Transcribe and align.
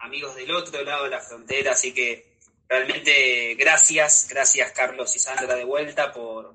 amigos 0.00 0.34
del 0.34 0.50
otro 0.50 0.82
lado 0.82 1.04
de 1.04 1.10
la 1.10 1.20
frontera, 1.20 1.72
así 1.72 1.92
que 1.92 2.26
realmente 2.68 3.54
gracias, 3.54 4.26
gracias 4.28 4.72
Carlos 4.72 5.14
y 5.16 5.18
Sandra 5.18 5.54
de 5.54 5.64
vuelta 5.64 6.12
por, 6.12 6.54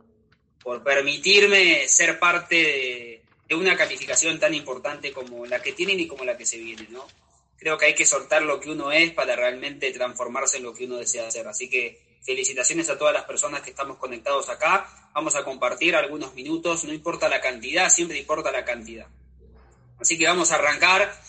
por 0.61 0.83
permitirme 0.83 1.87
ser 1.87 2.19
parte 2.19 2.55
de, 2.55 3.21
de 3.47 3.55
una 3.55 3.75
calificación 3.77 4.39
tan 4.39 4.53
importante 4.53 5.11
como 5.11 5.45
la 5.45 5.61
que 5.61 5.73
tienen 5.73 5.99
y 5.99 6.07
como 6.07 6.25
la 6.25 6.37
que 6.37 6.45
se 6.45 6.57
viene, 6.57 6.87
¿no? 6.89 7.07
Creo 7.57 7.77
que 7.77 7.85
hay 7.85 7.95
que 7.95 8.05
soltar 8.05 8.41
lo 8.41 8.59
que 8.59 8.71
uno 8.71 8.91
es 8.91 9.11
para 9.13 9.35
realmente 9.35 9.91
transformarse 9.91 10.57
en 10.57 10.63
lo 10.63 10.73
que 10.73 10.85
uno 10.85 10.97
desea 10.97 11.27
hacer. 11.27 11.47
Así 11.47 11.69
que 11.69 11.99
felicitaciones 12.21 12.89
a 12.89 12.97
todas 12.97 13.13
las 13.13 13.23
personas 13.23 13.61
que 13.61 13.69
estamos 13.69 13.97
conectados 13.97 14.49
acá. 14.49 14.87
Vamos 15.13 15.35
a 15.35 15.43
compartir 15.43 15.95
algunos 15.95 16.33
minutos, 16.33 16.83
no 16.83 16.93
importa 16.93 17.29
la 17.29 17.39
cantidad, 17.39 17.89
siempre 17.89 18.17
importa 18.17 18.51
la 18.51 18.65
cantidad. 18.65 19.07
Así 19.99 20.17
que 20.17 20.27
vamos 20.27 20.51
a 20.51 20.55
arrancar, 20.55 21.21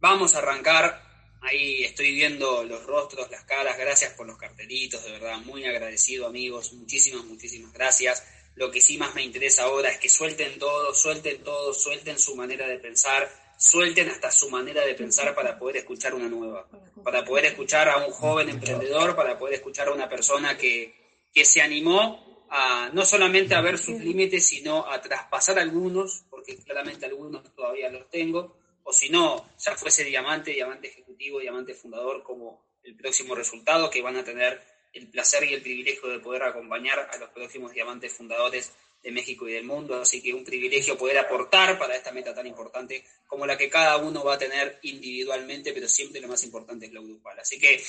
vamos 0.00 0.34
a 0.34 0.38
arrancar. 0.38 1.02
Ahí 1.44 1.84
estoy 1.84 2.12
viendo 2.12 2.64
los 2.64 2.84
rostros, 2.86 3.30
las 3.30 3.44
caras, 3.44 3.76
gracias 3.76 4.14
por 4.14 4.26
los 4.26 4.38
cartelitos, 4.38 5.04
de 5.04 5.12
verdad, 5.12 5.36
muy 5.44 5.66
agradecido 5.66 6.26
amigos, 6.26 6.72
muchísimas, 6.72 7.22
muchísimas 7.26 7.70
gracias. 7.70 8.26
Lo 8.54 8.70
que 8.70 8.80
sí 8.80 8.96
más 8.96 9.14
me 9.14 9.22
interesa 9.22 9.64
ahora 9.64 9.90
es 9.90 9.98
que 9.98 10.08
suelten 10.08 10.58
todo, 10.58 10.94
suelten 10.94 11.42
todo, 11.44 11.74
suelten 11.74 12.18
su 12.18 12.34
manera 12.34 12.66
de 12.66 12.78
pensar, 12.78 13.30
suelten 13.58 14.08
hasta 14.08 14.30
su 14.30 14.48
manera 14.48 14.86
de 14.86 14.94
pensar 14.94 15.34
para 15.34 15.58
poder 15.58 15.76
escuchar 15.78 16.14
una 16.14 16.28
nueva, 16.28 16.66
para 17.04 17.22
poder 17.26 17.44
escuchar 17.44 17.90
a 17.90 18.06
un 18.06 18.12
joven 18.12 18.48
emprendedor, 18.48 19.14
para 19.14 19.38
poder 19.38 19.56
escuchar 19.56 19.88
a 19.88 19.92
una 19.92 20.08
persona 20.08 20.56
que, 20.56 21.28
que 21.30 21.44
se 21.44 21.60
animó 21.60 22.46
a 22.48 22.88
no 22.94 23.04
solamente 23.04 23.54
a 23.54 23.60
ver 23.60 23.76
sus 23.76 24.00
límites, 24.00 24.46
sino 24.46 24.90
a 24.90 24.98
traspasar 25.02 25.58
algunos, 25.58 26.24
porque 26.30 26.56
claramente 26.56 27.04
algunos 27.04 27.54
todavía 27.54 27.90
los 27.90 28.08
tengo, 28.08 28.56
o 28.82 28.92
si 28.92 29.10
no, 29.10 29.50
ya 29.58 29.74
fuese 29.76 30.04
diamante, 30.04 30.52
diamante 30.52 31.03
diamante 31.16 31.74
fundador, 31.74 32.22
como 32.22 32.64
el 32.82 32.96
próximo 32.96 33.34
resultado 33.34 33.90
que 33.90 34.02
van 34.02 34.16
a 34.16 34.24
tener 34.24 34.60
el 34.92 35.08
placer 35.08 35.44
y 35.44 35.54
el 35.54 35.62
privilegio 35.62 36.08
de 36.08 36.20
poder 36.20 36.44
acompañar 36.44 37.08
a 37.10 37.16
los 37.16 37.30
próximos 37.30 37.72
diamantes 37.72 38.12
fundadores 38.12 38.72
de 39.02 39.10
México 39.10 39.46
y 39.46 39.52
del 39.52 39.64
mundo, 39.64 40.00
así 40.00 40.22
que 40.22 40.32
un 40.32 40.44
privilegio 40.44 40.96
poder 40.96 41.18
aportar 41.18 41.78
para 41.78 41.94
esta 41.94 42.10
meta 42.10 42.34
tan 42.34 42.46
importante 42.46 43.04
como 43.26 43.46
la 43.46 43.58
que 43.58 43.68
cada 43.68 43.98
uno 43.98 44.24
va 44.24 44.34
a 44.34 44.38
tener 44.38 44.78
individualmente, 44.82 45.72
pero 45.72 45.88
siempre 45.88 46.20
lo 46.20 46.28
más 46.28 46.42
importante 46.44 46.86
es 46.86 46.92
lo 46.92 47.02
grupal. 47.02 47.38
Así 47.38 47.58
que 47.58 47.82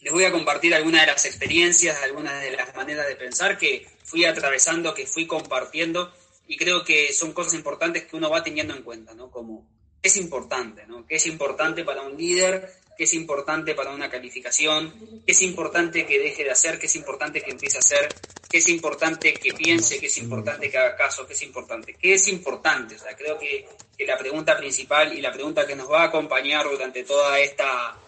les 0.00 0.12
voy 0.12 0.24
a 0.24 0.30
compartir 0.30 0.74
algunas 0.74 1.00
de 1.00 1.06
las 1.08 1.24
experiencias, 1.24 2.00
algunas 2.02 2.40
de 2.40 2.52
las 2.52 2.74
maneras 2.76 3.08
de 3.08 3.16
pensar 3.16 3.58
que 3.58 3.86
fui 4.04 4.24
atravesando, 4.24 4.94
que 4.94 5.06
fui 5.06 5.26
compartiendo, 5.26 6.12
y 6.46 6.56
creo 6.56 6.84
que 6.84 7.12
son 7.12 7.32
cosas 7.32 7.54
importantes 7.54 8.04
que 8.04 8.16
uno 8.16 8.30
va 8.30 8.42
teniendo 8.42 8.74
en 8.74 8.82
cuenta, 8.82 9.14
¿no? 9.14 9.30
Como 9.30 9.66
es 10.02 10.16
importante, 10.16 10.86
¿no? 10.86 11.06
Que 11.06 11.16
es 11.16 11.26
importante 11.26 11.84
para 11.84 12.02
un 12.02 12.16
líder 12.16 12.82
qué 12.96 13.04
es 13.04 13.14
importante 13.14 13.74
para 13.74 13.90
una 13.90 14.10
calificación, 14.10 14.92
qué 15.26 15.32
es 15.32 15.42
importante 15.42 16.06
que 16.06 16.18
deje 16.18 16.44
de 16.44 16.50
hacer, 16.50 16.78
qué 16.78 16.86
es 16.86 16.96
importante 16.96 17.40
que 17.40 17.50
empiece 17.50 17.78
a 17.78 17.80
hacer, 17.80 18.08
qué 18.48 18.58
es 18.58 18.68
importante 18.68 19.32
que 19.34 19.52
piense, 19.54 19.98
qué 19.98 20.06
es 20.06 20.18
importante 20.18 20.70
que 20.70 20.78
haga 20.78 20.96
caso, 20.96 21.26
qué 21.26 21.32
es 21.32 21.42
importante, 21.42 21.94
qué 21.94 22.14
es 22.14 22.28
importante. 22.28 22.96
O 22.96 22.98
sea, 22.98 23.16
creo 23.16 23.38
que, 23.38 23.66
que 23.96 24.06
la 24.06 24.18
pregunta 24.18 24.56
principal 24.56 25.12
y 25.16 25.20
la 25.20 25.32
pregunta 25.32 25.66
que 25.66 25.76
nos 25.76 25.90
va 25.90 26.02
a 26.02 26.06
acompañar 26.06 26.68
durante 26.68 27.04
toda 27.04 27.40
esta 27.40 27.98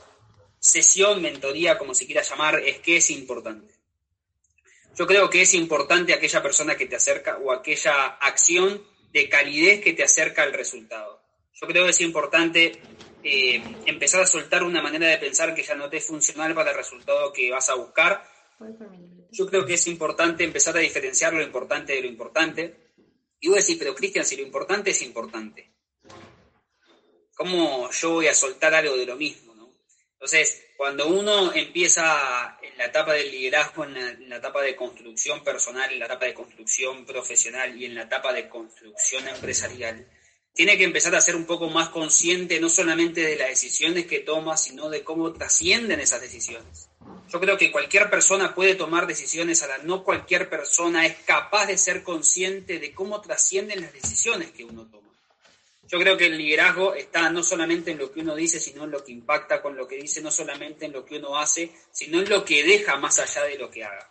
sesión, 0.58 1.22
mentoría, 1.22 1.78
como 1.78 1.94
se 1.94 2.06
quiera 2.06 2.22
llamar, 2.22 2.60
es 2.60 2.78
qué 2.78 2.98
es 2.98 3.10
importante. 3.10 3.74
Yo 4.96 5.06
creo 5.06 5.28
que 5.28 5.42
es 5.42 5.54
importante 5.54 6.14
aquella 6.14 6.42
persona 6.42 6.76
que 6.76 6.86
te 6.86 6.96
acerca 6.96 7.38
o 7.38 7.50
aquella 7.50 8.04
acción 8.20 8.80
de 9.12 9.28
calidez 9.28 9.80
que 9.80 9.92
te 9.92 10.04
acerca 10.04 10.42
al 10.42 10.52
resultado. 10.52 11.13
Yo 11.54 11.68
creo 11.68 11.84
que 11.84 11.90
es 11.90 12.00
importante 12.00 12.80
eh, 13.22 13.62
empezar 13.86 14.22
a 14.22 14.26
soltar 14.26 14.64
una 14.64 14.82
manera 14.82 15.06
de 15.06 15.18
pensar 15.18 15.54
que 15.54 15.62
ya 15.62 15.74
no 15.74 15.88
te 15.88 15.98
es 15.98 16.06
funcional 16.06 16.52
para 16.54 16.72
el 16.72 16.76
resultado 16.76 17.32
que 17.32 17.50
vas 17.50 17.70
a 17.70 17.74
buscar. 17.74 18.28
Yo 19.30 19.46
creo 19.46 19.64
que 19.64 19.74
es 19.74 19.86
importante 19.86 20.44
empezar 20.44 20.76
a 20.76 20.80
diferenciar 20.80 21.32
lo 21.32 21.42
importante 21.42 21.94
de 21.94 22.02
lo 22.02 22.08
importante. 22.08 22.92
Y 23.38 23.48
voy 23.48 23.58
a 23.58 23.60
decir, 23.60 23.78
pero 23.78 23.94
Cristian, 23.94 24.24
si 24.24 24.36
lo 24.36 24.42
importante 24.42 24.90
es 24.90 25.02
importante, 25.02 25.74
¿cómo 27.34 27.90
yo 27.90 28.10
voy 28.10 28.26
a 28.26 28.34
soltar 28.34 28.74
algo 28.74 28.96
de 28.96 29.06
lo 29.06 29.16
mismo? 29.16 29.54
¿no? 29.54 29.72
Entonces, 30.14 30.72
cuando 30.76 31.08
uno 31.08 31.52
empieza 31.54 32.58
en 32.62 32.76
la 32.78 32.86
etapa 32.86 33.12
del 33.12 33.30
liderazgo, 33.30 33.84
en 33.84 33.94
la, 33.94 34.10
en 34.10 34.28
la 34.28 34.36
etapa 34.36 34.60
de 34.62 34.74
construcción 34.74 35.44
personal, 35.44 35.92
en 35.92 36.00
la 36.00 36.06
etapa 36.06 36.26
de 36.26 36.34
construcción 36.34 37.06
profesional 37.06 37.80
y 37.80 37.84
en 37.84 37.94
la 37.94 38.02
etapa 38.02 38.32
de 38.32 38.48
construcción 38.48 39.28
empresarial, 39.28 40.08
tiene 40.54 40.78
que 40.78 40.84
empezar 40.84 41.14
a 41.16 41.20
ser 41.20 41.34
un 41.34 41.46
poco 41.46 41.68
más 41.68 41.88
consciente 41.88 42.60
no 42.60 42.68
solamente 42.68 43.20
de 43.22 43.36
las 43.36 43.48
decisiones 43.48 44.06
que 44.06 44.20
toma, 44.20 44.56
sino 44.56 44.88
de 44.88 45.02
cómo 45.02 45.32
trascienden 45.32 45.98
esas 45.98 46.20
decisiones. 46.20 46.88
Yo 47.28 47.40
creo 47.40 47.58
que 47.58 47.72
cualquier 47.72 48.08
persona 48.08 48.54
puede 48.54 48.76
tomar 48.76 49.08
decisiones, 49.08 49.64
a 49.64 49.66
la 49.66 49.78
no 49.78 50.04
cualquier 50.04 50.48
persona 50.48 51.06
es 51.06 51.16
capaz 51.26 51.66
de 51.66 51.76
ser 51.76 52.04
consciente 52.04 52.78
de 52.78 52.94
cómo 52.94 53.20
trascienden 53.20 53.80
las 53.80 53.92
decisiones 53.92 54.52
que 54.52 54.64
uno 54.64 54.86
toma. 54.86 55.08
Yo 55.88 55.98
creo 55.98 56.16
que 56.16 56.26
el 56.26 56.38
liderazgo 56.38 56.94
está 56.94 57.28
no 57.30 57.42
solamente 57.42 57.90
en 57.90 57.98
lo 57.98 58.12
que 58.12 58.20
uno 58.20 58.36
dice, 58.36 58.60
sino 58.60 58.84
en 58.84 58.92
lo 58.92 59.04
que 59.04 59.12
impacta 59.12 59.60
con 59.60 59.76
lo 59.76 59.88
que 59.88 59.96
dice, 59.96 60.22
no 60.22 60.30
solamente 60.30 60.86
en 60.86 60.92
lo 60.92 61.04
que 61.04 61.16
uno 61.16 61.36
hace, 61.36 61.72
sino 61.90 62.20
en 62.20 62.28
lo 62.28 62.44
que 62.44 62.62
deja 62.62 62.96
más 62.96 63.18
allá 63.18 63.42
de 63.42 63.58
lo 63.58 63.70
que 63.70 63.84
haga. 63.84 64.08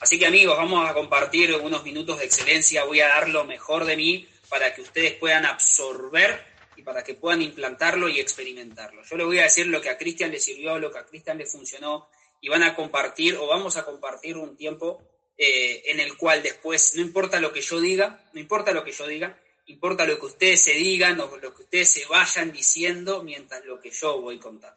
Así 0.00 0.18
que 0.18 0.26
amigos, 0.26 0.56
vamos 0.56 0.88
a 0.88 0.94
compartir 0.94 1.54
unos 1.54 1.84
minutos 1.84 2.18
de 2.18 2.24
excelencia, 2.24 2.84
voy 2.84 3.00
a 3.00 3.08
dar 3.08 3.28
lo 3.28 3.44
mejor 3.44 3.84
de 3.84 3.96
mí 3.96 4.28
para 4.52 4.74
que 4.74 4.82
ustedes 4.82 5.14
puedan 5.14 5.46
absorber 5.46 6.44
y 6.76 6.82
para 6.82 7.02
que 7.02 7.14
puedan 7.14 7.40
implantarlo 7.40 8.06
y 8.10 8.20
experimentarlo. 8.20 9.02
Yo 9.02 9.16
les 9.16 9.26
voy 9.26 9.38
a 9.38 9.44
decir 9.44 9.66
lo 9.66 9.80
que 9.80 9.88
a 9.88 9.96
Cristian 9.96 10.30
le 10.30 10.38
sirvió, 10.38 10.78
lo 10.78 10.92
que 10.92 10.98
a 10.98 11.06
Cristian 11.06 11.38
le 11.38 11.46
funcionó, 11.46 12.06
y 12.38 12.50
van 12.50 12.62
a 12.62 12.76
compartir 12.76 13.36
o 13.36 13.46
vamos 13.46 13.78
a 13.78 13.84
compartir 13.86 14.36
un 14.36 14.54
tiempo 14.54 15.02
eh, 15.38 15.84
en 15.86 16.00
el 16.00 16.18
cual 16.18 16.42
después, 16.42 16.94
no 16.96 17.00
importa 17.00 17.40
lo 17.40 17.50
que 17.50 17.62
yo 17.62 17.80
diga, 17.80 18.28
no 18.34 18.40
importa 18.40 18.72
lo 18.72 18.84
que 18.84 18.92
yo 18.92 19.06
diga, 19.06 19.40
importa 19.68 20.04
lo 20.04 20.20
que 20.20 20.26
ustedes 20.26 20.60
se 20.60 20.74
digan 20.74 21.18
o 21.20 21.34
lo 21.34 21.54
que 21.54 21.62
ustedes 21.62 21.88
se 21.88 22.04
vayan 22.04 22.52
diciendo 22.52 23.22
mientras 23.22 23.64
lo 23.64 23.80
que 23.80 23.90
yo 23.90 24.20
voy 24.20 24.38
contando. 24.38 24.76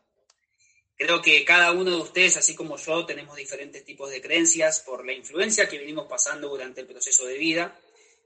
Creo 0.98 1.22
que 1.22 1.44
cada 1.44 1.74
uno 1.74 1.92
de 1.92 1.98
ustedes, 1.98 2.38
así 2.38 2.56
como 2.56 2.78
yo, 2.78 3.06
tenemos 3.06 3.36
diferentes 3.36 3.84
tipos 3.84 4.10
de 4.10 4.22
creencias 4.22 4.80
por 4.80 5.06
la 5.06 5.12
influencia 5.12 5.68
que 5.68 5.80
venimos 5.80 6.08
pasando 6.08 6.48
durante 6.48 6.80
el 6.80 6.88
proceso 6.88 7.26
de 7.26 7.38
vida. 7.38 7.78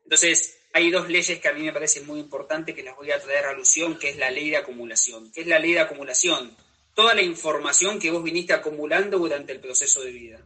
Entonces, 0.04 0.59
hay 0.74 0.92
dos 0.92 1.10
leyes 1.10 1.40
que 1.40 1.48
a 1.48 1.54
mí 1.54 1.64
me 1.64 1.74
parecen 1.74 2.06
muy 2.06 2.20
importantes 2.20 2.76
que 2.76 2.84
las 2.84 2.96
voy 2.96 3.12
a 3.12 3.20
traer 3.20 3.46
a 3.46 3.50
alusión, 3.52 3.98
que 3.98 4.10
es 4.10 4.18
la 4.18 4.30
ley 4.30 4.50
de 4.50 4.58
acumulación. 4.58 5.32
¿Qué 5.32 5.42
es 5.42 5.48
la 5.48 5.60
ley 5.60 5.74
de 5.74 5.80
acumulación? 5.80 6.56
Toda 6.94 7.16
la 7.16 7.22
información 7.22 8.00
que 8.00 8.12
vos 8.12 8.24
viniste 8.24 8.54
acumulando 8.54 9.18
durante 9.18 9.52
el 9.52 9.60
proceso 9.60 10.02
de 10.02 10.12
vida. 10.12 10.46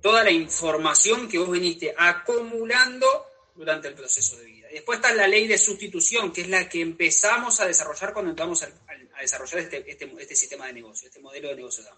Toda 0.00 0.24
la 0.24 0.30
información 0.30 1.28
que 1.28 1.38
vos 1.38 1.50
viniste 1.50 1.94
acumulando 1.96 3.06
durante 3.54 3.88
el 3.88 3.94
proceso 3.94 4.36
de 4.36 4.46
vida. 4.46 4.68
Después 4.72 4.98
está 4.98 5.14
la 5.14 5.28
ley 5.28 5.46
de 5.46 5.58
sustitución, 5.58 6.32
que 6.32 6.42
es 6.42 6.48
la 6.48 6.68
que 6.68 6.80
empezamos 6.80 7.60
a 7.60 7.66
desarrollar 7.66 8.12
cuando 8.12 8.30
entramos 8.30 8.62
a, 8.62 8.70
desarrollar 9.20 9.60
este, 9.60 9.90
este, 9.90 10.10
este, 10.18 10.34
sistema 10.34 10.66
de 10.66 10.72
negocio, 10.72 11.08
este 11.08 11.20
modelo 11.20 11.48
de 11.48 11.56
negocio 11.56 11.84
de 11.84 11.90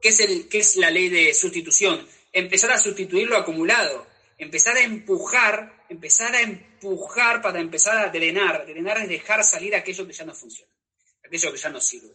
¿Qué 0.00 0.08
es, 0.08 0.20
el, 0.20 0.48
¿Qué 0.48 0.58
es 0.58 0.76
la 0.76 0.90
ley 0.90 1.08
de 1.08 1.34
sustitución? 1.34 2.06
Empezar 2.32 2.72
a 2.72 2.78
sustituir 2.78 3.28
lo 3.28 3.36
acumulado 3.36 4.06
empezar 4.42 4.76
a 4.76 4.82
empujar, 4.82 5.84
empezar 5.88 6.34
a 6.34 6.40
empujar 6.40 7.40
para 7.40 7.60
empezar 7.60 7.96
a 7.98 8.10
drenar. 8.10 8.66
Drenar 8.66 8.98
es 8.98 9.08
dejar 9.08 9.44
salir 9.44 9.74
aquello 9.74 10.06
que 10.06 10.12
ya 10.12 10.24
no 10.24 10.34
funciona, 10.34 10.72
aquello 11.24 11.52
que 11.52 11.58
ya 11.58 11.68
no 11.70 11.80
sirve. 11.80 12.14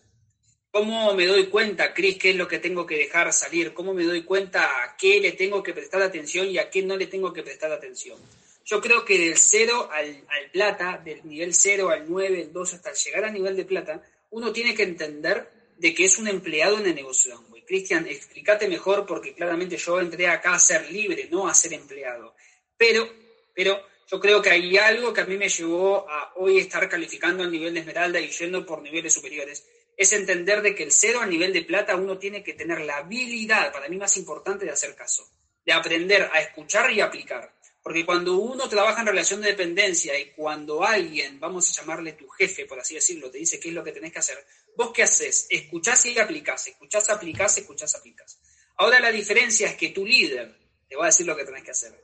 ¿Cómo 0.70 1.14
me 1.14 1.26
doy 1.26 1.48
cuenta, 1.48 1.94
Cris, 1.94 2.18
qué 2.18 2.32
es 2.32 2.36
lo 2.36 2.48
que 2.48 2.60
tengo 2.60 2.86
que 2.86 2.98
dejar 2.98 3.32
salir? 3.32 3.74
¿Cómo 3.74 3.94
me 3.94 4.04
doy 4.04 4.24
cuenta 4.24 4.84
a 4.84 4.98
qué 4.98 5.20
le 5.20 5.32
tengo 5.32 5.64
que 5.64 5.74
prestar 5.74 6.02
atención 6.02 6.48
y 6.48 6.58
a 6.58 6.70
qué 6.70 6.84
no 6.84 6.98
le 6.98 7.08
tengo 7.08 7.32
que 7.32 7.44
prestar 7.44 7.72
atención? 7.72 8.20
Yo 8.66 8.82
creo 8.82 9.06
que 9.06 9.18
del 9.18 9.38
cero 9.38 9.90
al, 9.90 10.08
al 10.08 10.52
plata, 10.52 11.02
del 11.04 11.26
nivel 11.26 11.54
0 11.54 11.90
al 11.90 12.10
9, 12.10 12.42
el 12.42 12.52
2, 12.52 12.74
hasta 12.74 12.94
llegar 12.94 13.24
al 13.24 13.34
nivel 13.34 13.56
de 13.56 13.64
plata, 13.64 14.04
uno 14.32 14.52
tiene 14.52 14.76
que 14.76 14.84
entender 14.84 15.50
de 15.78 15.94
que 15.94 16.06
es 16.06 16.18
un 16.18 16.28
empleado 16.28 16.78
en 16.80 16.88
el 16.88 16.96
negocio 16.96 17.44
Cristian, 17.68 18.08
explícate 18.08 18.68
mejor 18.68 19.06
porque 19.06 19.36
claramente 19.36 19.78
yo 19.78 20.00
entré 20.00 20.28
acá 20.28 20.56
a 20.56 20.60
ser 20.60 20.90
libre, 20.90 21.28
no 21.30 21.48
a 21.48 21.54
ser 21.54 21.74
empleado. 21.74 22.34
Pero, 22.78 23.08
pero 23.54 23.86
yo 24.10 24.20
creo 24.20 24.42
que 24.42 24.50
hay 24.50 24.78
algo 24.78 25.14
que 25.14 25.22
a 25.22 25.26
mí 25.26 25.38
me 25.38 25.50
llevó 25.50 26.10
a 26.10 26.32
hoy 26.38 26.58
estar 26.58 26.88
calificando 26.88 27.44
al 27.44 27.52
nivel 27.52 27.74
de 27.74 27.82
esmeralda 27.82 28.20
y 28.22 28.30
yendo 28.30 28.66
por 28.66 28.82
niveles 28.82 29.14
superiores. 29.14 29.68
Es 29.98 30.14
entender 30.14 30.62
de 30.62 30.74
que 30.74 30.84
el 30.84 30.92
cero 30.92 31.20
a 31.22 31.26
nivel 31.26 31.52
de 31.52 31.64
plata 31.64 31.96
uno 31.96 32.18
tiene 32.18 32.42
que 32.42 32.54
tener 32.54 32.82
la 32.82 32.98
habilidad, 32.98 33.72
para 33.74 33.90
mí 33.90 33.98
más 33.98 34.16
importante, 34.16 34.66
de 34.66 34.72
hacer 34.72 34.96
caso, 34.96 35.28
de 35.66 35.74
aprender 35.74 36.30
a 36.32 36.40
escuchar 36.40 36.92
y 36.94 37.02
aplicar. 37.02 37.54
Porque 37.88 38.06
cuando 38.06 38.36
uno 38.36 38.68
trabaja 38.68 39.00
en 39.00 39.08
relación 39.08 39.40
de 39.40 39.48
dependencia 39.48 40.20
y 40.20 40.32
cuando 40.32 40.84
alguien, 40.84 41.40
vamos 41.40 41.70
a 41.70 41.72
llamarle 41.80 42.12
tu 42.12 42.28
jefe, 42.28 42.66
por 42.66 42.78
así 42.78 42.96
decirlo, 42.96 43.32
te 43.32 43.38
dice 43.38 43.62
qué 43.62 43.70
es 43.70 43.74
lo 43.74 43.82
que 43.82 43.94
tenés 43.94 44.12
que 44.12 44.20
hacer, 44.20 44.46
¿Vos 44.76 44.92
qué 44.94 45.04
haces? 45.04 45.48
Escuchás 45.50 46.06
y 46.08 46.20
aplicás, 46.20 46.68
escuchás, 46.68 47.10
aplicás, 47.10 47.58
escuchás, 47.60 47.96
aplicás. 47.96 48.42
Ahora 48.76 49.00
la 49.00 49.10
diferencia 49.10 49.70
es 49.70 49.78
que 49.78 49.92
tu 49.92 50.06
líder 50.06 50.54
te 50.90 50.98
va 50.98 51.06
a 51.06 51.06
decir 51.06 51.26
lo 51.26 51.38
que 51.38 51.46
tenés 51.46 51.64
que 51.64 51.72
hacer. 51.72 51.98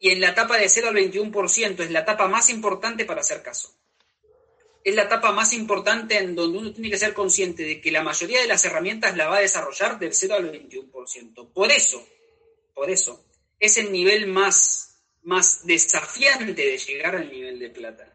Y 0.00 0.12
en 0.12 0.22
la 0.22 0.30
etapa 0.30 0.56
de 0.56 0.66
0 0.66 0.88
al 0.88 0.94
21% 0.94 1.80
es 1.80 1.90
la 1.90 2.00
etapa 2.00 2.26
más 2.26 2.48
importante 2.48 3.04
para 3.04 3.20
hacer 3.20 3.42
caso. 3.42 3.70
es 4.82 4.94
la 4.94 5.02
etapa 5.02 5.32
más 5.32 5.52
importante 5.52 6.16
en 6.16 6.34
donde 6.34 6.56
uno 6.56 6.72
tiene 6.72 6.88
que 6.88 6.96
ser 6.96 7.12
consciente 7.12 7.64
de 7.64 7.82
que 7.82 7.90
la 7.90 8.02
mayoría 8.02 8.40
de 8.40 8.46
las 8.46 8.64
herramientas 8.64 9.14
la 9.14 9.28
va 9.28 9.36
a 9.36 9.40
desarrollar 9.40 9.98
del 9.98 10.14
0 10.14 10.36
al 10.36 10.50
21%. 10.50 11.52
Por 11.52 11.70
eso, 11.70 12.08
por 12.72 12.88
eso, 12.88 13.22
es 13.60 13.76
el 13.76 13.92
nivel 13.92 14.26
más, 14.28 14.87
más 15.28 15.66
desafiante 15.66 16.54
de 16.54 16.78
llegar 16.78 17.14
al 17.14 17.30
nivel 17.30 17.58
de 17.58 17.68
plata. 17.68 18.10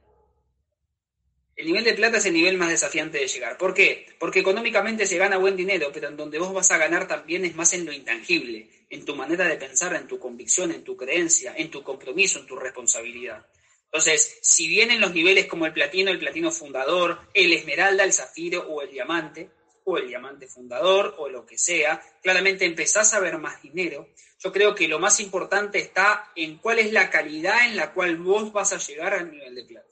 El 1.56 1.68
nivel 1.68 1.84
de 1.84 1.94
plata 1.94 2.18
es 2.18 2.26
el 2.26 2.34
nivel 2.34 2.58
más 2.58 2.70
desafiante 2.70 3.20
de 3.20 3.28
llegar. 3.28 3.56
¿Por 3.60 3.76
qué? 3.76 4.08
Porque 4.18 4.40
económicamente 4.40 5.06
se 5.06 5.20
gana 5.20 5.38
buen 5.38 5.56
dinero, 5.56 5.92
pero 5.94 6.08
en 6.08 6.18
donde 6.18 6.40
vos 6.40 6.52
vas 6.52 6.72
a 6.72 6.80
ganar 6.80 7.08
también 7.08 7.46
es 7.46 7.54
más 7.54 7.72
en 7.74 7.86
lo 7.86 7.94
intangible, 7.94 8.68
en 8.90 9.06
tu 9.06 9.16
manera 9.16 9.48
de 9.48 9.58
pensar, 9.58 9.96
en 9.96 10.08
tu 10.08 10.18
convicción, 10.18 10.72
en 10.72 10.84
tu 10.84 10.98
creencia, 10.98 11.54
en 11.56 11.70
tu 11.70 11.84
compromiso, 11.84 12.40
en 12.40 12.48
tu 12.48 12.56
responsabilidad. 12.56 13.46
Entonces, 13.86 14.40
si 14.42 14.68
vienen 14.68 15.00
los 15.00 15.14
niveles 15.14 15.46
como 15.46 15.68
el 15.68 15.74
platino, 15.74 16.10
el 16.10 16.18
platino 16.18 16.50
fundador, 16.50 17.20
el 17.36 17.54
esmeralda, 17.54 18.06
el 18.06 18.14
zafiro 18.14 18.62
o 18.68 18.82
el 18.82 18.90
diamante, 18.90 19.52
o 19.86 19.98
el 19.98 20.08
diamante 20.08 20.48
fundador, 20.48 21.16
o 21.18 21.30
lo 21.30 21.46
que 21.46 21.58
sea, 21.58 22.02
claramente 22.22 22.66
empezás 22.66 23.14
a 23.14 23.20
ver 23.20 23.38
más 23.38 23.62
dinero. 23.62 24.10
Yo 24.40 24.52
creo 24.52 24.76
que 24.76 24.88
lo 24.88 25.00
más 25.00 25.20
importante 25.20 25.80
está 25.80 26.32
en 26.36 26.58
cuál 26.58 26.80
es 26.80 26.92
la 26.92 27.10
calidad 27.10 27.66
en 27.66 27.76
la 27.76 27.94
cual 27.94 28.18
vos 28.18 28.52
vas 28.52 28.74
a 28.74 28.78
llegar 28.78 29.14
al 29.14 29.32
nivel 29.32 29.56
de 29.56 29.66
plata. 29.66 29.88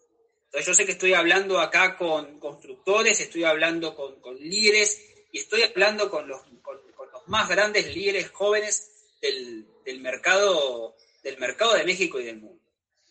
Entonces 0.45 0.67
yo 0.67 0.73
sé 0.73 0.85
que 0.85 0.91
estoy 0.91 1.13
hablando 1.13 1.61
acá 1.61 1.97
con 1.97 2.37
constructores, 2.39 3.19
estoy 3.21 3.45
hablando 3.45 3.95
con, 3.95 4.35
líderes 4.37 5.01
y 5.31 5.39
estoy 5.39 5.63
hablando 5.63 6.09
con 6.09 6.27
los, 6.27 6.41
los 6.51 7.27
más 7.27 7.47
grandes 7.47 7.95
líderes 7.95 8.29
jóvenes 8.31 8.91
del, 9.21 9.65
mercado, 10.01 10.95
del 11.23 11.37
mercado 11.37 11.75
de 11.75 11.85
México 11.85 12.19
y 12.19 12.25
del 12.25 12.41
mundo. 12.41 12.61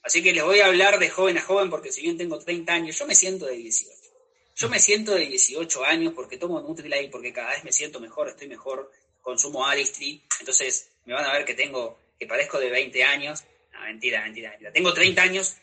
Así 0.02 0.22
que 0.22 0.32
les 0.32 0.44
voy 0.44 0.60
a 0.60 0.66
hablar 0.66 0.98
de 0.98 1.08
joven 1.08 1.38
a 1.38 1.42
joven 1.42 1.70
porque 1.70 1.92
si 1.92 2.02
bien 2.02 2.18
tengo 2.18 2.38
30 2.38 2.72
años, 2.72 2.98
yo 2.98 3.06
me 3.06 3.14
siento 3.14 3.46
de 3.46 3.56
18. 3.56 3.99
Yo 4.60 4.68
me 4.68 4.78
siento 4.78 5.14
de 5.14 5.26
18 5.26 5.84
años 5.84 6.12
porque 6.14 6.36
tomo 6.36 6.60
Nutrilite, 6.60 7.08
porque 7.08 7.32
cada 7.32 7.50
vez 7.50 7.64
me 7.64 7.72
siento 7.72 7.98
mejor, 7.98 8.28
estoy 8.28 8.46
mejor, 8.46 8.92
consumo 9.22 9.66
Aristri, 9.66 10.22
entonces 10.38 10.90
me 11.06 11.14
van 11.14 11.24
a 11.24 11.32
ver 11.32 11.44
que 11.44 11.54
tengo, 11.54 11.98
que 12.18 12.26
parezco 12.26 12.60
de 12.60 12.70
20 12.70 13.02
años. 13.04 13.42
No, 13.72 13.80
mentira, 13.80 14.22
mentira, 14.22 14.50
mentira. 14.50 14.72
Tengo 14.72 14.92
30 14.92 15.22
años 15.22 15.56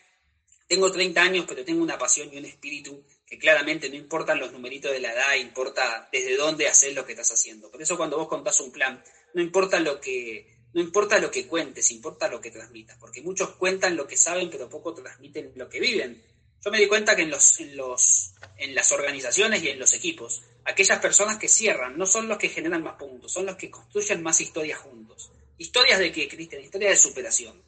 tengo 0.67 0.91
30 0.91 1.21
años, 1.21 1.45
pero 1.47 1.63
tengo 1.63 1.81
una 1.81 1.97
pasión 1.97 2.29
y 2.31 2.37
un 2.37 2.45
espíritu 2.45 3.03
que 3.25 3.37
claramente 3.37 3.89
no 3.89 3.95
importan 3.95 4.39
los 4.39 4.51
numeritos 4.51 4.91
de 4.91 4.99
la 4.99 5.13
edad, 5.13 5.35
importa 5.35 6.09
desde 6.11 6.35
dónde 6.35 6.67
hacer 6.67 6.93
lo 6.93 7.05
que 7.05 7.13
estás 7.13 7.31
haciendo. 7.31 7.71
Por 7.71 7.81
eso 7.81 7.97
cuando 7.97 8.17
vos 8.17 8.27
contás 8.27 8.59
un 8.59 8.71
plan, 8.71 9.01
no 9.33 9.41
importa 9.41 9.79
lo 9.79 9.99
que, 10.01 10.59
no 10.73 10.81
importa 10.81 11.19
lo 11.19 11.31
que 11.31 11.47
cuentes, 11.47 11.91
importa 11.91 12.27
lo 12.27 12.41
que 12.41 12.51
transmitas, 12.51 12.97
porque 12.97 13.21
muchos 13.21 13.51
cuentan 13.51 13.95
lo 13.95 14.07
que 14.07 14.17
saben, 14.17 14.49
pero 14.49 14.69
poco 14.69 14.93
transmiten 14.93 15.53
lo 15.55 15.69
que 15.69 15.79
viven. 15.79 16.21
Yo 16.63 16.71
me 16.71 16.79
di 16.79 16.87
cuenta 16.87 17.15
que 17.15 17.23
en, 17.23 17.29
los, 17.29 17.59
en, 17.59 17.77
los, 17.77 18.33
en 18.57 18.75
las 18.75 18.91
organizaciones 18.91 19.63
y 19.63 19.69
en 19.69 19.79
los 19.79 19.93
equipos, 19.93 20.43
aquellas 20.65 20.99
personas 20.99 21.37
que 21.37 21.47
cierran 21.47 21.97
no 21.97 22.05
son 22.05 22.27
los 22.27 22.37
que 22.37 22.49
generan 22.49 22.83
más 22.83 22.95
puntos, 22.95 23.31
son 23.31 23.45
los 23.45 23.55
que 23.55 23.69
construyen 23.69 24.21
más 24.23 24.41
historias 24.41 24.79
juntos. 24.79 25.31
¿Historias 25.57 25.99
de 25.99 26.11
qué, 26.11 26.27
Cristian? 26.27 26.61
Historias 26.61 26.91
de 26.91 26.97
superación. 26.97 27.61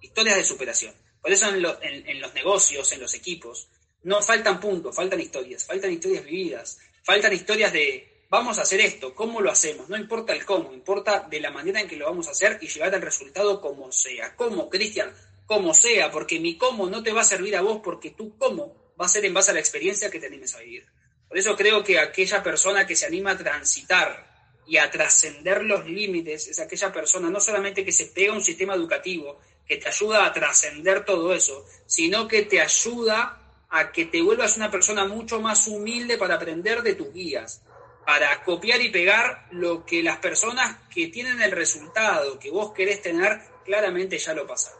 Historias 0.00 0.36
de 0.36 0.44
superación. 0.44 0.94
Por 1.20 1.32
eso 1.32 1.48
en, 1.48 2.20
los 2.20 2.34
negocios, 2.34 2.92
en 2.92 3.00
los 3.00 3.14
equipos, 3.14 3.68
no 4.02 4.22
faltan 4.22 4.58
puntos, 4.58 4.96
faltan 4.96 5.20
historias, 5.20 5.66
faltan 5.66 5.92
historias 5.92 6.24
vividas, 6.24 6.78
faltan 7.02 7.32
historias 7.32 7.72
de 7.72 8.24
vamos 8.30 8.58
a 8.58 8.62
hacer 8.62 8.80
esto, 8.80 9.14
cómo 9.14 9.40
lo 9.40 9.50
hacemos, 9.50 9.88
no 9.88 9.96
importa 9.96 10.32
el 10.32 10.44
cómo, 10.44 10.72
importa 10.72 11.26
de 11.28 11.40
la 11.40 11.50
manera 11.50 11.80
en 11.80 11.88
que 11.88 11.96
lo 11.96 12.06
vamos 12.06 12.28
a 12.28 12.30
hacer 12.30 12.58
y 12.62 12.68
llegar 12.68 12.94
al 12.94 13.02
resultado 13.02 13.60
como 13.60 13.92
sea. 13.92 14.34
¿Cómo, 14.36 14.70
Cristian? 14.70 15.12
Como 15.50 15.74
sea, 15.74 16.12
porque 16.12 16.38
mi 16.38 16.56
cómo 16.56 16.88
no 16.88 17.02
te 17.02 17.10
va 17.10 17.22
a 17.22 17.24
servir 17.24 17.56
a 17.56 17.60
vos 17.60 17.80
porque 17.82 18.12
tu 18.12 18.38
cómo 18.38 18.94
va 19.00 19.06
a 19.06 19.08
ser 19.08 19.24
en 19.24 19.34
base 19.34 19.50
a 19.50 19.54
la 19.54 19.58
experiencia 19.58 20.08
que 20.08 20.20
te 20.20 20.28
animes 20.28 20.54
a 20.54 20.60
vivir. 20.60 20.86
Por 21.26 21.36
eso 21.36 21.56
creo 21.56 21.82
que 21.82 21.98
aquella 21.98 22.40
persona 22.40 22.86
que 22.86 22.94
se 22.94 23.06
anima 23.06 23.32
a 23.32 23.36
transitar 23.36 24.30
y 24.64 24.76
a 24.76 24.88
trascender 24.92 25.64
los 25.64 25.84
límites 25.86 26.46
es 26.46 26.60
aquella 26.60 26.92
persona 26.92 27.30
no 27.30 27.40
solamente 27.40 27.84
que 27.84 27.90
se 27.90 28.06
pega 28.06 28.32
a 28.32 28.36
un 28.36 28.44
sistema 28.44 28.76
educativo 28.76 29.40
que 29.66 29.78
te 29.78 29.88
ayuda 29.88 30.24
a 30.24 30.32
trascender 30.32 31.04
todo 31.04 31.34
eso, 31.34 31.66
sino 31.84 32.28
que 32.28 32.42
te 32.42 32.60
ayuda 32.60 33.64
a 33.70 33.90
que 33.90 34.04
te 34.04 34.22
vuelvas 34.22 34.56
una 34.56 34.70
persona 34.70 35.04
mucho 35.04 35.40
más 35.40 35.66
humilde 35.66 36.16
para 36.16 36.36
aprender 36.36 36.82
de 36.82 36.94
tus 36.94 37.12
guías, 37.12 37.60
para 38.06 38.44
copiar 38.44 38.80
y 38.82 38.90
pegar 38.90 39.48
lo 39.50 39.84
que 39.84 40.00
las 40.04 40.18
personas 40.18 40.76
que 40.94 41.08
tienen 41.08 41.42
el 41.42 41.50
resultado 41.50 42.38
que 42.38 42.52
vos 42.52 42.72
querés 42.72 43.02
tener, 43.02 43.40
claramente 43.64 44.16
ya 44.16 44.32
lo 44.32 44.46
pasaron. 44.46 44.79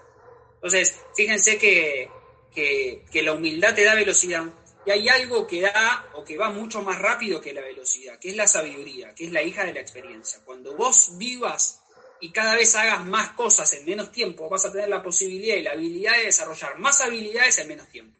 Entonces, 0.62 0.94
fíjense 1.16 1.56
que, 1.56 2.10
que, 2.54 3.22
la 3.22 3.32
humildad 3.32 3.74
te 3.74 3.84
da 3.84 3.94
velocidad, 3.94 4.44
y 4.84 4.90
hay 4.90 5.08
algo 5.08 5.46
que 5.46 5.62
da 5.62 6.06
o 6.14 6.24
que 6.24 6.36
va 6.36 6.50
mucho 6.50 6.82
más 6.82 6.98
rápido 6.98 7.40
que 7.40 7.54
la 7.54 7.62
velocidad, 7.62 8.18
que 8.18 8.30
es 8.30 8.36
la 8.36 8.46
sabiduría, 8.46 9.14
que 9.14 9.24
es 9.24 9.32
la 9.32 9.42
hija 9.42 9.64
de 9.64 9.72
la 9.72 9.80
experiencia. 9.80 10.40
Cuando 10.44 10.74
vos 10.76 11.18
vivas 11.18 11.80
y 12.20 12.30
cada 12.30 12.56
vez 12.56 12.74
hagas 12.74 13.04
más 13.06 13.30
cosas 13.30 13.72
en 13.72 13.86
menos 13.86 14.12
tiempo, 14.12 14.48
vas 14.48 14.66
a 14.66 14.72
tener 14.72 14.88
la 14.88 15.02
posibilidad 15.02 15.56
y 15.56 15.62
la 15.62 15.72
habilidad 15.72 16.16
de 16.16 16.26
desarrollar 16.26 16.78
más 16.78 17.00
habilidades 17.00 17.58
en 17.58 17.68
menos 17.68 17.88
tiempo. 17.88 18.18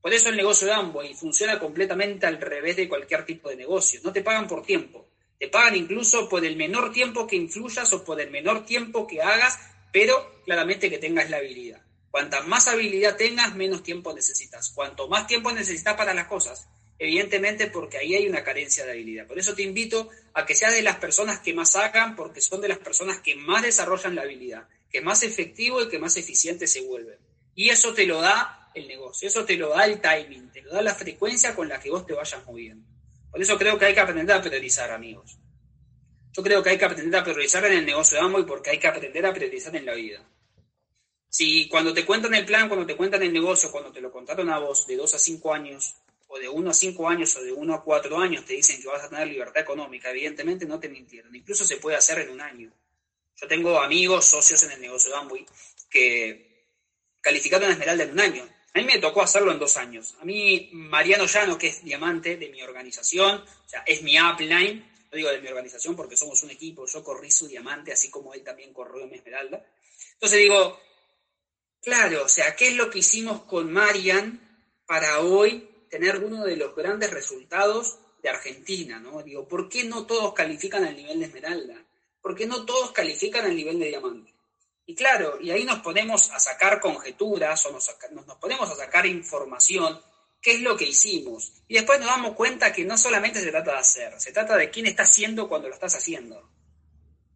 Por 0.00 0.12
eso 0.12 0.28
el 0.28 0.36
negocio 0.36 0.66
de 0.66 0.74
Amway 0.74 1.14
funciona 1.14 1.58
completamente 1.58 2.26
al 2.26 2.40
revés 2.40 2.76
de 2.76 2.88
cualquier 2.88 3.24
tipo 3.24 3.48
de 3.48 3.56
negocio. 3.56 4.00
No 4.02 4.12
te 4.12 4.22
pagan 4.22 4.48
por 4.48 4.64
tiempo, 4.64 5.08
te 5.38 5.48
pagan 5.48 5.76
incluso 5.76 6.28
por 6.28 6.44
el 6.44 6.56
menor 6.56 6.92
tiempo 6.92 7.26
que 7.26 7.36
influyas 7.36 7.92
o 7.92 8.04
por 8.04 8.20
el 8.20 8.30
menor 8.30 8.64
tiempo 8.64 9.06
que 9.06 9.22
hagas, 9.22 9.58
pero 9.92 10.42
claramente 10.44 10.90
que 10.90 10.98
tengas 10.98 11.30
la 11.30 11.36
habilidad. 11.36 11.82
Cuanta 12.10 12.42
más 12.42 12.68
habilidad 12.68 13.16
tengas, 13.16 13.54
menos 13.54 13.82
tiempo 13.82 14.12
necesitas. 14.12 14.70
Cuanto 14.70 15.08
más 15.08 15.26
tiempo 15.26 15.52
necesitas 15.52 15.94
para 15.94 16.12
las 16.12 16.26
cosas, 16.26 16.68
evidentemente 16.98 17.68
porque 17.68 17.98
ahí 17.98 18.14
hay 18.14 18.28
una 18.28 18.44
carencia 18.44 18.84
de 18.84 18.92
habilidad. 18.92 19.26
Por 19.26 19.38
eso 19.38 19.54
te 19.54 19.62
invito 19.62 20.10
a 20.34 20.44
que 20.44 20.54
seas 20.54 20.74
de 20.74 20.82
las 20.82 20.96
personas 20.96 21.40
que 21.40 21.54
más 21.54 21.74
hagan, 21.76 22.16
porque 22.16 22.40
son 22.40 22.60
de 22.60 22.68
las 22.68 22.78
personas 22.78 23.20
que 23.20 23.34
más 23.34 23.62
desarrollan 23.62 24.14
la 24.14 24.22
habilidad, 24.22 24.68
que 24.90 25.00
más 25.00 25.22
efectivo 25.22 25.82
y 25.82 25.88
que 25.88 25.98
más 25.98 26.16
eficiente 26.16 26.66
se 26.66 26.82
vuelven. 26.82 27.18
Y 27.54 27.70
eso 27.70 27.92
te 27.92 28.06
lo 28.06 28.20
da 28.20 28.70
el 28.74 28.88
negocio, 28.88 29.28
eso 29.28 29.44
te 29.44 29.56
lo 29.56 29.70
da 29.70 29.84
el 29.84 30.00
timing, 30.00 30.50
te 30.50 30.62
lo 30.62 30.72
da 30.72 30.82
la 30.82 30.94
frecuencia 30.94 31.54
con 31.54 31.68
la 31.68 31.80
que 31.80 31.90
vos 31.90 32.06
te 32.06 32.14
vayas 32.14 32.44
moviendo. 32.46 32.86
Por 33.30 33.40
eso 33.40 33.58
creo 33.58 33.78
que 33.78 33.86
hay 33.86 33.94
que 33.94 34.00
aprender 34.00 34.36
a 34.36 34.42
priorizar, 34.42 34.90
amigos. 34.90 35.38
Yo 36.32 36.42
creo 36.42 36.62
que 36.62 36.70
hay 36.70 36.78
que 36.78 36.84
aprender 36.84 37.20
a 37.20 37.24
priorizar 37.24 37.64
en 37.66 37.74
el 37.74 37.86
negocio 37.86 38.18
de 38.18 38.40
y 38.40 38.44
porque 38.44 38.70
hay 38.70 38.78
que 38.78 38.88
aprender 38.88 39.26
a 39.26 39.34
priorizar 39.34 39.74
en 39.76 39.86
la 39.86 39.94
vida. 39.94 40.26
Si 41.28 41.68
cuando 41.68 41.92
te 41.92 42.04
cuentan 42.04 42.34
el 42.34 42.44
plan, 42.44 42.68
cuando 42.68 42.86
te 42.86 42.96
cuentan 42.96 43.22
el 43.22 43.32
negocio, 43.32 43.70
cuando 43.70 43.92
te 43.92 44.00
lo 44.00 44.10
contaron 44.10 44.50
a 44.50 44.58
vos 44.58 44.86
de 44.86 44.96
dos 44.96 45.14
a 45.14 45.18
cinco 45.18 45.52
años, 45.52 45.94
o 46.32 46.38
de 46.38 46.48
1 46.48 46.70
a 46.70 46.72
5 46.72 47.08
años 47.08 47.36
o 47.36 47.44
de 47.44 47.52
1 47.52 47.74
a 47.74 47.84
4 47.84 48.18
años 48.18 48.46
te 48.46 48.54
dicen 48.54 48.80
que 48.80 48.88
vas 48.88 49.04
a 49.04 49.10
tener 49.10 49.28
libertad 49.28 49.60
económica, 49.62 50.10
evidentemente 50.10 50.64
no 50.64 50.80
te 50.80 50.88
mintieron. 50.88 51.34
Incluso 51.36 51.66
se 51.66 51.76
puede 51.76 51.98
hacer 51.98 52.20
en 52.20 52.30
un 52.30 52.40
año. 52.40 52.72
Yo 53.36 53.46
tengo 53.46 53.78
amigos, 53.78 54.24
socios 54.24 54.62
en 54.62 54.72
el 54.72 54.80
negocio 54.80 55.10
de 55.10 55.16
Amway 55.16 55.46
que 55.90 56.68
calificaron 57.20 57.68
a 57.68 57.72
Esmeralda 57.72 58.04
en 58.04 58.12
un 58.12 58.20
año. 58.20 58.48
A 58.72 58.78
mí 58.78 58.86
me 58.86 58.98
tocó 58.98 59.20
hacerlo 59.20 59.52
en 59.52 59.58
dos 59.58 59.76
años. 59.76 60.16
A 60.22 60.24
mí, 60.24 60.70
Mariano 60.72 61.26
Llano, 61.26 61.58
que 61.58 61.66
es 61.66 61.84
diamante 61.84 62.38
de 62.38 62.48
mi 62.48 62.62
organización, 62.62 63.42
o 63.42 63.68
sea, 63.68 63.82
es 63.86 64.02
mi 64.02 64.18
upline, 64.18 64.90
digo 65.16 65.30
de 65.30 65.40
mi 65.40 65.48
organización 65.48 65.94
porque 65.94 66.16
somos 66.16 66.42
un 66.42 66.50
equipo, 66.50 66.86
yo 66.86 67.04
corrí 67.04 67.30
su 67.30 67.46
diamante, 67.46 67.92
así 67.92 68.10
como 68.10 68.34
él 68.34 68.42
también 68.42 68.72
corrió 68.72 69.06
mi 69.06 69.16
Esmeralda. 69.16 69.64
Entonces 70.14 70.38
digo, 70.38 70.80
claro, 71.80 72.24
o 72.24 72.28
sea, 72.28 72.56
¿qué 72.56 72.68
es 72.68 72.76
lo 72.76 72.90
que 72.90 73.00
hicimos 73.00 73.42
con 73.42 73.72
Marian 73.72 74.40
para 74.86 75.20
hoy 75.20 75.68
tener 75.90 76.24
uno 76.24 76.44
de 76.44 76.56
los 76.56 76.74
grandes 76.74 77.10
resultados 77.10 77.98
de 78.22 78.30
Argentina, 78.30 78.98
¿no? 79.00 79.22
Digo, 79.22 79.46
¿por 79.46 79.68
qué 79.68 79.84
no 79.84 80.06
todos 80.06 80.32
califican 80.32 80.84
al 80.84 80.96
nivel 80.96 81.18
de 81.18 81.26
esmeralda? 81.26 81.74
¿Por 82.20 82.34
qué 82.34 82.46
no 82.46 82.64
todos 82.64 82.92
califican 82.92 83.44
al 83.44 83.56
nivel 83.56 83.78
de 83.78 83.88
diamante? 83.88 84.32
Y 84.86 84.94
claro, 84.94 85.38
y 85.40 85.50
ahí 85.50 85.64
nos 85.64 85.80
ponemos 85.80 86.30
a 86.30 86.38
sacar 86.38 86.80
conjeturas 86.80 87.66
o 87.66 87.72
nos, 87.72 87.90
nos 88.12 88.36
ponemos 88.36 88.70
a 88.70 88.76
sacar 88.76 89.06
información, 89.06 90.00
qué 90.42 90.54
es 90.54 90.60
lo 90.60 90.76
que 90.76 90.88
hicimos. 90.88 91.52
Y 91.68 91.74
después 91.74 92.00
nos 92.00 92.08
damos 92.08 92.34
cuenta 92.34 92.72
que 92.72 92.84
no 92.84 92.98
solamente 92.98 93.40
se 93.40 93.50
trata 93.50 93.72
de 93.72 93.78
hacer, 93.78 94.20
se 94.20 94.32
trata 94.32 94.56
de 94.56 94.68
quién 94.70 94.86
está 94.86 95.04
haciendo 95.04 95.48
cuando 95.48 95.68
lo 95.68 95.74
estás 95.74 95.94
haciendo. 95.94 96.50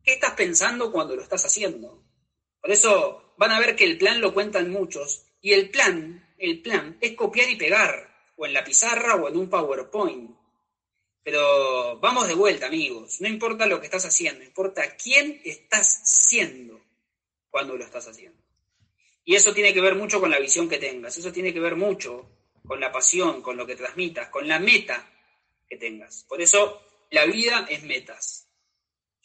¿Qué 0.02 0.14
estás 0.14 0.32
pensando 0.32 0.92
cuando 0.92 1.16
lo 1.16 1.22
estás 1.22 1.44
haciendo? 1.46 2.04
Por 2.60 2.70
eso 2.70 3.34
van 3.38 3.52
a 3.52 3.60
ver 3.60 3.76
que 3.76 3.84
el 3.84 3.96
plan 3.96 4.20
lo 4.20 4.34
cuentan 4.34 4.70
muchos 4.70 5.26
y 5.40 5.52
el 5.52 5.70
plan, 5.70 6.34
el 6.36 6.60
plan 6.60 6.98
es 7.00 7.14
copiar 7.14 7.48
y 7.48 7.56
pegar 7.56 8.12
o 8.36 8.44
en 8.44 8.52
la 8.52 8.64
pizarra 8.64 9.14
o 9.14 9.28
en 9.28 9.36
un 9.36 9.48
PowerPoint. 9.48 10.36
Pero 11.22 11.98
vamos 11.98 12.28
de 12.28 12.34
vuelta, 12.34 12.66
amigos. 12.66 13.20
No 13.20 13.28
importa 13.28 13.66
lo 13.66 13.80
que 13.80 13.86
estás 13.86 14.04
haciendo, 14.04 14.44
importa 14.44 14.96
quién 14.96 15.40
estás 15.44 16.02
siendo 16.04 16.80
cuando 17.50 17.76
lo 17.76 17.84
estás 17.84 18.06
haciendo. 18.06 18.40
Y 19.24 19.34
eso 19.34 19.52
tiene 19.52 19.74
que 19.74 19.80
ver 19.80 19.96
mucho 19.96 20.20
con 20.20 20.30
la 20.30 20.38
visión 20.38 20.68
que 20.68 20.78
tengas, 20.78 21.16
eso 21.18 21.32
tiene 21.32 21.52
que 21.52 21.58
ver 21.58 21.74
mucho 21.74 22.35
con 22.66 22.80
la 22.80 22.92
pasión, 22.92 23.42
con 23.42 23.56
lo 23.56 23.66
que 23.66 23.76
transmitas, 23.76 24.28
con 24.28 24.46
la 24.46 24.58
meta 24.58 25.08
que 25.68 25.76
tengas. 25.76 26.24
Por 26.28 26.40
eso 26.40 26.82
la 27.10 27.24
vida 27.24 27.66
es 27.68 27.82
metas. 27.82 28.48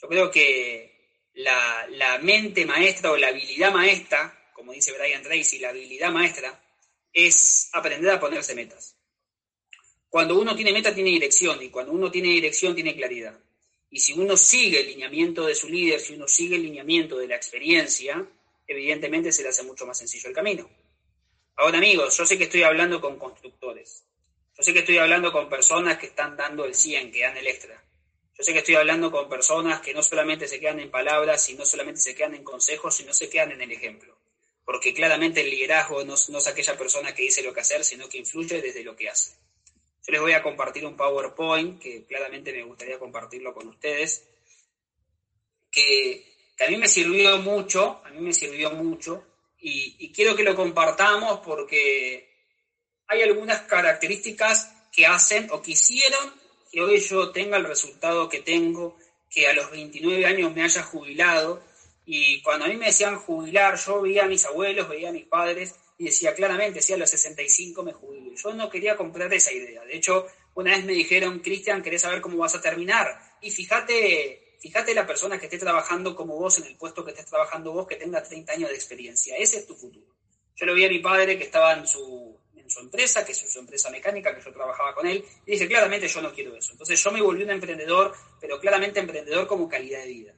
Yo 0.01 0.07
creo 0.07 0.31
que 0.31 1.29
la, 1.33 1.87
la 1.89 2.17
mente 2.19 2.65
maestra 2.65 3.11
o 3.11 3.17
la 3.17 3.27
habilidad 3.27 3.71
maestra, 3.71 4.49
como 4.53 4.73
dice 4.73 4.91
Brian 4.91 5.23
Tracy, 5.23 5.59
la 5.59 5.69
habilidad 5.69 6.11
maestra 6.11 6.61
es 7.13 7.69
aprender 7.73 8.11
a 8.11 8.19
ponerse 8.19 8.55
metas. 8.55 8.95
Cuando 10.09 10.37
uno 10.39 10.55
tiene 10.55 10.73
meta, 10.73 10.93
tiene 10.93 11.09
dirección, 11.11 11.61
y 11.63 11.69
cuando 11.69 11.93
uno 11.93 12.11
tiene 12.11 12.29
dirección, 12.29 12.75
tiene 12.75 12.95
claridad. 12.95 13.39
Y 13.89 13.99
si 13.99 14.13
uno 14.13 14.35
sigue 14.35 14.81
el 14.81 14.87
lineamiento 14.87 15.45
de 15.45 15.55
su 15.55 15.69
líder, 15.69 15.99
si 15.99 16.15
uno 16.15 16.27
sigue 16.27 16.55
el 16.57 16.63
lineamiento 16.63 17.17
de 17.17 17.27
la 17.27 17.35
experiencia, 17.35 18.25
evidentemente 18.67 19.31
se 19.31 19.43
le 19.43 19.49
hace 19.49 19.63
mucho 19.63 19.85
más 19.85 19.97
sencillo 19.97 20.29
el 20.29 20.35
camino. 20.35 20.69
Ahora, 21.61 21.77
amigos, 21.77 22.17
yo 22.17 22.25
sé 22.25 22.39
que 22.39 22.45
estoy 22.45 22.63
hablando 22.63 22.99
con 22.99 23.19
constructores. 23.19 24.03
Yo 24.57 24.63
sé 24.63 24.73
que 24.73 24.79
estoy 24.79 24.97
hablando 24.97 25.31
con 25.31 25.47
personas 25.47 25.99
que 25.99 26.07
están 26.07 26.35
dando 26.35 26.65
el 26.65 26.73
100, 26.73 27.11
que 27.11 27.21
dan 27.21 27.37
el 27.37 27.45
extra. 27.45 27.79
Yo 28.35 28.43
sé 28.43 28.51
que 28.51 28.59
estoy 28.59 28.73
hablando 28.73 29.11
con 29.11 29.29
personas 29.29 29.79
que 29.79 29.93
no 29.93 30.01
solamente 30.01 30.47
se 30.47 30.59
quedan 30.59 30.79
en 30.79 30.89
palabras 30.89 31.47
y 31.49 31.53
no 31.53 31.63
solamente 31.63 32.01
se 32.01 32.15
quedan 32.15 32.33
en 32.33 32.43
consejos, 32.43 32.95
sino 32.95 33.13
se 33.13 33.29
quedan 33.29 33.51
en 33.51 33.61
el 33.61 33.71
ejemplo. 33.71 34.17
Porque 34.65 34.91
claramente 34.91 35.41
el 35.41 35.51
liderazgo 35.51 36.03
no, 36.03 36.15
no 36.29 36.37
es 36.39 36.47
aquella 36.47 36.75
persona 36.75 37.13
que 37.13 37.21
dice 37.21 37.43
lo 37.43 37.53
que 37.53 37.59
hacer, 37.59 37.85
sino 37.85 38.09
que 38.09 38.17
influye 38.17 38.59
desde 38.59 38.83
lo 38.83 38.95
que 38.95 39.09
hace. 39.09 39.35
Yo 40.07 40.13
les 40.13 40.21
voy 40.21 40.31
a 40.31 40.41
compartir 40.41 40.83
un 40.83 40.97
PowerPoint 40.97 41.79
que 41.79 42.05
claramente 42.05 42.51
me 42.51 42.63
gustaría 42.63 42.97
compartirlo 42.97 43.53
con 43.53 43.67
ustedes, 43.67 44.27
que, 45.69 46.25
a 46.59 46.67
mí 46.71 46.77
me 46.77 46.87
sirvió 46.87 47.37
mucho, 47.37 48.01
a 48.03 48.09
mí 48.09 48.19
me 48.19 48.33
sirvió 48.33 48.71
mucho, 48.71 49.30
y, 49.61 50.11
quiero 50.11 50.35
que 50.35 50.43
lo 50.43 50.55
compartamos 50.55 51.39
porque 51.39 52.27
hay 53.07 53.21
algunas 53.21 53.61
características 53.61 54.73
que 54.91 55.05
hacen 55.05 55.49
o 55.51 55.61
que 55.61 55.71
hicieron 55.71 56.33
que 56.71 56.81
hoy 56.81 56.99
yo 56.99 57.31
tenga 57.31 57.57
el 57.57 57.65
resultado 57.65 58.29
que 58.29 58.39
tengo, 58.39 58.97
que 59.29 59.47
a 59.47 59.53
los 59.53 59.69
29 59.71 60.25
años 60.25 60.53
me 60.55 60.63
haya 60.63 60.83
jubilado. 60.83 61.63
Y 62.05 62.41
cuando 62.41 62.65
a 62.65 62.67
mí 62.69 62.77
me 62.77 62.87
decían 62.87 63.17
jubilar, 63.17 63.77
yo 63.77 64.01
veía 64.01 64.23
a 64.23 64.27
mis 64.27 64.45
abuelos, 64.45 64.89
veía 64.89 65.09
a 65.09 65.13
mis 65.13 65.25
padres 65.25 65.75
y 65.97 66.05
decía 66.05 66.33
claramente, 66.33 66.81
si 66.81 66.93
a 66.93 66.97
los 66.97 67.09
65 67.09 67.83
me 67.83 67.93
jubilo. 67.93 68.33
Yo 68.35 68.53
no 68.53 68.69
quería 68.69 68.95
comprar 68.95 69.31
esa 69.33 69.51
idea. 69.51 69.83
De 69.83 69.97
hecho, 69.97 70.27
una 70.55 70.71
vez 70.71 70.83
me 70.85 70.93
dijeron, 70.93 71.39
Cristian, 71.39 71.83
¿querés 71.83 72.01
saber 72.01 72.21
cómo 72.21 72.37
vas 72.37 72.55
a 72.55 72.61
terminar? 72.61 73.37
Y 73.41 73.51
fíjate, 73.51 74.40
fíjate 74.61 74.93
la 74.93 75.07
persona 75.07 75.39
que 75.39 75.47
esté 75.47 75.57
trabajando 75.57 76.15
como 76.15 76.37
vos 76.37 76.59
en 76.59 76.65
el 76.67 76.77
puesto 76.77 77.03
que 77.03 77.11
estés 77.11 77.25
trabajando 77.25 77.73
vos, 77.73 77.87
que 77.87 77.95
tenga 77.95 78.21
30 78.21 78.53
años 78.53 78.69
de 78.69 78.75
experiencia. 78.75 79.35
Ese 79.35 79.57
es 79.57 79.67
tu 79.67 79.75
futuro. 79.75 80.05
Yo 80.55 80.65
lo 80.67 80.75
vi 80.75 80.85
a 80.85 80.89
mi 80.89 80.99
padre 80.99 81.37
que 81.37 81.45
estaba 81.45 81.73
en 81.73 81.87
su, 81.87 82.37
en 82.55 82.69
su 82.69 82.79
empresa, 82.81 83.25
que 83.25 83.31
es 83.31 83.39
su 83.39 83.59
empresa 83.59 83.89
mecánica, 83.89 84.35
que 84.35 84.43
yo 84.43 84.53
trabajaba 84.53 84.93
con 84.93 85.07
él, 85.07 85.25
y 85.47 85.51
dije, 85.53 85.67
claramente 85.67 86.07
yo 86.07 86.21
no 86.21 86.31
quiero 86.31 86.55
eso. 86.55 86.73
Entonces 86.73 87.03
yo 87.03 87.11
me 87.11 87.21
volví 87.21 87.43
un 87.43 87.49
emprendedor, 87.49 88.13
pero 88.39 88.59
claramente 88.59 88.99
emprendedor 88.99 89.47
como 89.47 89.67
calidad 89.67 90.01
de 90.01 90.07
vida. 90.07 90.33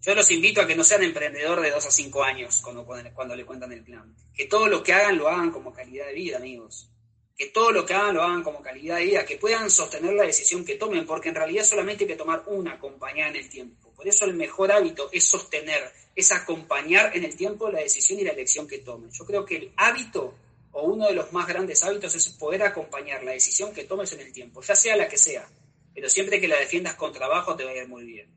Yo 0.00 0.14
los 0.14 0.30
invito 0.30 0.62
a 0.62 0.66
que 0.66 0.76
no 0.76 0.84
sean 0.84 1.02
emprendedor 1.02 1.60
de 1.60 1.70
dos 1.70 1.84
a 1.84 1.90
cinco 1.90 2.22
años 2.22 2.60
cuando, 2.62 2.86
cuando 3.14 3.36
le 3.36 3.44
cuentan 3.44 3.72
el 3.72 3.84
plan. 3.84 4.14
Que 4.32 4.46
todo 4.46 4.68
lo 4.68 4.82
que 4.82 4.94
hagan 4.94 5.18
lo 5.18 5.28
hagan 5.28 5.50
como 5.50 5.72
calidad 5.72 6.06
de 6.06 6.14
vida, 6.14 6.38
amigos. 6.38 6.88
Que 7.38 7.46
todo 7.46 7.70
lo 7.70 7.86
que 7.86 7.94
hagan 7.94 8.16
lo 8.16 8.22
hagan 8.22 8.42
como 8.42 8.60
calidad 8.60 8.96
de 8.96 9.04
vida, 9.04 9.24
que 9.24 9.36
puedan 9.36 9.70
sostener 9.70 10.12
la 10.12 10.24
decisión 10.24 10.64
que 10.64 10.74
tomen, 10.74 11.06
porque 11.06 11.30
en 11.30 11.36
realidad 11.36 11.64
solamente 11.64 12.04
hay 12.04 12.08
que 12.08 12.16
tomar 12.16 12.42
una 12.46 12.72
acompañada 12.72 13.30
en 13.30 13.36
el 13.36 13.48
tiempo. 13.48 13.90
Por 13.94 14.06
eso 14.06 14.24
el 14.24 14.34
mejor 14.34 14.72
hábito 14.72 15.08
es 15.12 15.24
sostener, 15.24 15.92
es 16.14 16.32
acompañar 16.32 17.16
en 17.16 17.24
el 17.24 17.36
tiempo 17.36 17.70
la 17.70 17.80
decisión 17.80 18.18
y 18.18 18.24
la 18.24 18.32
elección 18.32 18.66
que 18.66 18.78
tomen. 18.78 19.10
Yo 19.12 19.24
creo 19.24 19.44
que 19.44 19.56
el 19.56 19.72
hábito 19.76 20.34
o 20.72 20.82
uno 20.82 21.06
de 21.06 21.14
los 21.14 21.32
más 21.32 21.46
grandes 21.46 21.82
hábitos 21.84 22.14
es 22.14 22.28
poder 22.30 22.62
acompañar 22.62 23.22
la 23.24 23.32
decisión 23.32 23.72
que 23.72 23.84
tomes 23.84 24.12
en 24.12 24.20
el 24.20 24.32
tiempo, 24.32 24.60
ya 24.62 24.74
sea 24.74 24.96
la 24.96 25.08
que 25.08 25.16
sea, 25.16 25.48
pero 25.94 26.08
siempre 26.08 26.40
que 26.40 26.48
la 26.48 26.58
defiendas 26.58 26.94
con 26.94 27.12
trabajo 27.12 27.56
te 27.56 27.64
va 27.64 27.70
a 27.70 27.76
ir 27.76 27.88
muy 27.88 28.04
bien. 28.04 28.28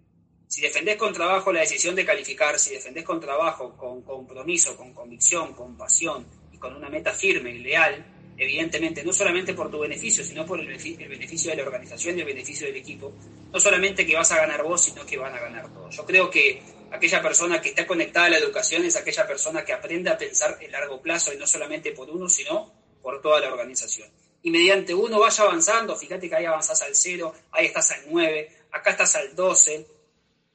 Si 0.48 0.62
defendés 0.62 0.98
con 0.98 1.14
trabajo 1.14 1.54
la 1.54 1.62
decisión 1.62 1.96
de 1.96 2.06
calificar, 2.06 2.60
si 2.60 2.74
defendés 2.74 3.06
con 3.06 3.20
trabajo, 3.20 3.78
con 3.78 4.02
compromiso, 4.02 4.76
con 4.76 4.94
convicción, 4.94 5.54
con 5.54 5.78
pasión 5.78 6.26
y 6.52 6.58
con 6.58 6.76
una 6.76 6.90
meta 6.90 7.14
firme 7.14 7.52
y 7.52 7.60
leal, 7.60 8.06
evidentemente, 8.42 9.04
no 9.04 9.14
solamente 9.14 9.54
por 9.54 9.70
tu 9.70 9.78
beneficio, 9.78 10.24
sino 10.24 10.48
por 10.48 10.60
el 10.60 10.66
beneficio 10.66 11.52
de 11.52 11.58
la 11.58 11.62
organización 11.62 12.18
y 12.18 12.22
el 12.22 12.26
beneficio 12.26 12.66
del 12.66 12.76
equipo, 12.76 13.14
no 13.54 13.60
solamente 13.60 14.04
que 14.04 14.16
vas 14.16 14.32
a 14.32 14.38
ganar 14.38 14.64
vos, 14.64 14.84
sino 14.84 15.06
que 15.06 15.16
van 15.16 15.36
a 15.36 15.40
ganar 15.40 15.72
todos. 15.72 15.96
Yo 15.96 16.04
creo 16.08 16.28
que 16.32 16.60
aquella 16.90 17.22
persona 17.22 17.62
que 17.62 17.70
está 17.70 17.86
conectada 17.86 18.26
a 18.26 18.30
la 18.32 18.38
educación 18.40 18.84
es 18.84 18.96
aquella 18.96 19.28
persona 19.28 19.64
que 19.64 19.74
aprende 19.74 20.10
a 20.10 20.18
pensar 20.18 20.58
en 20.60 20.72
largo 20.72 21.00
plazo 21.04 21.32
y 21.32 21.38
no 21.38 21.46
solamente 21.46 21.92
por 21.92 22.10
uno, 22.10 22.28
sino 22.28 22.74
por 23.04 23.22
toda 23.22 23.40
la 23.42 23.54
organización. 23.54 24.10
Y 24.42 24.50
mediante 24.50 24.96
uno 24.96 25.20
vaya 25.20 25.44
avanzando, 25.44 25.96
fíjate 25.96 26.28
que 26.28 26.36
ahí 26.36 26.46
avanzás 26.46 26.82
al 26.82 26.96
0, 26.96 27.36
ahí 27.52 27.68
estás 27.68 27.92
al 27.92 28.06
9, 28.10 28.50
acá 28.72 28.90
estás 28.90 29.16
al 29.18 29.36
12, 29.36 29.86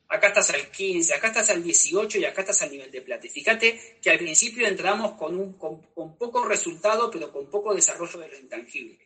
acá 0.09 0.29
estás 0.29 0.51
al 0.51 0.71
15, 0.71 1.15
acá 1.15 1.29
estás 1.29 1.51
al 1.51 1.63
18 1.63 2.19
y 2.19 2.25
acá 2.25 2.43
estás 2.43 2.63
al 2.63 2.71
nivel 2.71 2.91
de 2.91 3.03
plata. 3.03 3.27
Y 3.27 3.31
fíjate 3.31 3.99
que 4.01 4.11
al 4.11 4.19
principio 4.19 4.67
entramos 4.67 5.13
con, 5.13 5.39
un, 5.39 5.55
con, 5.55 6.17
poco 6.17 6.45
resultado, 6.45 7.11
pero 7.11 7.33
con 7.33 7.51
poco 7.51 7.75
desarrollo 7.75 8.19
de 8.21 8.29
lo 8.29 8.39
intangible. 8.39 8.99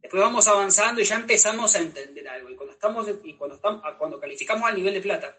Después 0.00 0.22
vamos 0.22 0.46
avanzando 0.48 1.00
y 1.00 1.04
ya 1.04 1.16
empezamos 1.16 1.74
a 1.74 1.80
entender 1.80 2.28
algo. 2.28 2.50
Y 2.50 2.56
cuando, 2.56 2.72
estamos, 2.72 3.06
y 3.24 3.34
cuando, 3.34 3.56
estamos, 3.56 3.82
cuando 3.98 4.20
calificamos 4.20 4.68
al 4.68 4.76
nivel 4.76 4.94
de 4.94 5.00
plata, 5.00 5.36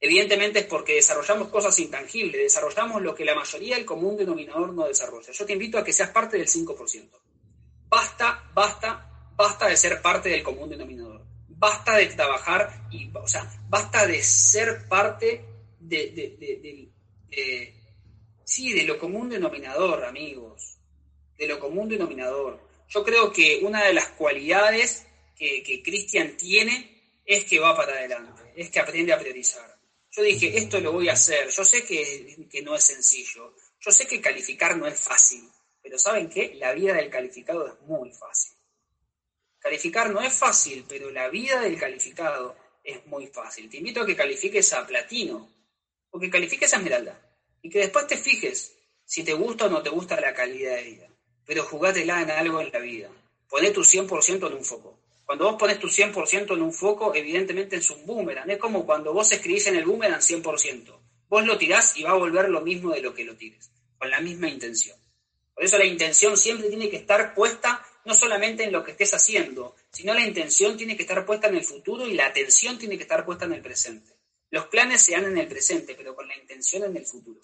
evidentemente 0.00 0.60
es 0.60 0.66
porque 0.66 0.94
desarrollamos 0.94 1.48
cosas 1.48 1.78
intangibles, 1.78 2.42
desarrollamos 2.42 3.00
lo 3.00 3.14
que 3.14 3.24
la 3.24 3.34
mayoría 3.34 3.76
del 3.76 3.86
común 3.86 4.16
denominador 4.16 4.72
no 4.72 4.86
desarrolla. 4.86 5.32
Yo 5.32 5.46
te 5.46 5.52
invito 5.52 5.78
a 5.78 5.84
que 5.84 5.92
seas 5.92 6.10
parte 6.10 6.36
del 6.36 6.48
5%. 6.48 7.08
Basta, 7.88 8.50
basta, 8.52 9.32
basta 9.36 9.68
de 9.68 9.76
ser 9.76 10.02
parte 10.02 10.28
del 10.28 10.42
común 10.42 10.68
denominador 10.68 11.11
basta 11.62 11.96
de 11.96 12.06
trabajar 12.06 12.88
y, 12.90 13.08
o 13.14 13.28
sea, 13.28 13.48
basta 13.68 14.04
de 14.04 14.20
ser 14.20 14.88
parte 14.88 15.44
de, 15.78 16.90
sí, 18.44 18.72
de 18.72 18.82
lo 18.82 18.98
común 18.98 19.28
denominador, 19.28 20.04
amigos, 20.04 20.80
de 21.38 21.46
lo 21.46 21.60
común 21.60 21.88
denominador. 21.88 22.68
Yo 22.88 23.04
creo 23.04 23.32
que 23.32 23.60
una 23.62 23.84
de 23.84 23.94
las 23.94 24.08
cualidades 24.08 25.06
que, 25.36 25.62
que 25.62 25.84
Cristian 25.84 26.36
tiene 26.36 27.20
es 27.24 27.44
que 27.44 27.60
va 27.60 27.76
para 27.76 27.92
adelante, 27.92 28.42
es 28.56 28.68
que 28.68 28.80
aprende 28.80 29.12
a 29.12 29.20
priorizar. 29.20 29.78
Yo 30.10 30.24
dije, 30.24 30.58
esto 30.58 30.80
lo 30.80 30.90
voy 30.90 31.08
a 31.10 31.12
hacer, 31.12 31.48
yo 31.48 31.64
sé 31.64 31.84
que, 31.84 32.44
que 32.50 32.62
no 32.62 32.74
es 32.74 32.82
sencillo, 32.82 33.54
yo 33.78 33.92
sé 33.92 34.08
que 34.08 34.20
calificar 34.20 34.76
no 34.76 34.88
es 34.88 34.98
fácil, 34.98 35.48
pero 35.80 35.96
¿saben 35.96 36.28
qué? 36.28 36.54
La 36.56 36.72
vida 36.72 36.94
del 36.94 37.08
calificado 37.08 37.68
es 37.68 37.80
muy 37.82 38.10
fácil. 38.10 38.56
Calificar 39.62 40.10
no 40.10 40.20
es 40.20 40.32
fácil, 40.32 40.84
pero 40.88 41.10
la 41.10 41.28
vida 41.28 41.60
del 41.60 41.78
calificado 41.78 42.56
es 42.82 43.06
muy 43.06 43.28
fácil. 43.28 43.70
Te 43.70 43.76
invito 43.76 44.02
a 44.02 44.06
que 44.06 44.16
califiques 44.16 44.72
a 44.72 44.84
platino 44.84 45.48
o 46.10 46.18
que 46.18 46.28
califiques 46.28 46.74
a 46.74 46.78
esmeralda 46.78 47.20
y 47.62 47.70
que 47.70 47.78
después 47.78 48.08
te 48.08 48.16
fijes 48.16 48.76
si 49.04 49.22
te 49.22 49.34
gusta 49.34 49.66
o 49.66 49.70
no 49.70 49.80
te 49.80 49.90
gusta 49.90 50.20
la 50.20 50.34
calidad 50.34 50.74
de 50.76 50.82
vida. 50.82 51.08
Pero 51.46 51.64
jugátela 51.64 52.22
en 52.22 52.30
algo 52.30 52.60
en 52.60 52.72
la 52.72 52.80
vida. 52.80 53.10
Poné 53.48 53.70
tu 53.70 53.82
100% 53.82 54.48
en 54.48 54.54
un 54.54 54.64
foco. 54.64 54.98
Cuando 55.24 55.44
vos 55.44 55.56
pones 55.56 55.78
tu 55.78 55.88
100% 55.88 56.54
en 56.54 56.62
un 56.62 56.72
foco, 56.72 57.14
evidentemente 57.14 57.76
es 57.76 57.88
un 57.90 58.04
boomerang. 58.04 58.50
Es 58.50 58.58
como 58.58 58.84
cuando 58.84 59.12
vos 59.12 59.30
escribís 59.30 59.68
en 59.68 59.76
el 59.76 59.84
boomerang 59.84 60.20
100%. 60.20 60.98
Vos 61.28 61.46
lo 61.46 61.56
tirás 61.56 61.96
y 61.96 62.02
va 62.02 62.10
a 62.10 62.14
volver 62.14 62.48
lo 62.48 62.60
mismo 62.62 62.92
de 62.92 63.00
lo 63.00 63.14
que 63.14 63.24
lo 63.24 63.36
tires, 63.36 63.70
con 63.96 64.10
la 64.10 64.20
misma 64.20 64.48
intención. 64.48 64.98
Por 65.54 65.64
eso 65.64 65.78
la 65.78 65.84
intención 65.84 66.36
siempre 66.36 66.68
tiene 66.68 66.90
que 66.90 66.96
estar 66.96 67.34
puesta 67.34 67.86
no 68.04 68.14
solamente 68.14 68.64
en 68.64 68.72
lo 68.72 68.84
que 68.84 68.92
estés 68.92 69.14
haciendo, 69.14 69.76
sino 69.90 70.14
la 70.14 70.26
intención 70.26 70.76
tiene 70.76 70.96
que 70.96 71.02
estar 71.02 71.24
puesta 71.24 71.48
en 71.48 71.56
el 71.56 71.64
futuro 71.64 72.06
y 72.06 72.14
la 72.14 72.26
atención 72.26 72.78
tiene 72.78 72.96
que 72.96 73.02
estar 73.02 73.24
puesta 73.24 73.44
en 73.44 73.52
el 73.52 73.62
presente. 73.62 74.12
Los 74.50 74.66
planes 74.66 75.02
se 75.02 75.12
dan 75.12 75.24
en 75.24 75.38
el 75.38 75.48
presente, 75.48 75.94
pero 75.94 76.14
con 76.14 76.28
la 76.28 76.36
intención 76.36 76.84
en 76.84 76.96
el 76.96 77.06
futuro. 77.06 77.40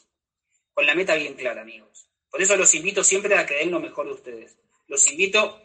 Con 0.74 0.86
la 0.86 0.94
meta 0.94 1.14
bien 1.14 1.34
clara, 1.34 1.62
amigos. 1.62 2.08
Por 2.30 2.42
eso 2.42 2.56
los 2.56 2.74
invito 2.74 3.02
siempre 3.02 3.34
a 3.36 3.46
que 3.46 3.54
den 3.54 3.70
lo 3.70 3.80
mejor 3.80 4.06
de 4.06 4.12
ustedes. 4.12 4.58
Los 4.86 5.10
invito 5.10 5.62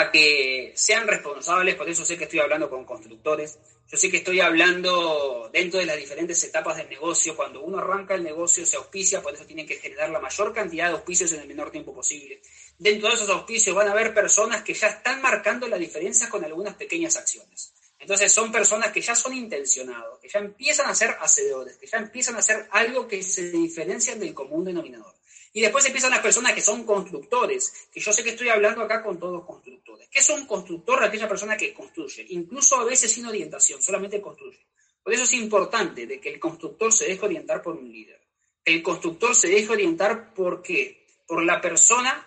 a 0.00 0.10
que 0.10 0.72
sean 0.74 1.06
responsables, 1.06 1.74
por 1.76 1.88
eso 1.88 2.04
sé 2.04 2.16
que 2.16 2.24
estoy 2.24 2.40
hablando 2.40 2.68
con 2.68 2.84
constructores, 2.84 3.58
yo 3.88 3.96
sé 3.96 4.10
que 4.10 4.18
estoy 4.18 4.40
hablando 4.40 5.50
dentro 5.52 5.80
de 5.80 5.86
las 5.86 5.96
diferentes 5.96 6.42
etapas 6.44 6.76
del 6.76 6.88
negocio, 6.88 7.36
cuando 7.36 7.60
uno 7.60 7.78
arranca 7.78 8.14
el 8.14 8.22
negocio 8.22 8.64
se 8.64 8.76
auspicia, 8.76 9.20
por 9.20 9.34
eso 9.34 9.44
tienen 9.44 9.66
que 9.66 9.76
generar 9.76 10.10
la 10.10 10.20
mayor 10.20 10.52
cantidad 10.54 10.86
de 10.86 10.92
auspicios 10.92 11.32
en 11.32 11.40
el 11.40 11.48
menor 11.48 11.70
tiempo 11.70 11.94
posible 11.94 12.40
dentro 12.80 13.10
de 13.10 13.14
esos 13.14 13.28
auspicios 13.28 13.76
van 13.76 13.88
a 13.88 13.92
haber 13.92 14.14
personas 14.14 14.62
que 14.62 14.72
ya 14.72 14.88
están 14.88 15.20
marcando 15.20 15.68
la 15.68 15.76
diferencia 15.76 16.30
con 16.30 16.42
algunas 16.44 16.74
pequeñas 16.74 17.16
acciones. 17.16 17.74
Entonces 17.98 18.32
son 18.32 18.50
personas 18.50 18.90
que 18.90 19.02
ya 19.02 19.14
son 19.14 19.34
intencionados, 19.34 20.18
que 20.18 20.30
ya 20.30 20.38
empiezan 20.38 20.88
a 20.88 20.94
ser 20.94 21.14
hacedores, 21.20 21.76
que 21.76 21.86
ya 21.86 21.98
empiezan 21.98 22.36
a 22.36 22.38
hacer 22.38 22.66
algo 22.70 23.06
que 23.06 23.22
se 23.22 23.50
diferencian 23.50 24.18
del 24.18 24.32
común 24.32 24.64
denominador. 24.64 25.14
Y 25.52 25.60
después 25.60 25.84
empiezan 25.84 26.12
las 26.12 26.20
personas 26.20 26.52
que 26.52 26.60
son 26.60 26.84
constructores, 26.84 27.88
que 27.92 28.00
yo 28.00 28.12
sé 28.12 28.22
que 28.22 28.30
estoy 28.30 28.48
hablando 28.48 28.82
acá 28.82 29.02
con 29.02 29.18
todos 29.18 29.44
constructores. 29.44 30.08
¿Qué 30.08 30.20
es 30.20 30.28
un 30.30 30.46
constructor? 30.46 31.02
Aquella 31.02 31.28
persona 31.28 31.56
que 31.56 31.74
construye, 31.74 32.24
incluso 32.30 32.76
a 32.76 32.84
veces 32.84 33.10
sin 33.10 33.26
orientación, 33.26 33.82
solamente 33.82 34.20
construye. 34.20 34.64
Por 35.02 35.12
eso 35.12 35.24
es 35.24 35.32
importante 35.32 36.06
de 36.06 36.20
que 36.20 36.28
el 36.28 36.38
constructor 36.38 36.92
se 36.92 37.06
deje 37.06 37.24
orientar 37.24 37.62
por 37.62 37.76
un 37.76 37.90
líder. 37.90 38.20
El 38.64 38.82
constructor 38.82 39.34
se 39.34 39.48
deje 39.48 39.72
orientar 39.72 40.34
por 40.34 40.62
qué? 40.62 41.04
Por 41.26 41.44
la 41.44 41.60
persona 41.60 42.26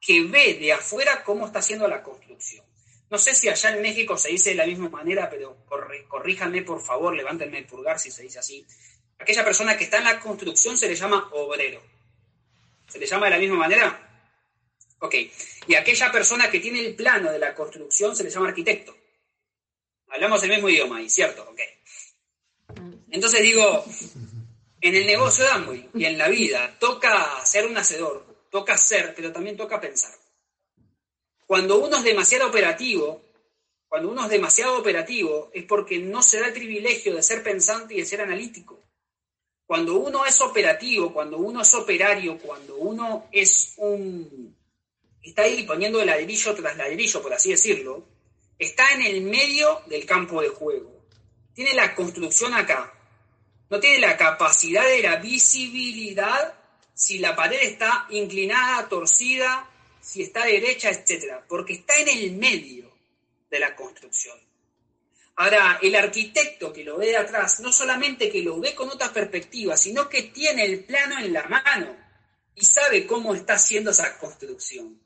que 0.00 0.22
ve 0.22 0.54
de 0.54 0.72
afuera 0.72 1.22
cómo 1.24 1.46
está 1.46 1.58
haciendo 1.58 1.86
la 1.88 2.02
construcción. 2.02 2.64
No 3.10 3.18
sé 3.18 3.34
si 3.34 3.48
allá 3.48 3.76
en 3.76 3.82
México 3.82 4.16
se 4.16 4.30
dice 4.30 4.50
de 4.50 4.56
la 4.56 4.66
misma 4.66 4.88
manera, 4.88 5.28
pero 5.28 5.66
corríjanme 6.08 6.62
por 6.62 6.80
favor, 6.80 7.14
levántenme 7.14 7.58
el 7.58 7.66
pulgar 7.66 7.98
si 7.98 8.10
se 8.10 8.22
dice 8.22 8.38
así. 8.38 8.66
Aquella 9.18 9.44
persona 9.44 9.76
que 9.76 9.84
está 9.84 9.98
en 9.98 10.04
la 10.04 10.18
construcción 10.18 10.78
se 10.78 10.88
le 10.88 10.96
llama 10.96 11.28
obrero. 11.32 11.82
¿Se 12.92 12.98
le 12.98 13.06
llama 13.06 13.24
de 13.24 13.30
la 13.30 13.38
misma 13.38 13.56
manera? 13.56 14.28
Ok, 14.98 15.14
y 15.66 15.74
aquella 15.74 16.12
persona 16.12 16.50
que 16.50 16.60
tiene 16.60 16.80
el 16.80 16.94
plano 16.94 17.32
de 17.32 17.38
la 17.38 17.54
construcción 17.54 18.14
se 18.14 18.22
le 18.22 18.28
llama 18.28 18.48
arquitecto. 18.48 18.94
Hablamos 20.08 20.42
el 20.42 20.50
mismo 20.50 20.68
idioma 20.68 20.98
ahí, 20.98 21.08
¿cierto? 21.08 21.42
Ok. 21.50 21.60
Entonces 23.10 23.40
digo, 23.40 23.82
en 24.82 24.94
el 24.94 25.06
negocio 25.06 25.42
de 25.42 25.50
Amway 25.52 25.88
y 25.94 26.04
en 26.04 26.18
la 26.18 26.28
vida 26.28 26.76
toca 26.78 27.42
ser 27.46 27.64
un 27.66 27.78
hacedor, 27.78 28.46
toca 28.50 28.76
ser, 28.76 29.14
pero 29.14 29.32
también 29.32 29.56
toca 29.56 29.80
pensar. 29.80 30.12
Cuando 31.46 31.78
uno 31.78 31.96
es 31.96 32.04
demasiado 32.04 32.48
operativo, 32.48 33.22
cuando 33.88 34.10
uno 34.10 34.24
es 34.24 34.28
demasiado 34.28 34.78
operativo 34.78 35.50
es 35.54 35.64
porque 35.64 35.98
no 35.98 36.22
se 36.22 36.40
da 36.40 36.48
el 36.48 36.52
privilegio 36.52 37.14
de 37.14 37.22
ser 37.22 37.42
pensante 37.42 37.94
y 37.94 38.00
de 38.00 38.06
ser 38.06 38.20
analítico. 38.20 38.78
Cuando 39.66 39.96
uno 39.96 40.24
es 40.26 40.40
operativo, 40.40 41.12
cuando 41.12 41.38
uno 41.38 41.62
es 41.62 41.74
operario, 41.74 42.38
cuando 42.38 42.76
uno 42.76 43.28
es 43.32 43.74
un 43.78 44.54
está 45.22 45.42
ahí 45.42 45.62
poniendo 45.64 46.04
ladrillo 46.04 46.54
tras 46.54 46.76
ladrillo, 46.76 47.22
por 47.22 47.32
así 47.32 47.50
decirlo, 47.50 48.04
está 48.58 48.92
en 48.94 49.02
el 49.02 49.22
medio 49.22 49.82
del 49.86 50.04
campo 50.04 50.42
de 50.42 50.48
juego. 50.48 51.04
Tiene 51.54 51.74
la 51.74 51.94
construcción 51.94 52.54
acá. 52.54 52.92
No 53.70 53.80
tiene 53.80 54.00
la 54.00 54.16
capacidad 54.16 54.84
de 54.84 55.02
la 55.02 55.16
visibilidad 55.16 56.54
si 56.94 57.18
la 57.18 57.34
pared 57.34 57.58
está 57.62 58.06
inclinada, 58.10 58.88
torcida, 58.88 59.68
si 60.00 60.22
está 60.22 60.44
derecha, 60.44 60.90
etc. 60.90 61.42
Porque 61.48 61.74
está 61.74 61.96
en 61.96 62.08
el 62.08 62.32
medio 62.32 62.92
de 63.50 63.58
la 63.58 63.74
construcción. 63.74 64.38
Ahora, 65.36 65.78
el 65.82 65.94
arquitecto 65.94 66.72
que 66.72 66.84
lo 66.84 66.98
ve 66.98 67.06
de 67.06 67.16
atrás, 67.16 67.60
no 67.60 67.72
solamente 67.72 68.30
que 68.30 68.42
lo 68.42 68.60
ve 68.60 68.74
con 68.74 68.90
otra 68.90 69.12
perspectiva, 69.12 69.76
sino 69.76 70.08
que 70.08 70.22
tiene 70.24 70.64
el 70.64 70.84
plano 70.84 71.18
en 71.18 71.32
la 71.32 71.44
mano 71.44 71.96
y 72.54 72.64
sabe 72.64 73.06
cómo 73.06 73.34
está 73.34 73.54
haciendo 73.54 73.90
esa 73.90 74.18
construcción. 74.18 75.00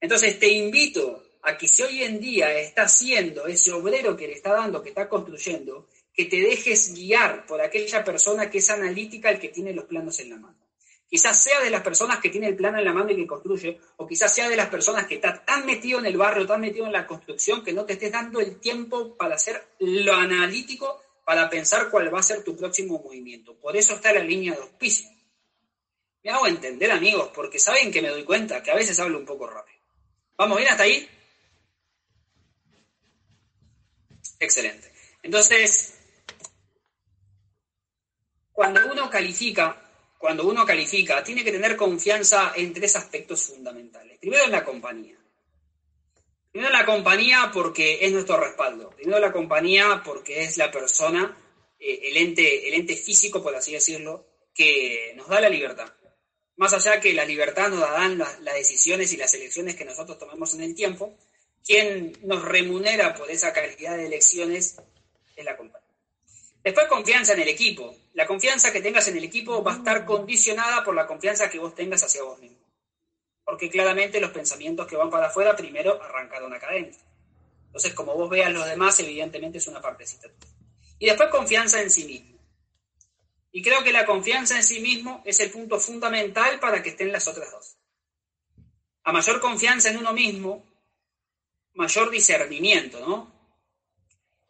Entonces 0.00 0.38
te 0.38 0.48
invito 0.48 1.22
a 1.42 1.56
que 1.56 1.66
si 1.66 1.82
hoy 1.82 2.02
en 2.02 2.20
día 2.20 2.58
está 2.58 2.82
haciendo 2.82 3.46
ese 3.46 3.72
obrero 3.72 4.16
que 4.16 4.26
le 4.26 4.34
está 4.34 4.52
dando, 4.52 4.82
que 4.82 4.90
está 4.90 5.08
construyendo, 5.08 5.88
que 6.12 6.26
te 6.26 6.40
dejes 6.40 6.94
guiar 6.94 7.46
por 7.46 7.60
aquella 7.60 8.04
persona 8.04 8.50
que 8.50 8.58
es 8.58 8.70
analítica, 8.70 9.30
el 9.30 9.40
que 9.40 9.48
tiene 9.48 9.72
los 9.72 9.86
planos 9.86 10.20
en 10.20 10.30
la 10.30 10.36
mano. 10.36 10.63
Quizás 11.14 11.44
sea 11.44 11.60
de 11.60 11.70
las 11.70 11.82
personas 11.82 12.18
que 12.18 12.28
tiene 12.28 12.48
el 12.48 12.56
plano 12.56 12.76
en 12.76 12.84
la 12.84 12.92
mano 12.92 13.12
y 13.12 13.14
que 13.14 13.24
construye, 13.24 13.78
o 13.98 14.04
quizás 14.04 14.34
sea 14.34 14.48
de 14.48 14.56
las 14.56 14.68
personas 14.68 15.06
que 15.06 15.14
está 15.14 15.44
tan 15.44 15.64
metido 15.64 16.00
en 16.00 16.06
el 16.06 16.16
barrio, 16.16 16.44
tan 16.44 16.60
metido 16.60 16.86
en 16.86 16.92
la 16.92 17.06
construcción, 17.06 17.62
que 17.62 17.72
no 17.72 17.84
te 17.84 17.92
estés 17.92 18.10
dando 18.10 18.40
el 18.40 18.58
tiempo 18.58 19.16
para 19.16 19.36
hacer 19.36 19.76
lo 19.78 20.12
analítico, 20.12 21.04
para 21.24 21.48
pensar 21.48 21.88
cuál 21.88 22.12
va 22.12 22.18
a 22.18 22.22
ser 22.24 22.42
tu 22.42 22.56
próximo 22.56 23.00
movimiento. 23.00 23.54
Por 23.54 23.76
eso 23.76 23.94
está 23.94 24.12
la 24.12 24.24
línea 24.24 24.54
de 24.54 24.62
auspicio. 24.62 25.08
Me 26.24 26.32
hago 26.32 26.48
entender, 26.48 26.90
amigos, 26.90 27.30
porque 27.32 27.60
saben 27.60 27.92
que 27.92 28.02
me 28.02 28.08
doy 28.08 28.24
cuenta 28.24 28.60
que 28.60 28.72
a 28.72 28.74
veces 28.74 28.98
hablo 28.98 29.16
un 29.16 29.24
poco 29.24 29.46
rápido. 29.46 29.78
¿Vamos 30.36 30.58
bien 30.58 30.68
hasta 30.68 30.82
ahí? 30.82 31.08
Excelente. 34.40 34.92
Entonces, 35.22 35.94
cuando 38.50 38.80
uno 38.90 39.08
califica, 39.08 39.83
cuando 40.24 40.46
uno 40.46 40.64
califica, 40.64 41.22
tiene 41.22 41.44
que 41.44 41.52
tener 41.52 41.76
confianza 41.76 42.54
en 42.56 42.72
tres 42.72 42.96
aspectos 42.96 43.42
fundamentales. 43.42 44.16
Primero 44.18 44.44
en 44.44 44.52
la 44.52 44.64
compañía. 44.64 45.18
Primero 46.50 46.72
en 46.72 46.78
la 46.80 46.86
compañía 46.86 47.50
porque 47.52 47.98
es 48.00 48.10
nuestro 48.10 48.40
respaldo. 48.40 48.88
Primero 48.88 49.18
en 49.18 49.22
la 49.22 49.32
compañía 49.32 50.00
porque 50.02 50.44
es 50.44 50.56
la 50.56 50.70
persona, 50.70 51.36
eh, 51.78 52.00
el, 52.04 52.16
ente, 52.16 52.66
el 52.66 52.72
ente 52.72 52.96
físico, 52.96 53.42
por 53.42 53.54
así 53.54 53.72
decirlo, 53.72 54.26
que 54.54 55.12
nos 55.14 55.28
da 55.28 55.42
la 55.42 55.50
libertad. 55.50 55.92
Más 56.56 56.72
allá 56.72 57.00
que 57.00 57.12
la 57.12 57.26
libertad 57.26 57.68
nos 57.68 57.80
dan 57.80 58.16
las, 58.16 58.42
decisiones 58.42 59.12
y 59.12 59.18
las 59.18 59.34
elecciones 59.34 59.76
que 59.76 59.84
nosotros 59.84 60.18
tomemos 60.18 60.54
en 60.54 60.62
el 60.62 60.74
tiempo, 60.74 61.18
quien 61.62 62.16
nos 62.22 62.42
remunera 62.42 63.14
por 63.14 63.30
esa 63.30 63.52
calidad 63.52 63.98
de 63.98 64.06
elecciones 64.06 64.76
es 65.36 65.44
la 65.44 65.54
compañía. 65.54 65.83
Después 66.64 66.88
confianza 66.88 67.34
en 67.34 67.42
el 67.42 67.48
equipo. 67.48 67.94
La 68.14 68.26
confianza 68.26 68.72
que 68.72 68.80
tengas 68.80 69.06
en 69.08 69.18
el 69.18 69.24
equipo 69.24 69.62
va 69.62 69.74
a 69.74 69.76
estar 69.76 70.06
condicionada 70.06 70.82
por 70.82 70.94
la 70.94 71.06
confianza 71.06 71.50
que 71.50 71.58
vos 71.58 71.74
tengas 71.74 72.02
hacia 72.02 72.22
vos 72.22 72.40
mismo. 72.40 72.56
Porque 73.44 73.68
claramente 73.68 74.18
los 74.18 74.30
pensamientos 74.30 74.86
que 74.86 74.96
van 74.96 75.10
para 75.10 75.26
afuera 75.26 75.54
primero 75.54 76.02
arrancaron 76.02 76.54
acá 76.54 76.68
adentro. 76.68 77.02
Entonces, 77.66 77.92
como 77.92 78.14
vos 78.14 78.30
veas 78.30 78.50
los 78.50 78.64
demás, 78.66 78.98
evidentemente 79.00 79.58
es 79.58 79.66
una 79.66 79.82
partecita 79.82 80.28
Y 80.98 81.04
después 81.04 81.28
confianza 81.28 81.82
en 81.82 81.90
sí 81.90 82.06
mismo. 82.06 82.38
Y 83.52 83.62
creo 83.62 83.84
que 83.84 83.92
la 83.92 84.06
confianza 84.06 84.56
en 84.56 84.64
sí 84.64 84.80
mismo 84.80 85.22
es 85.26 85.40
el 85.40 85.50
punto 85.50 85.78
fundamental 85.78 86.58
para 86.60 86.82
que 86.82 86.90
estén 86.90 87.12
las 87.12 87.28
otras 87.28 87.50
dos. 87.52 87.76
A 89.02 89.12
mayor 89.12 89.38
confianza 89.38 89.90
en 89.90 89.98
uno 89.98 90.14
mismo, 90.14 90.64
mayor 91.74 92.10
discernimiento, 92.10 93.00
¿no? 93.00 93.33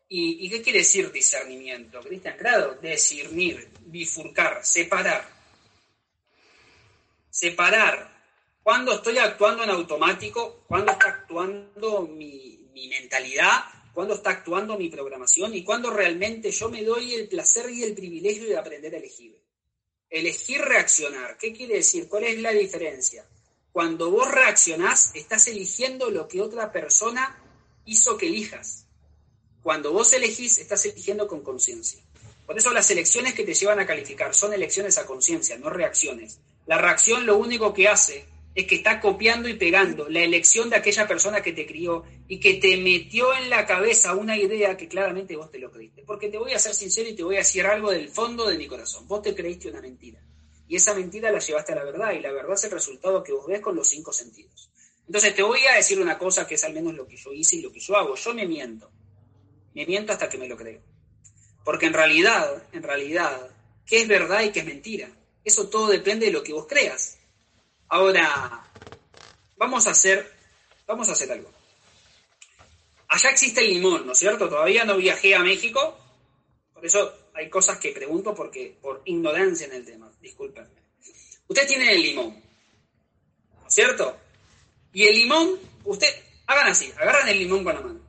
¿Y, 0.08 0.48
qué 0.48 0.62
quiere 0.62 0.80
decir 0.80 1.10
discernimiento, 1.10 2.00
Cristian? 2.00 2.36
Claro, 2.36 2.78
discernir, 2.80 3.68
bifurcar, 3.86 4.64
separar. 4.64 5.28
Separar. 7.30 8.12
Cuando 8.62 8.94
estoy 8.94 9.18
actuando 9.18 9.64
en 9.64 9.70
automático, 9.70 10.64
cuando 10.68 10.92
está 10.92 11.08
actuando 11.08 12.02
mi, 12.02 12.68
mi 12.72 12.88
mentalidad 12.88 13.64
cuándo 13.94 14.14
está 14.14 14.30
actuando 14.30 14.76
mi 14.76 14.88
programación 14.88 15.54
y 15.54 15.62
cuándo 15.62 15.90
realmente 15.90 16.50
yo 16.50 16.68
me 16.68 16.82
doy 16.82 17.14
el 17.14 17.28
placer 17.28 17.70
y 17.70 17.84
el 17.84 17.94
privilegio 17.94 18.48
de 18.48 18.58
aprender 18.58 18.92
a 18.94 18.98
elegir. 18.98 19.40
Elegir 20.10 20.60
reaccionar. 20.60 21.38
¿Qué 21.38 21.52
quiere 21.52 21.76
decir? 21.76 22.08
¿Cuál 22.08 22.24
es 22.24 22.40
la 22.40 22.50
diferencia? 22.50 23.24
Cuando 23.72 24.10
vos 24.10 24.30
reaccionás, 24.30 25.12
estás 25.14 25.46
eligiendo 25.46 26.10
lo 26.10 26.28
que 26.28 26.42
otra 26.42 26.72
persona 26.72 27.40
hizo 27.84 28.16
que 28.18 28.26
elijas. 28.26 28.83
Cuando 29.64 29.92
vos 29.92 30.12
elegís, 30.12 30.58
estás 30.58 30.84
eligiendo 30.84 31.26
con 31.26 31.40
conciencia. 31.40 31.98
Por 32.44 32.58
eso 32.58 32.70
las 32.70 32.90
elecciones 32.90 33.32
que 33.32 33.44
te 33.44 33.54
llevan 33.54 33.80
a 33.80 33.86
calificar 33.86 34.34
son 34.34 34.52
elecciones 34.52 34.98
a 34.98 35.06
conciencia, 35.06 35.56
no 35.56 35.70
reacciones. 35.70 36.38
La 36.66 36.76
reacción 36.76 37.24
lo 37.24 37.38
único 37.38 37.72
que 37.72 37.88
hace 37.88 38.26
es 38.54 38.66
que 38.66 38.74
está 38.74 39.00
copiando 39.00 39.48
y 39.48 39.54
pegando 39.54 40.06
la 40.10 40.20
elección 40.20 40.68
de 40.68 40.76
aquella 40.76 41.08
persona 41.08 41.40
que 41.40 41.54
te 41.54 41.66
crió 41.66 42.04
y 42.28 42.38
que 42.40 42.56
te 42.56 42.76
metió 42.76 43.34
en 43.34 43.48
la 43.48 43.64
cabeza 43.64 44.14
una 44.14 44.36
idea 44.36 44.76
que 44.76 44.86
claramente 44.86 45.34
vos 45.34 45.50
te 45.50 45.58
lo 45.58 45.70
creíste. 45.70 46.02
Porque 46.02 46.28
te 46.28 46.36
voy 46.36 46.52
a 46.52 46.58
ser 46.58 46.74
sincero 46.74 47.08
y 47.08 47.14
te 47.14 47.22
voy 47.22 47.36
a 47.36 47.38
decir 47.38 47.64
algo 47.64 47.90
del 47.90 48.10
fondo 48.10 48.46
de 48.46 48.58
mi 48.58 48.66
corazón. 48.66 49.08
Vos 49.08 49.22
te 49.22 49.34
creíste 49.34 49.70
una 49.70 49.80
mentira. 49.80 50.20
Y 50.68 50.76
esa 50.76 50.92
mentira 50.92 51.32
la 51.32 51.38
llevaste 51.38 51.72
a 51.72 51.76
la 51.76 51.84
verdad 51.84 52.12
y 52.12 52.20
la 52.20 52.32
verdad 52.32 52.52
es 52.52 52.64
el 52.64 52.70
resultado 52.70 53.24
que 53.24 53.32
vos 53.32 53.46
ves 53.46 53.62
con 53.62 53.74
los 53.74 53.88
cinco 53.88 54.12
sentidos. 54.12 54.68
Entonces 55.06 55.34
te 55.34 55.42
voy 55.42 55.60
a 55.72 55.76
decir 55.76 55.98
una 55.98 56.18
cosa 56.18 56.46
que 56.46 56.56
es 56.56 56.64
al 56.64 56.74
menos 56.74 56.92
lo 56.92 57.06
que 57.06 57.16
yo 57.16 57.32
hice 57.32 57.56
y 57.56 57.62
lo 57.62 57.72
que 57.72 57.80
yo 57.80 57.96
hago. 57.96 58.14
Yo 58.14 58.34
me 58.34 58.46
miento. 58.46 58.90
Me 59.74 59.86
miento 59.86 60.12
hasta 60.12 60.28
que 60.28 60.38
me 60.38 60.48
lo 60.48 60.56
creo. 60.56 60.80
Porque 61.64 61.86
en 61.86 61.92
realidad, 61.92 62.62
en 62.72 62.82
realidad, 62.82 63.50
¿qué 63.86 64.02
es 64.02 64.08
verdad 64.08 64.42
y 64.42 64.52
qué 64.52 64.60
es 64.60 64.66
mentira? 64.66 65.10
Eso 65.44 65.68
todo 65.68 65.88
depende 65.88 66.26
de 66.26 66.32
lo 66.32 66.42
que 66.42 66.52
vos 66.52 66.66
creas. 66.66 67.18
Ahora, 67.88 68.64
vamos 69.56 69.86
a 69.86 69.90
hacer, 69.90 70.32
vamos 70.86 71.08
a 71.08 71.12
hacer 71.12 71.30
algo. 71.32 71.50
Allá 73.08 73.30
existe 73.30 73.60
el 73.60 73.68
limón, 73.68 74.06
¿no 74.06 74.12
es 74.12 74.18
cierto? 74.18 74.48
Todavía 74.48 74.84
no 74.84 74.96
viajé 74.96 75.34
a 75.34 75.40
México, 75.40 75.98
por 76.72 76.84
eso 76.84 77.30
hay 77.34 77.48
cosas 77.48 77.78
que 77.78 77.92
pregunto 77.92 78.34
porque 78.34 78.76
por 78.80 79.02
ignorancia 79.04 79.66
en 79.66 79.74
el 79.74 79.84
tema, 79.84 80.10
discúlpenme. 80.20 80.82
Ustedes 81.46 81.68
tienen 81.68 81.88
el 81.90 82.02
limón, 82.02 82.42
¿no 83.60 83.68
es 83.68 83.74
cierto? 83.74 84.16
Y 84.92 85.04
el 85.04 85.14
limón, 85.14 85.58
usted, 85.84 86.08
hagan 86.46 86.68
así, 86.68 86.92
agarran 86.96 87.28
el 87.28 87.38
limón 87.38 87.64
con 87.64 87.74
la 87.74 87.80
mano. 87.80 88.03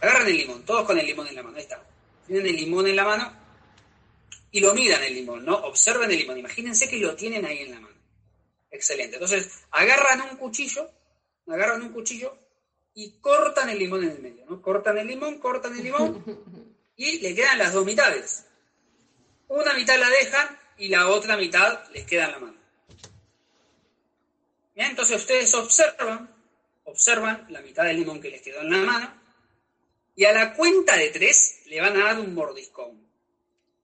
Agarran 0.00 0.26
el 0.26 0.36
limón, 0.36 0.64
todos 0.64 0.84
con 0.84 0.98
el 0.98 1.06
limón 1.06 1.26
en 1.28 1.36
la 1.36 1.42
mano, 1.42 1.56
ahí 1.56 1.62
está. 1.62 1.82
Tienen 2.26 2.46
el 2.46 2.56
limón 2.56 2.86
en 2.86 2.96
la 2.96 3.04
mano 3.04 3.32
y 4.50 4.60
lo 4.60 4.74
miran 4.74 5.02
el 5.02 5.14
limón, 5.14 5.44
¿no? 5.44 5.54
Observen 5.54 6.10
el 6.10 6.18
limón, 6.18 6.38
imagínense 6.38 6.88
que 6.88 6.98
lo 6.98 7.14
tienen 7.14 7.44
ahí 7.44 7.60
en 7.60 7.72
la 7.72 7.80
mano. 7.80 7.96
Excelente. 8.70 9.16
Entonces, 9.16 9.64
agarran 9.70 10.22
un 10.30 10.36
cuchillo, 10.36 10.90
agarran 11.46 11.82
un 11.82 11.92
cuchillo 11.92 12.36
y 12.94 13.12
cortan 13.20 13.70
el 13.70 13.78
limón 13.78 14.04
en 14.04 14.10
el 14.10 14.18
medio, 14.20 14.44
¿no? 14.46 14.60
Cortan 14.60 14.98
el 14.98 15.06
limón, 15.06 15.38
cortan 15.38 15.76
el 15.76 15.82
limón 15.82 16.24
y 16.96 17.18
le 17.20 17.34
quedan 17.34 17.58
las 17.58 17.72
dos 17.72 17.84
mitades. 17.84 18.44
Una 19.48 19.72
mitad 19.74 19.98
la 19.98 20.10
dejan 20.10 20.58
y 20.76 20.88
la 20.88 21.08
otra 21.08 21.36
mitad 21.36 21.88
les 21.92 22.04
queda 22.04 22.26
en 22.26 22.32
la 22.32 22.38
mano. 22.38 22.56
Bien, 24.74 24.90
entonces 24.90 25.16
ustedes 25.16 25.54
observan, 25.54 26.34
observan 26.84 27.46
la 27.48 27.62
mitad 27.62 27.84
del 27.84 27.96
limón 27.96 28.20
que 28.20 28.28
les 28.28 28.42
quedó 28.42 28.60
en 28.60 28.70
la 28.70 28.78
mano 28.78 29.15
y 30.16 30.24
a 30.24 30.32
la 30.32 30.54
cuenta 30.54 30.96
de 30.96 31.10
tres 31.10 31.60
le 31.66 31.80
van 31.80 31.96
a 31.96 32.06
dar 32.06 32.18
un 32.18 32.34
mordiscón. 32.34 33.06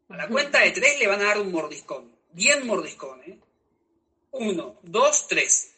A 0.08 0.16
la 0.16 0.28
cuenta 0.28 0.60
de 0.60 0.70
tres 0.70 0.98
le 0.98 1.06
van 1.06 1.20
a 1.20 1.24
dar 1.24 1.38
un 1.38 1.52
mordiscón. 1.52 2.10
Bien 2.32 2.66
mordiscón, 2.66 3.22
¿eh? 3.24 3.38
Uno, 4.32 4.80
dos, 4.82 5.28
tres. 5.28 5.74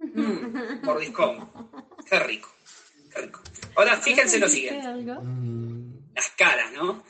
Mm, 0.00 0.84
mordiscón. 0.84 1.50
Qué 2.08 2.18
rico. 2.18 2.52
Qué 3.14 3.20
rico. 3.22 3.40
Ahora 3.76 3.96
fíjense 3.96 4.40
lo 4.40 4.48
siguiente. 4.48 4.84
Las 6.14 6.30
caras, 6.30 6.72
¿no? 6.72 7.04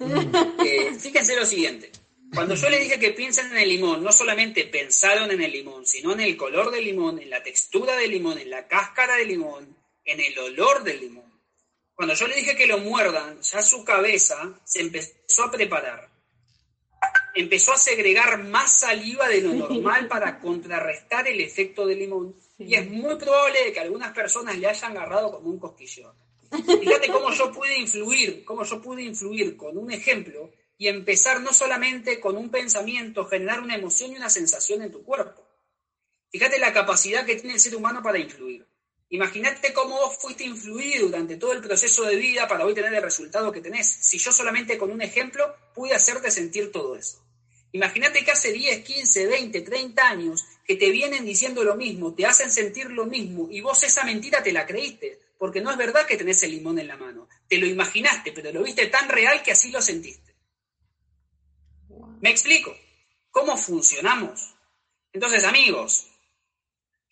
Eh, 0.64 0.94
fíjense 0.98 1.34
lo 1.34 1.46
siguiente. 1.46 1.90
Cuando 2.34 2.54
yo 2.54 2.68
le 2.68 2.78
dije 2.78 3.00
que 3.00 3.10
piensen 3.10 3.50
en 3.50 3.56
el 3.56 3.68
limón, 3.70 4.04
no 4.04 4.12
solamente 4.12 4.64
pensaron 4.64 5.30
en 5.30 5.40
el 5.40 5.50
limón, 5.50 5.86
sino 5.86 6.12
en 6.12 6.20
el 6.20 6.36
color 6.36 6.70
del 6.70 6.84
limón, 6.84 7.18
en 7.18 7.30
la 7.30 7.42
textura 7.42 7.96
del 7.96 8.10
limón, 8.10 8.38
en 8.38 8.50
la 8.50 8.68
cáscara 8.68 9.16
del 9.16 9.28
limón, 9.28 9.74
en 10.04 10.20
el 10.20 10.38
olor 10.38 10.84
del 10.84 11.00
limón. 11.00 11.29
Cuando 12.00 12.14
yo 12.14 12.28
le 12.28 12.36
dije 12.36 12.56
que 12.56 12.66
lo 12.66 12.78
muerdan, 12.78 13.38
ya 13.42 13.60
su 13.60 13.84
cabeza 13.84 14.58
se 14.64 14.80
empezó 14.80 15.44
a 15.44 15.50
preparar. 15.50 16.08
Empezó 17.34 17.74
a 17.74 17.76
segregar 17.76 18.42
más 18.42 18.80
saliva 18.80 19.28
de 19.28 19.42
lo 19.42 19.52
normal 19.52 20.08
para 20.08 20.40
contrarrestar 20.40 21.28
el 21.28 21.42
efecto 21.42 21.84
del 21.84 21.98
limón. 21.98 22.34
Y 22.56 22.74
es 22.74 22.90
muy 22.90 23.16
probable 23.16 23.70
que 23.74 23.80
algunas 23.80 24.14
personas 24.14 24.56
le 24.56 24.66
hayan 24.66 24.92
agarrado 24.92 25.30
como 25.30 25.50
un 25.50 25.58
cosquillón. 25.58 26.14
Fíjate 26.50 27.08
cómo 27.08 27.32
yo 27.32 27.52
pude 27.52 27.76
influir, 27.76 28.46
cómo 28.46 28.64
yo 28.64 28.80
pude 28.80 29.02
influir 29.02 29.58
con 29.58 29.76
un 29.76 29.92
ejemplo 29.92 30.52
y 30.78 30.88
empezar 30.88 31.42
no 31.42 31.52
solamente 31.52 32.18
con 32.18 32.38
un 32.38 32.48
pensamiento, 32.48 33.26
generar 33.26 33.60
una 33.60 33.74
emoción 33.74 34.12
y 34.12 34.16
una 34.16 34.30
sensación 34.30 34.80
en 34.80 34.90
tu 34.90 35.04
cuerpo. 35.04 35.46
Fíjate 36.30 36.58
la 36.58 36.72
capacidad 36.72 37.26
que 37.26 37.36
tiene 37.36 37.52
el 37.52 37.60
ser 37.60 37.76
humano 37.76 38.02
para 38.02 38.18
influir. 38.18 38.69
Imagínate 39.12 39.72
cómo 39.72 39.96
vos 39.96 40.16
fuiste 40.18 40.44
influido 40.44 41.06
durante 41.06 41.36
todo 41.36 41.52
el 41.52 41.60
proceso 41.60 42.04
de 42.04 42.14
vida 42.14 42.46
para 42.46 42.64
hoy 42.64 42.74
tener 42.74 42.94
el 42.94 43.02
resultado 43.02 43.50
que 43.50 43.60
tenés. 43.60 43.88
Si 43.88 44.18
yo 44.18 44.30
solamente 44.30 44.78
con 44.78 44.92
un 44.92 45.02
ejemplo 45.02 45.52
pude 45.74 45.94
hacerte 45.94 46.30
sentir 46.30 46.70
todo 46.70 46.94
eso. 46.94 47.20
Imagínate 47.72 48.24
que 48.24 48.30
hace 48.30 48.52
10, 48.52 48.84
15, 48.84 49.26
20, 49.26 49.60
30 49.62 50.08
años 50.08 50.44
que 50.64 50.76
te 50.76 50.90
vienen 50.90 51.24
diciendo 51.24 51.64
lo 51.64 51.74
mismo, 51.74 52.14
te 52.14 52.24
hacen 52.24 52.52
sentir 52.52 52.90
lo 52.90 53.06
mismo 53.06 53.48
y 53.50 53.60
vos 53.60 53.82
esa 53.82 54.04
mentira 54.04 54.44
te 54.44 54.52
la 54.52 54.64
creíste, 54.64 55.18
porque 55.38 55.60
no 55.60 55.72
es 55.72 55.76
verdad 55.76 56.06
que 56.06 56.16
tenés 56.16 56.42
el 56.44 56.52
limón 56.52 56.78
en 56.78 56.86
la 56.86 56.96
mano. 56.96 57.28
Te 57.48 57.58
lo 57.58 57.66
imaginaste, 57.66 58.30
pero 58.30 58.52
lo 58.52 58.62
viste 58.62 58.86
tan 58.86 59.08
real 59.08 59.42
que 59.42 59.52
así 59.52 59.72
lo 59.72 59.82
sentiste. 59.82 60.36
¿Me 62.20 62.30
explico? 62.30 62.76
¿Cómo 63.32 63.56
funcionamos? 63.56 64.54
Entonces, 65.12 65.42
amigos, 65.44 66.09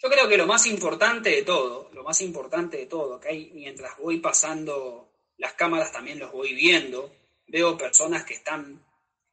yo 0.00 0.08
creo 0.08 0.28
que 0.28 0.37
lo 0.37 0.46
más 0.46 0.66
importante 0.66 1.30
de 1.30 1.42
todo, 1.42 1.90
lo 1.92 2.04
más 2.04 2.20
importante 2.20 2.76
de 2.76 2.87
todo, 2.87 3.18
que 3.18 3.28
hay 3.28 3.50
mientras 3.52 3.96
voy 3.98 4.18
pasando 4.18 5.12
las 5.38 5.54
cámaras 5.54 5.92
también 5.92 6.18
los 6.18 6.32
voy 6.32 6.54
viendo, 6.54 7.14
veo 7.46 7.76
personas 7.76 8.24
que 8.24 8.34
están 8.34 8.84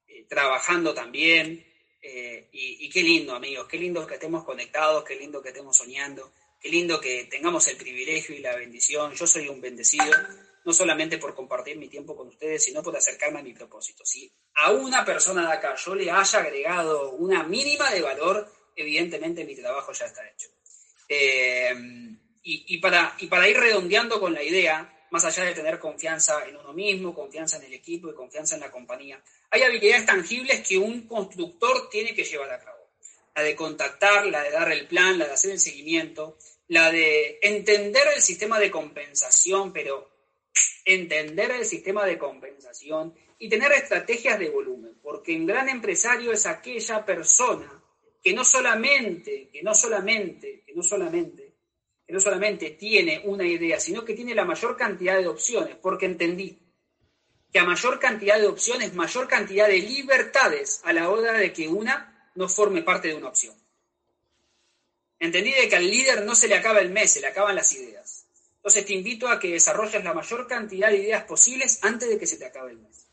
eh, 0.07 0.25
trabajando 0.27 0.93
también, 0.93 1.65
eh, 2.01 2.49
y, 2.51 2.85
y, 2.85 2.89
qué 2.89 3.01
lindo, 3.01 3.35
amigos, 3.35 3.67
qué 3.67 3.77
lindo 3.77 4.05
que 4.05 4.13
estemos 4.13 4.43
conectados, 4.43 5.03
qué 5.03 5.15
lindo 5.15 5.41
que 5.41 5.49
estemos 5.49 5.75
soñando, 5.75 6.31
qué 6.61 6.69
lindo 6.69 7.01
que 7.01 7.25
tengamos 7.25 7.67
el 7.67 7.77
privilegio 7.77 8.35
y 8.35 8.39
la 8.39 8.55
bendición. 8.55 9.13
Yo 9.13 9.25
soy 9.25 9.49
un 9.49 9.59
bendecido, 9.59 10.05
no 10.63 10.71
solamente 10.71 11.17
por 11.17 11.33
compartir 11.33 11.77
mi 11.77 11.87
tiempo 11.87 12.15
con 12.15 12.27
ustedes, 12.27 12.63
sino 12.63 12.83
por 12.83 12.95
acercarme 12.95 13.39
a 13.39 13.43
mi 13.43 13.53
propósito. 13.53 14.05
Si 14.05 14.31
a 14.53 14.71
una 14.71 15.03
persona 15.03 15.47
de 15.47 15.53
acá 15.53 15.75
yo 15.75 15.95
le 15.95 16.11
haya 16.11 16.39
agregado 16.39 17.11
una 17.13 17.41
mínima 17.41 17.89
de 17.89 18.01
valor, 18.01 18.53
evidentemente 18.75 19.43
mi 19.43 19.55
trabajo 19.55 19.91
ya 19.91 20.05
está 20.05 20.29
hecho. 20.29 20.54
Eh, 21.07 21.73
y, 22.47 22.77
para, 22.77 23.15
y 23.19 23.25
para 23.25 23.49
ir 23.49 23.57
redondeando 23.57 24.19
con 24.19 24.33
la 24.33 24.43
idea, 24.43 25.07
más 25.09 25.25
allá 25.25 25.45
de 25.45 25.55
tener 25.55 25.79
confianza 25.79 26.45
en 26.45 26.55
uno 26.57 26.73
mismo, 26.73 27.13
confianza 27.13 27.57
en 27.57 27.63
el 27.63 27.73
equipo 27.73 28.09
y 28.09 28.13
confianza 28.13 28.53
en 28.53 28.61
la 28.61 28.71
compañía, 28.71 29.19
hay 29.49 29.63
habilidades 29.63 30.05
tangibles 30.05 30.67
que 30.67 30.77
un 30.77 31.07
constructor 31.07 31.89
tiene 31.89 32.13
que 32.13 32.23
llevar 32.23 32.51
a 32.51 32.59
cabo. 32.59 32.91
La 33.33 33.41
de 33.41 33.55
contactar, 33.55 34.27
la 34.27 34.43
de 34.43 34.51
dar 34.51 34.71
el 34.71 34.87
plan, 34.87 35.17
la 35.17 35.25
de 35.25 35.33
hacer 35.33 35.51
el 35.51 35.59
seguimiento, 35.59 36.37
la 36.67 36.91
de 36.91 37.39
entender 37.41 38.03
el 38.15 38.21
sistema 38.21 38.59
de 38.59 38.69
compensación, 38.69 39.73
pero 39.73 40.09
entender 40.85 41.51
el 41.51 41.65
sistema 41.65 42.05
de 42.05 42.19
compensación 42.19 43.15
y 43.39 43.49
tener 43.49 43.71
estrategias 43.71 44.37
de 44.37 44.49
volumen, 44.49 44.99
porque 45.01 45.35
un 45.35 45.47
gran 45.47 45.67
empresario 45.67 46.31
es 46.31 46.45
aquella 46.45 47.03
persona 47.03 47.81
que 48.25 48.33
no 48.33 48.43
solamente, 48.43 49.49
que 49.53 49.61
no 49.61 49.75
solamente, 49.75 50.63
que 50.65 50.73
no 50.73 50.81
solamente, 50.81 51.53
que 52.07 52.11
no 52.11 52.19
solamente 52.19 52.71
tiene 52.71 53.21
una 53.23 53.45
idea, 53.45 53.79
sino 53.79 54.03
que 54.03 54.15
tiene 54.15 54.33
la 54.33 54.45
mayor 54.45 54.75
cantidad 54.75 55.19
de 55.19 55.27
opciones, 55.27 55.75
porque 55.79 56.07
entendí 56.07 56.57
que 57.53 57.59
a 57.59 57.65
mayor 57.65 57.99
cantidad 57.99 58.39
de 58.39 58.47
opciones, 58.47 58.95
mayor 58.95 59.27
cantidad 59.27 59.67
de 59.67 59.77
libertades 59.77 60.81
a 60.85 60.91
la 60.91 61.11
hora 61.11 61.33
de 61.33 61.53
que 61.53 61.67
una 61.67 62.31
no 62.33 62.49
forme 62.49 62.81
parte 62.81 63.09
de 63.09 63.13
una 63.13 63.27
opción. 63.27 63.53
Entendí 65.19 65.51
de 65.51 65.69
que 65.69 65.75
al 65.75 65.87
líder 65.87 66.25
no 66.25 66.33
se 66.33 66.47
le 66.47 66.55
acaba 66.55 66.79
el 66.79 66.89
mes, 66.89 67.11
se 67.11 67.21
le 67.21 67.27
acaban 67.27 67.55
las 67.55 67.73
ideas. 67.73 68.25
Entonces 68.55 68.87
te 68.87 68.93
invito 68.93 69.27
a 69.27 69.39
que 69.39 69.51
desarrolles 69.51 70.03
la 70.03 70.15
mayor 70.15 70.47
cantidad 70.47 70.89
de 70.89 70.97
ideas 70.97 71.25
posibles 71.25 71.77
antes 71.83 72.09
de 72.09 72.17
que 72.17 72.25
se 72.25 72.37
te 72.37 72.45
acabe 72.45 72.71
el 72.71 72.79
mes. 72.79 73.04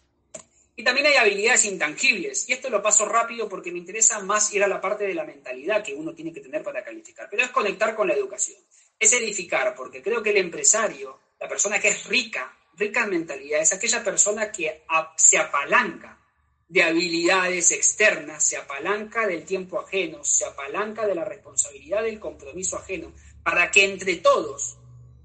Y 0.82 0.84
también 0.84 1.06
hay 1.06 1.14
habilidades 1.14 1.64
intangibles. 1.66 2.48
Y 2.48 2.54
esto 2.54 2.68
lo 2.68 2.82
paso 2.82 3.04
rápido 3.04 3.48
porque 3.48 3.70
me 3.70 3.78
interesa 3.78 4.18
más 4.18 4.52
ir 4.52 4.64
a 4.64 4.66
la 4.66 4.80
parte 4.80 5.04
de 5.04 5.14
la 5.14 5.22
mentalidad 5.22 5.80
que 5.80 5.94
uno 5.94 6.12
tiene 6.12 6.32
que 6.32 6.40
tener 6.40 6.60
para 6.64 6.82
calificar. 6.82 7.28
Pero 7.30 7.44
es 7.44 7.50
conectar 7.50 7.94
con 7.94 8.08
la 8.08 8.14
educación. 8.14 8.60
Es 8.98 9.12
edificar, 9.12 9.76
porque 9.76 10.02
creo 10.02 10.20
que 10.20 10.30
el 10.30 10.38
empresario, 10.38 11.20
la 11.38 11.46
persona 11.46 11.78
que 11.78 11.86
es 11.86 12.04
rica, 12.06 12.58
rica 12.74 13.04
en 13.04 13.10
mentalidad, 13.10 13.60
es 13.60 13.72
aquella 13.72 14.02
persona 14.02 14.50
que 14.50 14.82
se 15.16 15.38
apalanca 15.38 16.18
de 16.66 16.82
habilidades 16.82 17.70
externas, 17.70 18.42
se 18.42 18.56
apalanca 18.56 19.24
del 19.24 19.44
tiempo 19.44 19.78
ajeno, 19.78 20.24
se 20.24 20.46
apalanca 20.46 21.06
de 21.06 21.14
la 21.14 21.24
responsabilidad 21.24 22.02
del 22.02 22.18
compromiso 22.18 22.76
ajeno, 22.76 23.12
para 23.44 23.70
que 23.70 23.84
entre 23.84 24.16
todos 24.16 24.78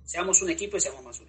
seamos 0.05 0.39
un 0.43 0.51
equipo 0.51 0.77
y 0.77 0.81
seamos 0.81 1.03
más 1.03 1.19
unidos 1.19 1.26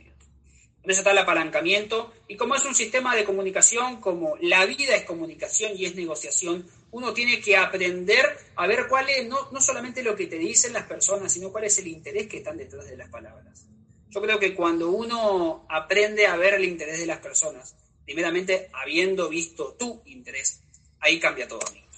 eso 0.85 1.01
está 1.01 1.11
el 1.11 1.19
apalancamiento. 1.19 2.13
Y 2.29 2.37
como 2.37 2.55
es 2.55 2.65
un 2.65 2.75
sistema 2.75 3.15
de 3.15 3.25
comunicación, 3.25 4.01
como 4.01 4.37
la 4.41 4.65
vida 4.67 4.95
es 4.97 5.05
comunicación 5.05 5.73
y 5.77 5.85
es 5.85 5.95
negociación, 5.95 6.69
uno 6.91 7.13
tiene 7.13 7.41
que 7.41 7.57
aprender 7.57 8.39
a 8.57 8.67
ver 8.67 8.87
cuál 8.89 9.09
es, 9.11 9.27
no, 9.27 9.51
no 9.51 9.61
solamente 9.61 10.03
lo 10.03 10.17
que 10.17 10.27
te 10.27 10.39
dicen 10.39 10.73
las 10.73 10.85
personas, 10.85 11.33
sino 11.33 11.51
cuál 11.51 11.65
es 11.65 11.79
el 11.79 11.89
interés 11.89 12.27
que 12.27 12.39
están 12.39 12.57
detrás 12.57 12.89
de 12.89 12.97
las 12.97 13.11
palabras. 13.11 13.67
Yo 14.11 14.23
creo 14.23 14.39
que 14.39 14.55
cuando 14.55 14.91
uno 14.91 15.67
aprende 15.69 16.27
a 16.27 16.37
ver 16.37 16.55
el 16.55 16.65
interés 16.65 16.99
de 16.99 17.07
las 17.07 17.19
personas, 17.19 17.75
primeramente 18.05 18.71
habiendo 18.73 19.29
visto 19.29 19.75
tu 19.75 20.03
interés, 20.07 20.61
ahí 21.01 21.21
cambia 21.21 21.47
todo, 21.47 21.61
amigos. 21.67 21.89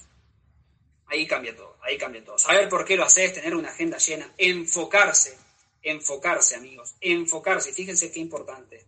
Ahí 1.07 1.25
cambia 1.25 1.55
todo, 1.55 1.77
ahí 1.81 1.97
cambia 1.97 2.23
todo. 2.23 2.37
Saber 2.37 2.67
por 2.67 2.83
qué 2.83 2.97
lo 2.97 3.05
haces, 3.05 3.33
tener 3.33 3.55
una 3.55 3.69
agenda 3.69 3.97
llena, 3.97 4.33
enfocarse 4.37 5.37
enfocarse, 5.81 6.55
amigos, 6.55 6.95
enfocarse, 7.01 7.73
fíjense 7.73 8.11
qué 8.11 8.19
importante, 8.19 8.85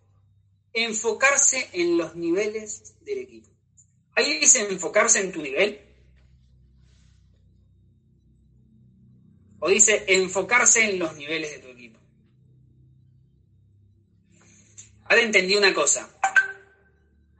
enfocarse 0.73 1.69
en 1.73 1.97
los 1.97 2.15
niveles 2.15 2.95
del 3.01 3.19
equipo. 3.19 3.49
Ahí 4.15 4.39
dice 4.39 4.61
enfocarse 4.61 5.19
en 5.19 5.31
tu 5.31 5.41
nivel. 5.41 5.81
O 9.59 9.69
dice 9.69 10.03
enfocarse 10.07 10.89
en 10.89 10.99
los 10.99 11.15
niveles 11.15 11.51
de 11.51 11.59
tu 11.59 11.67
equipo. 11.69 11.99
Ahora 15.05 15.21
entendí 15.21 15.55
una 15.55 15.73
cosa. 15.73 16.09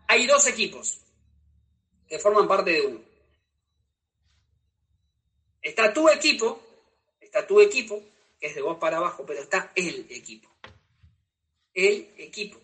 Hay 0.08 0.26
dos 0.26 0.48
equipos 0.48 1.02
que 2.08 2.20
forman 2.20 2.48
parte 2.48 2.72
de 2.72 2.82
uno. 2.82 3.02
Está 5.62 5.94
tu 5.94 6.10
equipo, 6.10 6.62
está 7.20 7.48
tu 7.48 7.62
equipo, 7.62 8.02
es 8.48 8.56
de 8.56 8.62
vos 8.62 8.78
para 8.78 8.98
abajo, 8.98 9.26
pero 9.26 9.42
está 9.42 9.72
el 9.76 10.06
equipo. 10.10 10.50
El 11.74 12.14
equipo, 12.18 12.60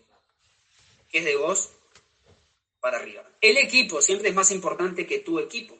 que 1.08 1.18
es 1.18 1.24
de 1.24 1.36
vos 1.36 1.70
para 2.80 2.98
arriba. 2.98 3.28
El 3.40 3.56
equipo 3.56 4.02
siempre 4.02 4.28
es 4.28 4.34
más 4.34 4.50
importante 4.50 5.06
que 5.06 5.20
tu 5.20 5.38
equipo, 5.38 5.76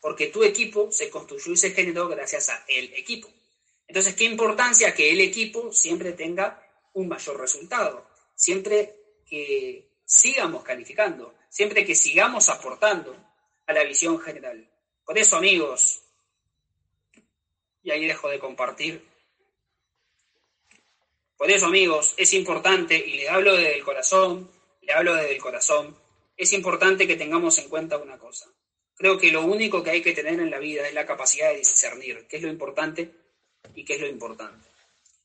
porque 0.00 0.28
tu 0.28 0.44
equipo 0.44 0.90
se 0.92 1.10
construyó 1.10 1.52
y 1.52 1.56
se 1.56 1.72
generó 1.72 2.08
gracias 2.08 2.48
a 2.48 2.64
el 2.68 2.94
equipo. 2.94 3.28
Entonces, 3.86 4.14
¿qué 4.14 4.24
importancia 4.24 4.94
que 4.94 5.10
el 5.10 5.20
equipo 5.20 5.72
siempre 5.72 6.12
tenga 6.12 6.64
un 6.92 7.08
mayor 7.08 7.40
resultado? 7.40 8.06
Siempre 8.36 8.94
que 9.26 9.90
sigamos 10.04 10.62
calificando, 10.62 11.34
siempre 11.48 11.84
que 11.84 11.96
sigamos 11.96 12.48
aportando 12.48 13.16
a 13.66 13.72
la 13.72 13.82
visión 13.82 14.20
general. 14.20 14.70
Por 15.04 15.18
eso, 15.18 15.36
amigos, 15.36 16.02
ahí 17.92 18.06
dejo 18.06 18.28
de 18.28 18.38
compartir. 18.38 19.04
Por 21.36 21.50
eso, 21.50 21.66
amigos, 21.66 22.14
es 22.16 22.32
importante, 22.34 22.96
y 22.96 23.14
le 23.14 23.28
hablo 23.28 23.56
desde 23.56 23.76
el 23.76 23.82
corazón, 23.82 24.50
le 24.82 24.92
hablo 24.92 25.14
desde 25.14 25.34
el 25.34 25.40
corazón, 25.40 25.96
es 26.36 26.52
importante 26.52 27.06
que 27.06 27.16
tengamos 27.16 27.58
en 27.58 27.68
cuenta 27.68 27.98
una 27.98 28.18
cosa. 28.18 28.46
Creo 28.94 29.18
que 29.18 29.30
lo 29.30 29.42
único 29.42 29.82
que 29.82 29.90
hay 29.90 30.02
que 30.02 30.12
tener 30.12 30.38
en 30.40 30.50
la 30.50 30.58
vida 30.58 30.86
es 30.86 30.92
la 30.92 31.06
capacidad 31.06 31.50
de 31.50 31.58
discernir 31.58 32.26
qué 32.28 32.36
es 32.36 32.42
lo 32.42 32.48
importante 32.48 33.10
y 33.74 33.84
qué 33.84 33.94
es 33.94 34.00
lo 34.00 34.06
importante. 34.06 34.68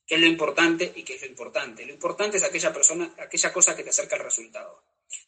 ¿Qué 0.08 0.16
es 0.16 0.22
lo 0.22 0.28
importante 0.28 0.92
y 0.96 1.04
qué 1.04 1.16
es 1.16 1.22
lo 1.22 1.28
importante? 1.28 1.86
Lo 1.86 1.94
importante 1.94 2.38
es 2.38 2.44
aquella 2.44 2.72
persona, 2.72 3.14
aquella 3.18 3.52
cosa 3.52 3.76
que 3.76 3.84
te 3.84 3.90
acerca 3.90 4.16
al 4.16 4.24
resultado. 4.24 4.84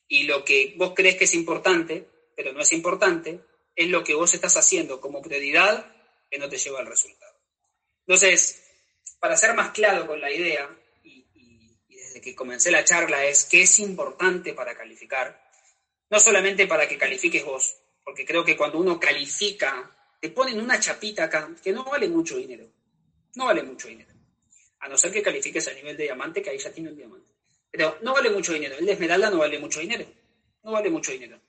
Y 0.08 0.24
lo 0.24 0.46
que 0.46 0.76
vos 0.78 0.94
crees 0.96 1.16
que 1.16 1.24
es 1.24 1.34
importante, 1.34 2.08
pero 2.36 2.54
no 2.54 2.62
es 2.62 2.72
importante, 2.74 3.40
es 3.76 3.90
lo 3.90 4.04
que 4.04 4.14
vos 4.14 4.34
estás 4.34 4.56
haciendo 4.56 5.02
como 5.02 5.22
prioridad 5.22 5.94
que 6.30 6.38
no 6.38 6.48
te 6.48 6.58
lleva 6.58 6.80
al 6.80 6.86
resultado. 6.86 7.27
Entonces, 8.08 8.64
para 9.20 9.36
ser 9.36 9.54
más 9.54 9.72
claro 9.72 10.08
con 10.08 10.22
la 10.22 10.32
idea, 10.32 10.74
y, 11.04 11.26
desde 11.90 12.22
que 12.22 12.34
comencé 12.34 12.72
la 12.72 12.86
charla, 12.86 13.26
es 13.26 13.44
que 13.44 13.64
es 13.64 13.80
importante 13.80 14.54
para 14.54 14.76
calificar, 14.78 15.52
no 16.10 16.18
solamente 16.18 16.68
para 16.68 16.88
que 16.88 16.98
califiques 16.98 17.44
vos, 17.44 17.76
porque 18.06 18.26
creo 18.26 18.46
que 18.46 18.56
cuando 18.56 18.80
uno 18.80 18.98
califica, 18.98 19.94
te 20.22 20.30
ponen 20.30 20.62
una 20.62 20.80
chapita 20.80 21.26
acá 21.26 21.54
que 21.62 21.74
no 21.74 21.84
vale 21.84 22.08
mucho 22.08 22.38
dinero. 22.38 22.72
No 23.36 23.46
vale 23.46 23.62
mucho 23.62 23.90
dinero. 23.90 24.14
A 24.80 24.88
no 24.88 24.98
ser 24.98 25.12
que 25.12 25.22
califiques 25.22 25.68
a 25.68 25.74
nivel 25.74 25.98
de 25.98 26.04
diamante, 26.04 26.42
que 26.42 26.52
ahí 26.52 26.58
ya 26.58 26.72
tiene 26.72 26.90
un 26.90 26.96
diamante. 26.96 27.30
Pero 27.70 27.98
no 28.04 28.14
vale 28.14 28.30
mucho 28.30 28.54
dinero. 28.54 28.78
El 28.78 28.86
de 28.86 28.94
esmeralda 28.94 29.30
no 29.30 29.40
vale 29.40 29.60
mucho 29.60 29.82
dinero. 29.82 30.06
No 30.64 30.72
vale 30.72 30.90
mucho 30.90 31.12
dinero. 31.12 31.42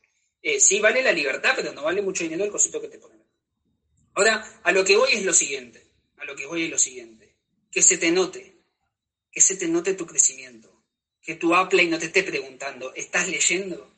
Eh, 0.42 0.59
sí 0.59 0.81
vale 0.81 1.03
la 1.05 1.12
libertad, 1.12 1.53
pero 1.55 1.73
no 1.73 1.85
vale 1.85 2.03
mucho 2.03 2.25
dinero 2.25 2.44
el 2.44 2.51
cosito 2.51 2.81
que 2.81 2.88
te 2.88 2.99
ponen. 2.99 3.23
Ahora, 4.14 4.61
a 4.64 4.73
lo 4.73 4.85
que 4.85 4.97
voy 4.97 5.12
es 5.12 5.25
lo 5.25 5.33
siguiente. 5.33 5.88
A 6.18 6.24
lo 6.24 6.35
que 6.37 6.46
voy 6.46 6.64
es 6.64 6.70
lo 6.70 6.78
siguiente. 6.78 7.37
Que 7.70 7.83
se 7.83 7.98
te 7.98 8.11
note. 8.11 8.62
Que 9.31 9.40
se 9.40 9.57
te 9.57 9.68
note 9.68 9.94
tu 9.94 10.07
crecimiento. 10.07 10.85
Que 11.20 11.35
tu 11.35 11.54
Apple 11.54 11.87
no 11.87 11.98
te 11.98 12.07
esté 12.07 12.22
preguntando, 12.22 12.94
¿estás 12.94 13.28
leyendo? 13.28 13.94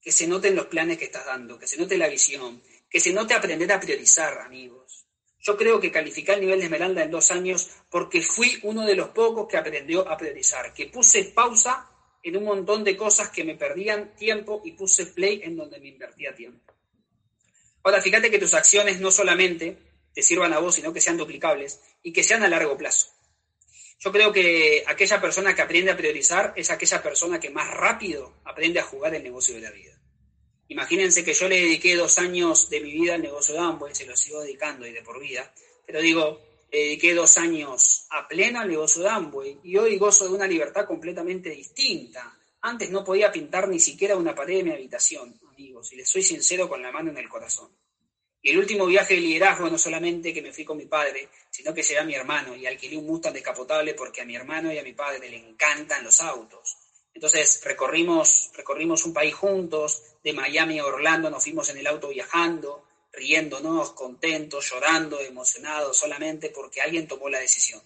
Que 0.00 0.12
se 0.12 0.26
noten 0.26 0.56
los 0.56 0.66
planes 0.66 0.98
que 0.98 1.04
estás 1.04 1.26
dando, 1.26 1.58
que 1.58 1.66
se 1.66 1.76
note 1.76 1.98
la 1.98 2.08
visión, 2.08 2.62
que 2.90 3.00
se 3.00 3.12
note 3.12 3.34
aprender 3.34 3.70
a 3.72 3.80
priorizar, 3.80 4.38
amigos. 4.38 5.06
Yo 5.40 5.56
creo 5.56 5.78
que 5.78 5.92
calificar 5.92 6.34
el 6.34 6.42
nivel 6.42 6.58
de 6.58 6.64
Esmeralda 6.64 7.04
en 7.04 7.10
dos 7.10 7.30
años 7.30 7.70
porque 7.90 8.22
fui 8.22 8.58
uno 8.62 8.84
de 8.84 8.96
los 8.96 9.10
pocos 9.10 9.46
que 9.48 9.56
aprendió 9.56 10.08
a 10.08 10.16
priorizar, 10.16 10.72
que 10.74 10.86
puse 10.86 11.24
pausa 11.26 11.90
en 12.22 12.36
un 12.36 12.44
montón 12.44 12.82
de 12.82 12.96
cosas 12.96 13.30
que 13.30 13.44
me 13.44 13.54
perdían 13.54 14.14
tiempo 14.16 14.60
y 14.64 14.72
puse 14.72 15.06
play 15.06 15.40
en 15.44 15.56
donde 15.56 15.78
me 15.78 15.88
invertía 15.88 16.34
tiempo. 16.34 16.74
Ahora, 17.82 18.02
fíjate 18.02 18.30
que 18.30 18.38
tus 18.38 18.54
acciones 18.54 19.00
no 19.00 19.10
solamente 19.10 19.78
te 20.14 20.22
sirvan 20.22 20.52
a 20.52 20.58
vos, 20.58 20.74
sino 20.74 20.92
que 20.92 21.00
sean 21.00 21.16
duplicables 21.16 21.80
y 22.02 22.12
que 22.12 22.22
sean 22.22 22.42
a 22.42 22.48
largo 22.48 22.76
plazo. 22.76 23.08
Yo 24.00 24.12
creo 24.12 24.32
que 24.32 24.84
aquella 24.86 25.20
persona 25.20 25.54
que 25.54 25.62
aprende 25.62 25.90
a 25.90 25.96
priorizar 25.96 26.52
es 26.56 26.70
aquella 26.70 27.02
persona 27.02 27.40
que 27.40 27.50
más 27.50 27.68
rápido 27.74 28.34
aprende 28.44 28.78
a 28.78 28.84
jugar 28.84 29.14
el 29.14 29.24
negocio 29.24 29.56
de 29.56 29.60
la 29.60 29.72
vida. 29.72 29.98
Imagínense 30.68 31.24
que 31.24 31.32
yo 31.32 31.48
le 31.48 31.62
dediqué 31.62 31.96
dos 31.96 32.18
años 32.18 32.70
de 32.70 32.80
mi 32.80 32.92
vida 32.92 33.14
al 33.14 33.22
negocio 33.22 33.54
de 33.54 33.60
Amway, 33.60 33.94
se 33.94 34.06
lo 34.06 34.16
sigo 34.16 34.42
dedicando 34.42 34.86
y 34.86 34.92
de 34.92 35.02
por 35.02 35.18
vida, 35.18 35.52
pero 35.84 36.00
digo, 36.00 36.40
le 36.70 36.78
dediqué 36.78 37.14
dos 37.14 37.38
años 37.38 38.06
a 38.10 38.28
pleno 38.28 38.60
al 38.60 38.68
negocio 38.68 39.02
de 39.02 39.08
Amway 39.08 39.60
y 39.64 39.76
hoy 39.78 39.96
gozo 39.96 40.28
de 40.28 40.34
una 40.34 40.46
libertad 40.46 40.86
completamente 40.86 41.50
distinta. 41.50 42.38
Antes 42.60 42.90
no 42.90 43.02
podía 43.02 43.32
pintar 43.32 43.68
ni 43.68 43.80
siquiera 43.80 44.16
una 44.16 44.34
pared 44.34 44.58
de 44.58 44.64
mi 44.64 44.72
habitación, 44.72 45.40
amigos, 45.48 45.92
y 45.92 45.96
les 45.96 46.08
soy 46.08 46.22
sincero 46.22 46.68
con 46.68 46.82
la 46.82 46.92
mano 46.92 47.10
en 47.10 47.18
el 47.18 47.28
corazón. 47.28 47.70
Y 48.40 48.50
el 48.50 48.58
último 48.58 48.86
viaje 48.86 49.14
de 49.14 49.20
liderazgo 49.20 49.68
no 49.68 49.78
solamente 49.78 50.32
que 50.32 50.42
me 50.42 50.52
fui 50.52 50.64
con 50.64 50.76
mi 50.76 50.86
padre, 50.86 51.28
sino 51.50 51.74
que 51.74 51.82
llevé 51.82 52.00
a 52.00 52.04
mi 52.04 52.14
hermano 52.14 52.54
y 52.54 52.66
alquilé 52.66 52.96
un 52.96 53.06
Mustang 53.06 53.32
descapotable 53.32 53.94
porque 53.94 54.20
a 54.20 54.24
mi 54.24 54.36
hermano 54.36 54.72
y 54.72 54.78
a 54.78 54.82
mi 54.82 54.92
padre 54.92 55.28
le 55.28 55.36
encantan 55.36 56.04
los 56.04 56.20
autos. 56.20 56.76
Entonces 57.12 57.60
recorrimos, 57.64 58.50
recorrimos 58.54 59.04
un 59.04 59.12
país 59.12 59.34
juntos, 59.34 60.02
de 60.22 60.32
Miami 60.32 60.78
a 60.78 60.86
Orlando 60.86 61.30
nos 61.30 61.42
fuimos 61.42 61.68
en 61.70 61.78
el 61.78 61.86
auto 61.86 62.08
viajando, 62.08 62.84
riéndonos, 63.12 63.92
contentos, 63.92 64.70
llorando, 64.70 65.20
emocionados, 65.20 65.96
solamente 65.96 66.50
porque 66.50 66.80
alguien 66.80 67.08
tomó 67.08 67.28
la 67.28 67.40
decisión. 67.40 67.82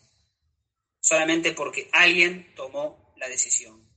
Solamente 1.00 1.52
porque 1.52 1.88
alguien 1.92 2.54
tomó 2.54 3.14
la 3.16 3.28
decisión. 3.28 3.88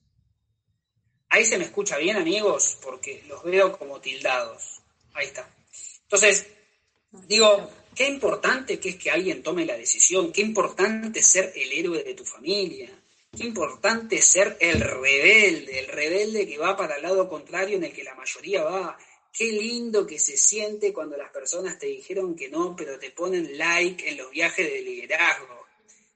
Ahí 1.29 1.43
se 1.43 1.57
me 1.57 1.65
escucha 1.65 1.97
bien, 1.97 2.17
amigos, 2.17 2.77
porque 2.81 3.23
los 3.27 3.43
veo 3.43 3.77
como 3.77 3.99
tildados. 3.99 4.81
Ahí 5.13 5.27
está. 5.27 5.53
Entonces, 6.05 6.47
digo, 7.27 7.69
qué 7.93 8.07
importante 8.07 8.79
que 8.79 8.89
es 8.89 8.95
que 8.95 9.11
alguien 9.11 9.43
tome 9.43 9.65
la 9.65 9.77
decisión, 9.77 10.31
qué 10.31 10.41
importante 10.41 11.21
ser 11.21 11.51
el 11.55 11.71
héroe 11.71 12.03
de 12.03 12.13
tu 12.13 12.25
familia, 12.25 12.89
Qué 13.35 13.43
importante 13.43 14.21
ser 14.21 14.55
el 14.61 14.79
rebelde, 14.79 15.79
el 15.79 15.87
rebelde 15.87 16.47
que 16.47 16.57
va 16.57 16.77
para 16.77 16.95
el 16.95 17.01
lado 17.03 17.27
contrario 17.27 17.75
en 17.75 17.83
el 17.83 17.91
que 17.91 18.03
la 18.03 18.15
mayoría 18.15 18.63
va. 18.63 18.97
Qué 19.33 19.51
lindo 19.51 20.07
que 20.07 20.17
se 20.19 20.37
siente 20.37 20.93
cuando 20.93 21.17
las 21.17 21.31
personas 21.31 21.77
te 21.77 21.87
dijeron 21.87 22.35
que 22.35 22.47
no, 22.47 22.75
pero 22.77 22.97
te 22.97 23.11
ponen 23.11 23.57
like 23.57 24.09
en 24.09 24.17
los 24.17 24.31
viajes 24.31 24.71
de 24.71 24.81
liderazgo. 24.81 25.65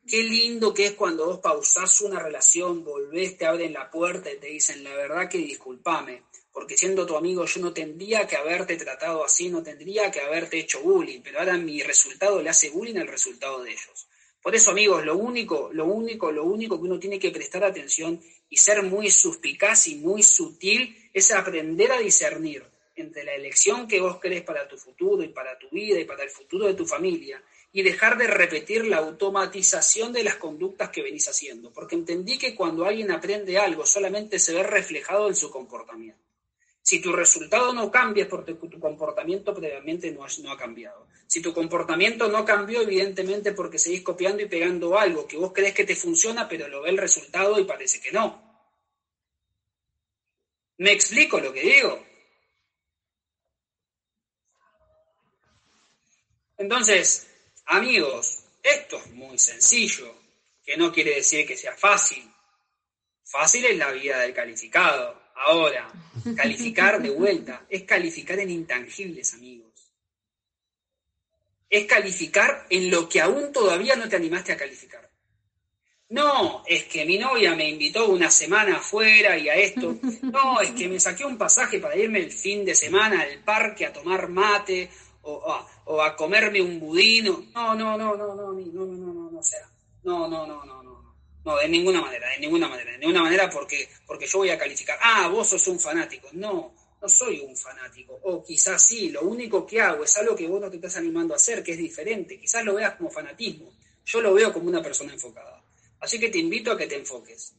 Qué 0.08 0.24
lindo 0.24 0.74
que 0.74 0.86
es 0.86 0.94
cuando 0.94 1.26
vos 1.26 1.40
pausás 1.40 2.00
una 2.02 2.20
relación, 2.20 2.86
volvés, 2.86 3.38
te 3.38 3.46
abren 3.46 3.74
la 3.74 3.92
puerta 3.92 4.32
y 4.32 4.38
te 4.38 4.48
dicen, 4.48 4.82
la 4.86 4.96
verdad 4.96 5.30
que 5.30 5.40
discúlpame, 5.40 6.24
porque 6.60 6.76
siendo 6.76 7.06
tu 7.06 7.16
amigo 7.16 7.46
yo 7.46 7.62
no 7.62 7.72
tendría 7.72 8.28
que 8.28 8.36
haberte 8.36 8.76
tratado 8.76 9.24
así, 9.24 9.48
no 9.48 9.64
tendría 9.64 10.12
que 10.12 10.20
haberte 10.20 10.60
hecho 10.60 10.82
bullying, 10.82 11.22
pero 11.24 11.40
ahora 11.40 11.56
mi 11.56 11.82
resultado 11.82 12.42
le 12.42 12.50
hace 12.50 12.70
bullying 12.70 12.98
al 12.98 13.08
resultado 13.08 13.64
de 13.64 13.72
ellos. 13.72 14.10
Por 14.44 14.54
eso, 14.54 14.72
amigos, 14.72 15.06
lo 15.06 15.16
único, 15.16 15.70
lo 15.72 15.86
único, 15.86 16.34
lo 16.34 16.44
único 16.44 16.76
que 16.78 16.84
uno 16.84 17.00
tiene 17.00 17.18
que 17.18 17.32
prestar 17.32 17.64
atención 17.64 18.22
y 18.50 18.58
ser 18.58 18.84
muy 18.84 19.10
suspicaz 19.10 19.88
y 19.88 19.96
muy 19.96 20.22
sutil 20.22 21.10
es 21.14 21.32
aprender 21.32 21.94
a 21.94 22.00
discernir 22.00 22.66
entre 22.98 23.24
la 23.24 23.36
elección 23.36 23.88
que 23.88 24.02
vos 24.02 24.20
querés 24.20 24.42
para 24.42 24.68
tu 24.68 24.78
futuro 24.78 25.24
y 25.24 25.30
para 25.30 25.58
tu 25.58 25.70
vida 25.70 25.98
y 25.98 26.04
para 26.04 26.26
el 26.26 26.30
futuro 26.30 26.68
de 26.68 26.74
tu 26.74 26.86
familia 26.86 27.42
y 27.72 27.84
dejar 27.84 28.18
de 28.18 28.28
repetir 28.28 28.86
la 28.86 28.98
automatización 28.98 30.12
de 30.12 30.26
las 30.26 30.36
conductas 30.36 30.90
que 30.90 31.04
venís 31.04 31.30
haciendo, 31.30 31.72
porque 31.72 31.96
entendí 31.96 32.38
que 32.38 32.54
cuando 32.54 32.84
alguien 32.84 33.12
aprende 33.12 33.58
algo 33.58 33.86
solamente 33.86 34.40
se 34.40 34.54
ve 34.54 34.64
reflejado 34.64 35.30
en 35.30 35.38
su 35.38 35.50
comportamiento. 35.50 36.29
Si 36.90 37.00
tu 37.00 37.14
resultado 37.14 37.72
no 37.72 37.92
cambia 37.92 38.24
es 38.24 38.30
porque 38.32 38.56
tu 38.56 38.80
comportamiento 38.80 39.54
previamente 39.54 40.10
no 40.12 40.26
ha, 40.26 40.58
cambiado. 40.58 41.06
Si 41.28 41.40
tu 41.40 41.54
comportamiento 41.54 42.28
no 42.30 42.44
cambió, 42.44 42.82
evidentemente 42.82 43.52
porque 43.52 43.78
seguís 43.78 44.02
copiando 44.02 44.42
y 44.42 44.48
pegando 44.48 44.98
algo 44.98 45.28
que 45.28 45.38
vos 45.38 45.54
crees 45.54 45.76
que 45.76 45.84
te 45.84 45.96
funciona, 45.96 46.50
pero 46.50 46.68
lo 46.68 46.82
ve 46.82 46.90
el 46.90 46.98
resultado 46.98 47.60
y 47.60 47.66
parece 47.66 48.02
que 48.02 48.12
no. 48.12 48.42
¿Me 50.80 50.92
explico 50.92 51.40
lo 51.40 51.54
que 51.54 51.62
digo? 51.62 52.04
Entonces, 56.58 57.30
amigos, 57.66 58.46
esto 58.64 58.98
es 58.98 59.12
muy 59.12 59.38
sencillo, 59.38 60.12
que 60.66 60.76
no 60.76 60.92
quiere 60.92 61.14
decir 61.14 61.46
que 61.46 61.56
sea 61.56 61.78
fácil. 61.78 62.28
Fácil 63.26 63.64
es 63.66 63.78
la 63.78 63.92
vida 63.92 64.22
del 64.22 64.34
calificado. 64.34 65.19
Ahora, 65.48 65.92
calificar 66.36 67.02
de 67.02 67.10
vuelta 67.10 67.66
es 67.70 67.84
calificar 67.84 68.40
en 68.40 68.50
intangibles, 68.50 69.34
amigos 69.34 69.70
es 71.70 71.86
calificar 71.86 72.66
en 72.70 72.90
lo 72.90 73.08
que 73.08 73.22
aún 73.22 73.54
todavía 73.54 73.96
no 73.96 74.10
te 74.10 74.16
animaste 74.16 74.54
a 74.54 74.58
calificar. 74.58 75.08
No, 76.10 76.64
es 76.66 76.86
que 76.86 77.06
mi 77.06 77.20
novia 77.20 77.56
me 77.56 77.70
invitó 77.70 78.10
una 78.10 78.32
semana 78.32 78.78
afuera 78.78 79.38
y 79.38 79.48
a 79.48 79.54
esto. 79.54 79.96
No, 80.24 80.60
es 80.60 80.72
que 80.72 80.88
me 80.88 81.00
saqué 81.00 81.24
un 81.24 81.38
pasaje 81.38 81.80
para 81.80 81.96
irme 81.96 82.20
el 82.20 82.32
fin 82.32 82.66
de 82.66 82.74
semana 82.74 83.22
al 83.22 83.44
parque 83.44 83.86
a 83.86 83.94
tomar 83.94 84.28
mate 84.30 84.90
o, 85.22 86.02
a, 86.02 86.16
comerme 86.16 86.62
un 86.62 86.80
budino. 86.80 87.46
No, 87.54 87.76
no, 87.76 87.96
no, 87.96 88.16
no, 88.16 88.36
no, 88.36 88.36
no, 88.36 88.54
no, 88.54 88.86
no, 88.86 89.14
no, 89.14 89.32
no, 89.32 89.44
sea. 89.44 89.70
No, 90.04 90.28
no, 90.28 90.48
no, 90.48 90.66
no, 90.66 90.79
no. 91.50 91.58
De 91.58 91.68
ninguna 91.68 92.02
manera, 92.02 92.30
de 92.30 92.40
ninguna 92.40 92.68
manera, 92.68 92.92
de 92.92 92.98
ninguna 92.98 93.24
manera 93.24 93.50
porque, 93.50 93.90
porque 94.06 94.28
yo 94.28 94.40
voy 94.40 94.50
a 94.50 94.58
calificar. 94.58 94.98
Ah, 95.02 95.28
vos 95.28 95.48
sos 95.48 95.68
un 95.68 95.80
fanático. 95.80 96.30
No, 96.34 96.74
no 97.02 97.10
soy 97.10 97.40
un 97.40 97.56
fanático, 97.56 98.20
o 98.24 98.44
quizás 98.44 98.86
sí, 98.86 99.10
lo 99.10 99.22
único 99.22 99.66
que 99.66 99.80
hago 99.80 100.04
es 100.04 100.18
algo 100.18 100.36
que 100.36 100.48
vos 100.48 100.60
no 100.60 100.70
te 100.70 100.76
estás 100.76 100.98
animando 100.98 101.34
a 101.34 101.38
hacer, 101.38 101.64
que 101.64 101.72
es 101.72 101.78
diferente, 101.78 102.40
quizás 102.40 102.64
lo 102.66 102.76
veas 102.76 102.96
como 102.96 103.10
fanatismo, 103.10 103.72
yo 104.06 104.22
lo 104.22 104.34
veo 104.34 104.52
como 104.52 104.68
una 104.68 104.82
persona 104.82 105.14
enfocada. 105.14 105.64
Así 106.00 106.20
que 106.20 106.30
te 106.30 106.40
invito 106.40 106.72
a 106.72 106.78
que 106.78 106.88
te 106.88 106.96
enfoques. 106.96 107.54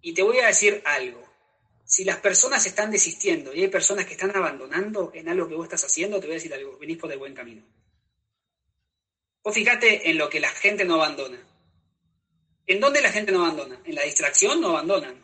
Y 0.00 0.12
te 0.12 0.22
voy 0.22 0.38
a 0.38 0.46
decir 0.46 0.82
algo, 0.84 1.22
si 1.84 2.04
las 2.04 2.18
personas 2.18 2.64
están 2.66 2.90
desistiendo 2.90 3.54
y 3.54 3.62
hay 3.62 3.68
personas 3.68 4.06
que 4.06 4.12
están 4.12 4.34
abandonando 4.34 5.10
en 5.14 5.28
algo 5.28 5.48
que 5.48 5.54
vos 5.54 5.64
estás 5.64 5.84
haciendo, 5.84 6.18
te 6.18 6.26
voy 6.26 6.34
a 6.34 6.38
decir 6.38 6.54
algo, 6.54 6.78
venís 6.78 6.98
por 6.98 7.12
el 7.12 7.18
buen 7.18 7.34
camino. 7.34 7.62
Vos 9.42 9.54
fíjate 9.54 10.08
en 10.08 10.16
lo 10.16 10.28
que 10.30 10.40
la 10.40 10.48
gente 10.48 10.84
no 10.84 10.94
abandona. 10.94 11.38
¿En 12.66 12.80
dónde 12.80 13.02
la 13.02 13.12
gente 13.12 13.32
no 13.32 13.44
abandona? 13.44 13.80
En 13.84 13.94
la 13.94 14.02
distracción 14.02 14.60
no 14.60 14.70
abandonan. 14.70 15.22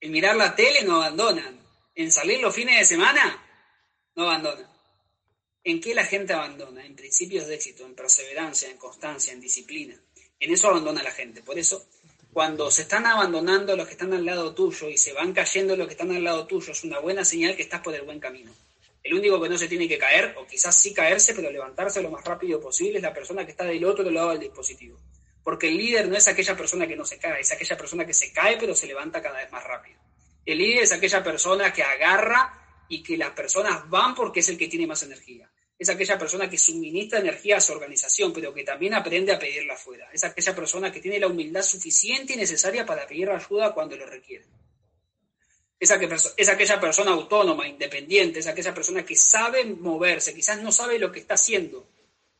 En 0.00 0.12
mirar 0.12 0.36
la 0.36 0.54
tele 0.54 0.82
no 0.84 0.96
abandonan 0.96 1.58
en 1.98 2.12
salir 2.12 2.38
los 2.38 2.54
fines 2.54 2.78
de 2.78 2.84
semana, 2.84 3.44
no 4.14 4.22
abandona. 4.22 4.70
¿En 5.64 5.80
qué 5.80 5.96
la 5.96 6.04
gente 6.04 6.32
abandona? 6.32 6.86
En 6.86 6.94
principios 6.94 7.48
de 7.48 7.56
éxito, 7.56 7.84
en 7.84 7.96
perseverancia, 7.96 8.70
en 8.70 8.76
constancia, 8.76 9.32
en 9.32 9.40
disciplina. 9.40 10.00
En 10.38 10.52
eso 10.52 10.68
abandona 10.68 11.02
la 11.02 11.10
gente. 11.10 11.42
Por 11.42 11.58
eso, 11.58 11.88
cuando 12.32 12.70
se 12.70 12.82
están 12.82 13.04
abandonando 13.04 13.74
los 13.74 13.84
que 13.84 13.94
están 13.94 14.12
al 14.12 14.24
lado 14.24 14.54
tuyo 14.54 14.88
y 14.88 14.96
se 14.96 15.12
van 15.12 15.32
cayendo 15.32 15.74
los 15.74 15.88
que 15.88 15.94
están 15.94 16.12
al 16.12 16.22
lado 16.22 16.46
tuyo, 16.46 16.70
es 16.70 16.84
una 16.84 17.00
buena 17.00 17.24
señal 17.24 17.56
que 17.56 17.62
estás 17.62 17.80
por 17.80 17.92
el 17.92 18.02
buen 18.02 18.20
camino. 18.20 18.54
El 19.02 19.14
único 19.14 19.42
que 19.42 19.48
no 19.48 19.58
se 19.58 19.66
tiene 19.66 19.88
que 19.88 19.98
caer, 19.98 20.36
o 20.38 20.46
quizás 20.46 20.78
sí 20.78 20.94
caerse, 20.94 21.34
pero 21.34 21.50
levantarse 21.50 22.00
lo 22.00 22.10
más 22.10 22.24
rápido 22.24 22.60
posible, 22.60 22.98
es 22.98 23.02
la 23.02 23.12
persona 23.12 23.44
que 23.44 23.50
está 23.50 23.64
del 23.64 23.84
otro 23.84 24.08
lado 24.08 24.30
del 24.30 24.40
dispositivo. 24.40 24.96
Porque 25.48 25.68
el 25.68 25.78
líder 25.78 26.06
no 26.08 26.14
es 26.14 26.28
aquella 26.28 26.54
persona 26.54 26.86
que 26.86 26.94
no 26.94 27.06
se 27.06 27.18
cae, 27.18 27.40
es 27.40 27.50
aquella 27.50 27.74
persona 27.74 28.04
que 28.04 28.12
se 28.12 28.34
cae 28.34 28.58
pero 28.58 28.74
se 28.74 28.86
levanta 28.86 29.22
cada 29.22 29.38
vez 29.38 29.50
más 29.50 29.64
rápido. 29.64 29.98
El 30.44 30.58
líder 30.58 30.82
es 30.82 30.92
aquella 30.92 31.24
persona 31.24 31.72
que 31.72 31.82
agarra 31.82 32.84
y 32.86 33.02
que 33.02 33.16
las 33.16 33.30
personas 33.30 33.88
van 33.88 34.14
porque 34.14 34.40
es 34.40 34.48
el 34.50 34.58
que 34.58 34.68
tiene 34.68 34.86
más 34.86 35.02
energía. 35.04 35.50
Es 35.78 35.88
aquella 35.88 36.18
persona 36.18 36.50
que 36.50 36.58
suministra 36.58 37.20
energía 37.20 37.56
a 37.56 37.60
su 37.62 37.72
organización, 37.72 38.30
pero 38.30 38.52
que 38.52 38.62
también 38.62 38.92
aprende 38.92 39.32
a 39.32 39.38
pedirla 39.38 39.72
afuera. 39.72 40.10
Es 40.12 40.22
aquella 40.22 40.54
persona 40.54 40.92
que 40.92 41.00
tiene 41.00 41.18
la 41.18 41.28
humildad 41.28 41.62
suficiente 41.62 42.34
y 42.34 42.36
necesaria 42.36 42.84
para 42.84 43.06
pedir 43.06 43.30
ayuda 43.30 43.72
cuando 43.72 43.96
lo 43.96 44.04
requiere. 44.04 44.44
Es, 45.80 45.90
es 46.36 46.48
aquella 46.50 46.78
persona 46.78 47.12
autónoma, 47.12 47.66
independiente, 47.66 48.40
es 48.40 48.46
aquella 48.48 48.74
persona 48.74 49.02
que 49.02 49.16
sabe 49.16 49.64
moverse, 49.64 50.34
quizás 50.34 50.60
no 50.60 50.70
sabe 50.70 50.98
lo 50.98 51.10
que 51.10 51.20
está 51.20 51.36
haciendo, 51.36 51.88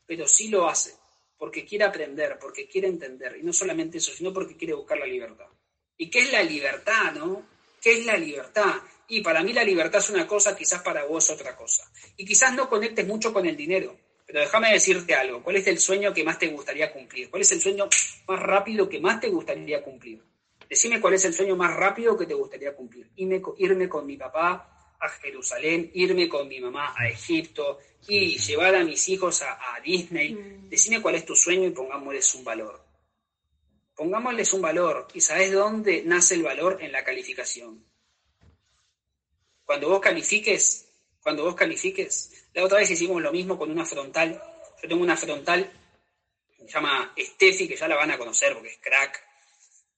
pero 0.05 0.27
sí 0.27 0.49
lo 0.49 0.69
hace, 0.69 0.93
porque 1.39 1.65
quiere 1.65 1.85
aprender, 1.85 2.37
porque 2.37 2.67
quiere 2.67 2.89
entender, 2.89 3.37
y 3.37 3.43
no 3.43 3.53
solamente 3.53 3.97
eso, 3.97 4.11
sino 4.11 4.33
porque 4.33 4.57
quiere 4.57 4.73
buscar 4.73 4.99
la 4.99 5.05
libertad. 5.05 5.47
¿Y 5.97 6.09
qué 6.09 6.19
es 6.19 6.31
la 6.33 6.43
libertad, 6.43 7.13
no? 7.13 7.47
¿Qué 7.81 7.93
es 7.93 8.05
la 8.05 8.17
libertad? 8.17 8.75
Y 9.07 9.21
para 9.21 9.41
mí 9.41 9.53
la 9.53 9.63
libertad 9.63 9.99
es 9.99 10.09
una 10.09 10.27
cosa, 10.27 10.55
quizás 10.55 10.81
para 10.81 11.05
vos 11.05 11.29
otra 11.29 11.55
cosa. 11.55 11.89
Y 12.17 12.25
quizás 12.25 12.53
no 12.53 12.69
conectes 12.69 13.07
mucho 13.07 13.33
con 13.33 13.45
el 13.45 13.55
dinero, 13.55 13.97
pero 14.25 14.41
déjame 14.41 14.73
decirte 14.73 15.15
algo. 15.15 15.41
¿Cuál 15.41 15.55
es 15.55 15.67
el 15.67 15.79
sueño 15.79 16.13
que 16.13 16.25
más 16.25 16.37
te 16.37 16.47
gustaría 16.47 16.91
cumplir? 16.91 17.29
¿Cuál 17.29 17.41
es 17.41 17.51
el 17.53 17.61
sueño 17.61 17.87
más 18.27 18.39
rápido 18.41 18.89
que 18.89 18.99
más 18.99 19.21
te 19.21 19.29
gustaría 19.29 19.81
cumplir? 19.81 20.21
Decime 20.69 20.99
cuál 20.99 21.13
es 21.13 21.23
el 21.25 21.33
sueño 21.33 21.55
más 21.55 21.73
rápido 21.73 22.17
que 22.17 22.25
te 22.25 22.33
gustaría 22.33 22.75
cumplir. 22.75 23.09
Irme, 23.15 23.41
irme 23.57 23.89
con 23.89 24.05
mi 24.05 24.17
papá 24.17 24.78
a 24.99 25.09
Jerusalén, 25.09 25.91
irme 25.93 26.27
con 26.27 26.47
mi 26.47 26.59
mamá 26.59 26.93
a 26.97 27.07
Egipto 27.07 27.79
y 28.07 28.37
llevar 28.37 28.75
a 28.75 28.83
mis 28.83 29.07
hijos 29.09 29.41
a, 29.41 29.75
a 29.75 29.79
Disney. 29.79 30.33
Mm. 30.33 30.69
Decime 30.69 31.01
cuál 31.01 31.15
es 31.15 31.25
tu 31.25 31.35
sueño 31.35 31.67
y 31.67 31.71
pongámosles 31.71 32.35
un 32.35 32.43
valor. 32.43 32.83
Pongámosles 33.95 34.53
un 34.53 34.61
valor. 34.61 35.07
¿Y 35.13 35.21
sabes 35.21 35.51
dónde 35.51 36.03
nace 36.05 36.35
el 36.35 36.43
valor? 36.43 36.77
En 36.81 36.91
la 36.91 37.03
calificación. 37.03 37.85
Cuando 39.65 39.89
vos 39.89 39.99
califiques, 39.99 40.89
cuando 41.21 41.43
vos 41.43 41.55
califiques, 41.55 42.47
la 42.53 42.63
otra 42.63 42.79
vez 42.79 42.89
hicimos 42.89 43.21
lo 43.21 43.31
mismo 43.31 43.57
con 43.57 43.69
una 43.69 43.85
frontal. 43.85 44.41
Yo 44.81 44.89
tengo 44.89 45.03
una 45.03 45.17
frontal, 45.17 45.71
se 46.57 46.67
llama 46.67 47.13
Steffi, 47.17 47.67
que 47.67 47.75
ya 47.75 47.87
la 47.87 47.95
van 47.95 48.11
a 48.11 48.17
conocer 48.17 48.53
porque 48.53 48.69
es 48.69 48.77
crack. 48.79 49.28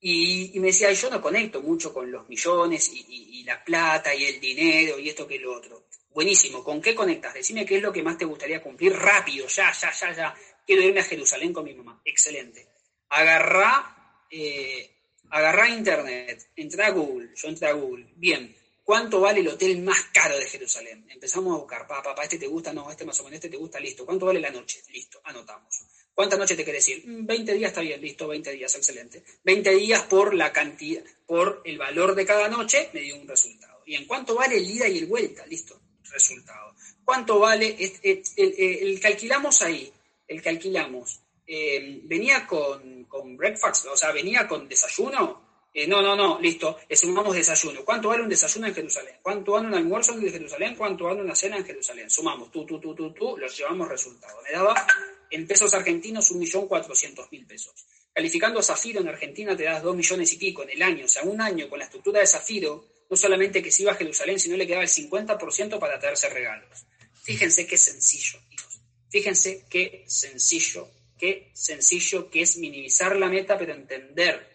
Y, 0.03 0.59
me 0.59 0.67
decía, 0.67 0.91
yo 0.91 1.09
no 1.11 1.21
conecto 1.21 1.61
mucho 1.61 1.93
con 1.93 2.11
los 2.11 2.27
millones 2.27 2.91
y, 2.93 3.43
la 3.43 3.63
plata 3.63 4.13
y 4.13 4.25
el 4.25 4.39
dinero 4.39 4.97
y 4.99 5.09
esto 5.09 5.27
que 5.27 5.39
lo 5.39 5.55
otro. 5.55 5.85
Buenísimo, 6.13 6.63
¿con 6.63 6.81
qué 6.81 6.93
conectas? 6.93 7.33
Decime 7.33 7.65
qué 7.65 7.77
es 7.77 7.81
lo 7.81 7.91
que 7.91 8.03
más 8.03 8.17
te 8.17 8.25
gustaría 8.25 8.61
cumplir 8.61 8.93
rápido, 8.93 9.47
ya, 9.47 9.71
ya, 9.71 9.91
ya, 9.91 10.11
ya. 10.13 10.35
Quiero 10.65 10.81
irme 10.81 10.99
a 10.99 11.03
Jerusalén 11.03 11.53
con 11.53 11.65
mi 11.65 11.73
mamá. 11.73 12.01
Excelente. 12.03 12.67
Agarrá, 13.09 14.25
eh, 14.29 14.89
agarrá 15.29 15.69
internet, 15.69 16.49
entra 16.55 16.87
a 16.87 16.91
Google, 16.91 17.31
yo 17.35 17.47
entré 17.47 17.67
a 17.67 17.73
Google. 17.73 18.07
Bien, 18.15 18.55
¿Cuánto 18.83 19.21
vale 19.21 19.39
el 19.39 19.47
hotel 19.47 19.81
más 19.81 20.01
caro 20.11 20.37
de 20.37 20.45
Jerusalén? 20.45 21.05
Empezamos 21.09 21.53
a 21.53 21.59
buscar, 21.59 21.87
papá, 21.87 22.03
papá, 22.03 22.23
este 22.23 22.39
te 22.39 22.47
gusta, 22.47 22.73
no, 22.73 22.89
este 22.89 23.05
más 23.05 23.19
o 23.19 23.23
menos, 23.23 23.35
este 23.35 23.49
te 23.49 23.57
gusta, 23.57 23.79
listo. 23.79 24.05
¿Cuánto 24.05 24.25
vale 24.25 24.39
la 24.39 24.49
noche? 24.49 24.81
Listo, 24.89 25.21
anotamos. 25.23 25.85
¿Cuántas 26.13 26.38
noches 26.38 26.58
te 26.58 26.63
quieres 26.63 26.88
ir? 26.89 27.04
20 27.06 27.54
mm, 27.54 27.58
días 27.58 27.69
está 27.69 27.82
bien, 27.82 28.02
listo, 28.02 28.28
20 28.28 28.52
días, 28.52 28.76
excelente. 28.76 29.24
20 29.43 29.76
días 29.76 30.04
por 30.04 30.34
la 30.34 30.52
cantidad, 30.52 31.04
por 31.26 31.62
el 31.65 31.78
valor 31.78 32.15
de 32.15 32.26
cada 32.26 32.47
noche, 32.47 32.89
me 32.93 33.02
dio 33.02 33.15
un 33.15 33.28
resultado. 33.28 33.82
¿Y 33.86 33.95
en 33.95 34.06
cuánto 34.06 34.36
vale 34.36 34.58
el 34.58 34.69
ida 34.69 34.88
y 34.88 35.00
el 35.00 35.08
vuelta? 35.08 35.45
Listo, 35.47 35.80
resultado. 36.12 36.76
¿Cuánto 37.04 37.39
vale? 37.39 37.76
El, 38.04 39.00
que 39.00 39.08
alquilamos 39.08 39.62
ahí, 39.62 39.91
el 40.28 40.41
que 40.41 40.50
alquilamos, 40.50 41.21
eh, 41.47 42.02
venía 42.04 42.45
con, 42.45 43.06
con 43.06 43.36
breakfast, 43.36 43.88
o 43.88 43.97
sea, 43.97 44.12
venía 44.12 44.47
con 44.47 44.67
desayuno, 44.67 45.41
eh, 45.74 45.88
no, 45.88 46.02
no, 46.02 46.17
no, 46.17 46.39
listo, 46.41 46.80
le 46.89 46.95
sumamos 46.97 47.34
desayuno. 47.34 47.86
¿Cuánto 47.86 48.10
vale 48.10 48.24
un 48.24 48.30
desayuno 48.30 48.67
en 48.67 48.76
Jerusalén? 48.76 49.15
¿Cuánto 49.21 49.54
vale 49.54 49.67
un 49.67 49.74
almuerzo 49.74 50.13
en 50.13 50.30
Jerusalén? 50.30 50.76
¿Cuánto 50.76 51.06
vale 51.06 51.21
una 51.21 51.34
cena 51.34 51.58
en 51.58 51.65
Jerusalén? 51.65 52.10
Sumamos, 52.10 52.52
tú, 52.52 52.65
tú, 52.65 52.80
tú, 52.80 52.93
tú, 52.93 53.13
tú, 53.13 53.38
los 53.38 53.58
llevamos 53.58 53.88
resultado. 53.88 54.38
Me 54.43 54.52
daba 54.52 54.86
en 55.31 55.47
pesos 55.47 55.73
argentinos 55.73 56.31
1.400.000 56.31 57.47
pesos. 57.47 57.73
Calificando 58.13 58.59
a 58.59 58.63
Zafiro 58.63 59.01
en 59.01 59.07
Argentina 59.07 59.55
te 59.55 59.63
das 59.63 59.81
2 59.81 59.95
millones 59.95 60.33
y 60.33 60.37
pico 60.37 60.63
en 60.63 60.71
el 60.71 60.81
año. 60.81 61.05
O 61.05 61.07
sea, 61.07 61.23
un 61.23 61.41
año 61.41 61.69
con 61.69 61.79
la 61.79 61.85
estructura 61.85 62.19
de 62.19 62.27
Zafiro, 62.27 62.85
no 63.09 63.17
solamente 63.17 63.63
que 63.63 63.71
se 63.71 63.83
iba 63.83 63.93
a 63.93 63.95
Jerusalén, 63.95 64.39
sino 64.39 64.57
le 64.57 64.67
quedaba 64.67 64.83
el 64.83 64.89
50% 64.89 65.79
para 65.79 65.99
traerse 65.99 66.29
regalos. 66.29 66.85
Fíjense 67.23 67.65
qué 67.65 67.77
sencillo, 67.77 68.39
hijos. 68.51 68.81
Fíjense 69.09 69.65
qué 69.69 70.03
sencillo, 70.07 70.89
qué 71.17 71.51
sencillo 71.53 72.29
que 72.29 72.41
es 72.41 72.57
minimizar 72.57 73.15
la 73.15 73.27
meta, 73.27 73.57
pero 73.57 73.73
entender 73.73 74.51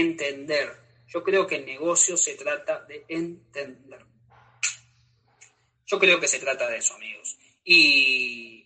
entender. 0.00 0.76
Yo 1.08 1.22
creo 1.22 1.46
que 1.46 1.56
el 1.56 1.66
negocio 1.66 2.16
se 2.16 2.34
trata 2.34 2.84
de 2.84 3.04
entender. 3.08 4.04
Yo 5.86 5.98
creo 5.98 6.18
que 6.18 6.28
se 6.28 6.38
trata 6.38 6.68
de 6.68 6.78
eso, 6.78 6.94
amigos. 6.94 7.36
Y, 7.64 8.63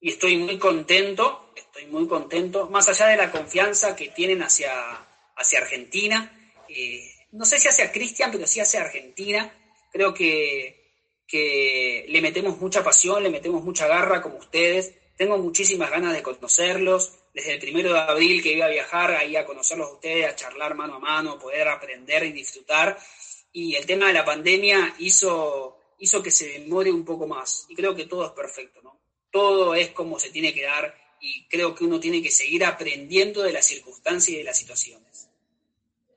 y 0.00 0.10
estoy 0.10 0.38
muy 0.38 0.58
contento, 0.58 1.52
estoy 1.54 1.86
muy 1.86 2.08
contento, 2.08 2.68
más 2.68 2.88
allá 2.88 3.06
de 3.08 3.16
la 3.16 3.30
confianza 3.30 3.94
que 3.94 4.08
tienen 4.08 4.42
hacia, 4.42 4.72
hacia 5.36 5.58
Argentina, 5.60 6.36
eh, 6.68 7.10
no 7.32 7.44
sé 7.44 7.58
si 7.58 7.68
hacia 7.68 7.92
Cristian, 7.92 8.30
pero 8.30 8.46
sí 8.46 8.60
hacia 8.60 8.80
Argentina. 8.80 9.52
Creo 9.92 10.12
que, 10.14 10.94
que 11.26 12.06
le 12.08 12.20
metemos 12.20 12.58
mucha 12.58 12.82
pasión, 12.82 13.22
le 13.22 13.30
metemos 13.30 13.62
mucha 13.62 13.86
garra 13.86 14.20
como 14.20 14.36
ustedes. 14.38 14.94
Tengo 15.16 15.38
muchísimas 15.38 15.90
ganas 15.90 16.14
de 16.14 16.22
conocerlos, 16.22 17.18
desde 17.34 17.54
el 17.54 17.60
primero 17.60 17.92
de 17.92 18.00
abril 18.00 18.42
que 18.42 18.52
iba 18.52 18.66
a 18.66 18.70
viajar 18.70 19.12
ahí 19.12 19.36
a 19.36 19.44
conocerlos 19.44 19.88
a 19.88 19.92
ustedes, 19.92 20.28
a 20.28 20.34
charlar 20.34 20.74
mano 20.74 20.96
a 20.96 20.98
mano, 20.98 21.38
poder 21.38 21.68
aprender 21.68 22.24
y 22.24 22.32
disfrutar. 22.32 22.98
Y 23.52 23.74
el 23.76 23.86
tema 23.86 24.08
de 24.08 24.14
la 24.14 24.24
pandemia 24.24 24.94
hizo, 24.98 25.78
hizo 25.98 26.22
que 26.22 26.30
se 26.30 26.48
demore 26.48 26.90
un 26.90 27.04
poco 27.04 27.26
más. 27.26 27.66
Y 27.68 27.74
creo 27.74 27.94
que 27.94 28.06
todo 28.06 28.26
es 28.26 28.32
perfecto, 28.32 28.80
¿no? 28.82 28.99
Todo 29.30 29.74
es 29.74 29.90
como 29.90 30.18
se 30.18 30.30
tiene 30.30 30.52
que 30.54 30.64
dar 30.64 30.94
y 31.20 31.44
creo 31.44 31.74
que 31.74 31.84
uno 31.84 32.00
tiene 32.00 32.22
que 32.22 32.30
seguir 32.30 32.64
aprendiendo 32.64 33.42
de 33.42 33.52
las 33.52 33.66
circunstancias 33.66 34.34
y 34.34 34.38
de 34.38 34.44
las 34.44 34.58
situaciones. 34.58 35.28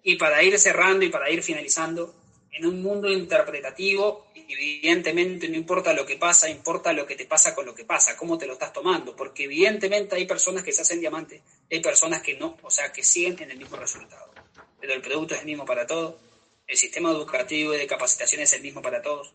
Y 0.04 0.15
para 0.15 0.43
ir 0.43 0.58
cerrando 0.60 1.06
y 1.06 1.10
para 1.10 1.30
ir 1.30 1.43
finalizando, 1.43 2.15
en 2.54 2.67
un 2.67 2.82
mundo 2.84 3.12
interpretativo, 3.12 4.28
evidentemente 4.36 5.49
no 5.49 5.56
importa 5.56 5.91
lo 5.93 6.06
que 6.06 6.17
pasa, 6.17 6.49
importa 6.49 6.93
lo 6.93 7.06
que 7.06 7.15
te 7.15 7.26
pasa 7.26 7.56
con 7.56 7.65
lo 7.65 7.73
que 7.73 7.84
pasa, 7.84 8.15
cómo 8.15 8.38
te 8.38 8.45
lo 8.45 8.54
estás 8.54 8.71
tomando, 8.71 9.15
porque 9.15 9.45
evidentemente 9.45 10.15
hay 10.15 10.26
personas 10.26 10.63
que 10.63 10.71
se 10.71 10.84
hacen 10.84 10.99
diamantes, 10.99 11.41
hay 11.71 11.80
personas 11.80 12.21
que 12.21 12.36
no, 12.36 12.58
o 12.62 12.69
sea, 12.69 12.91
que 12.91 13.04
siguen 13.04 13.41
en 13.41 13.52
el 13.52 13.58
mismo 13.58 13.76
resultado. 13.78 14.32
Pero 14.80 14.93
el 14.93 15.02
producto 15.02 15.34
es 15.34 15.41
el 15.41 15.47
mismo 15.47 15.65
para 15.65 15.88
todos, 15.88 16.15
el 16.67 16.78
sistema 16.78 17.10
educativo 17.10 17.73
y 17.73 17.78
de 17.78 17.88
capacitación 17.88 18.41
es 18.41 18.54
el 18.54 18.62
mismo 18.62 18.82
para 18.82 19.02
todos. 19.02 19.34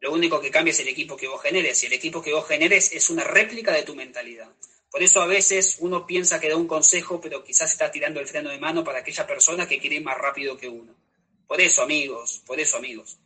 Lo 0.00 0.12
único 0.12 0.40
que 0.40 0.50
cambia 0.50 0.72
es 0.72 0.80
el 0.80 0.88
equipo 0.88 1.16
que 1.16 1.28
vos 1.28 1.42
generes, 1.42 1.82
y 1.82 1.86
el 1.86 1.92
equipo 1.92 2.22
que 2.22 2.32
vos 2.32 2.46
generes 2.46 2.92
es 2.92 3.10
una 3.10 3.24
réplica 3.24 3.72
de 3.72 3.82
tu 3.82 3.94
mentalidad. 3.94 4.48
Por 4.90 5.02
eso 5.02 5.20
a 5.20 5.26
veces 5.26 5.76
uno 5.80 6.06
piensa 6.06 6.40
que 6.40 6.48
da 6.48 6.56
un 6.56 6.66
consejo, 6.66 7.20
pero 7.20 7.44
quizás 7.44 7.72
está 7.72 7.90
tirando 7.90 8.20
el 8.20 8.26
freno 8.26 8.50
de 8.50 8.58
mano 8.58 8.82
para 8.82 9.00
aquella 9.00 9.26
persona 9.26 9.68
que 9.68 9.78
quiere 9.78 9.96
ir 9.96 10.02
más 10.02 10.16
rápido 10.16 10.56
que 10.56 10.68
uno. 10.68 10.94
Por 11.46 11.60
eso, 11.60 11.82
amigos, 11.82 12.42
por 12.46 12.58
eso, 12.58 12.78
amigos. 12.78 13.18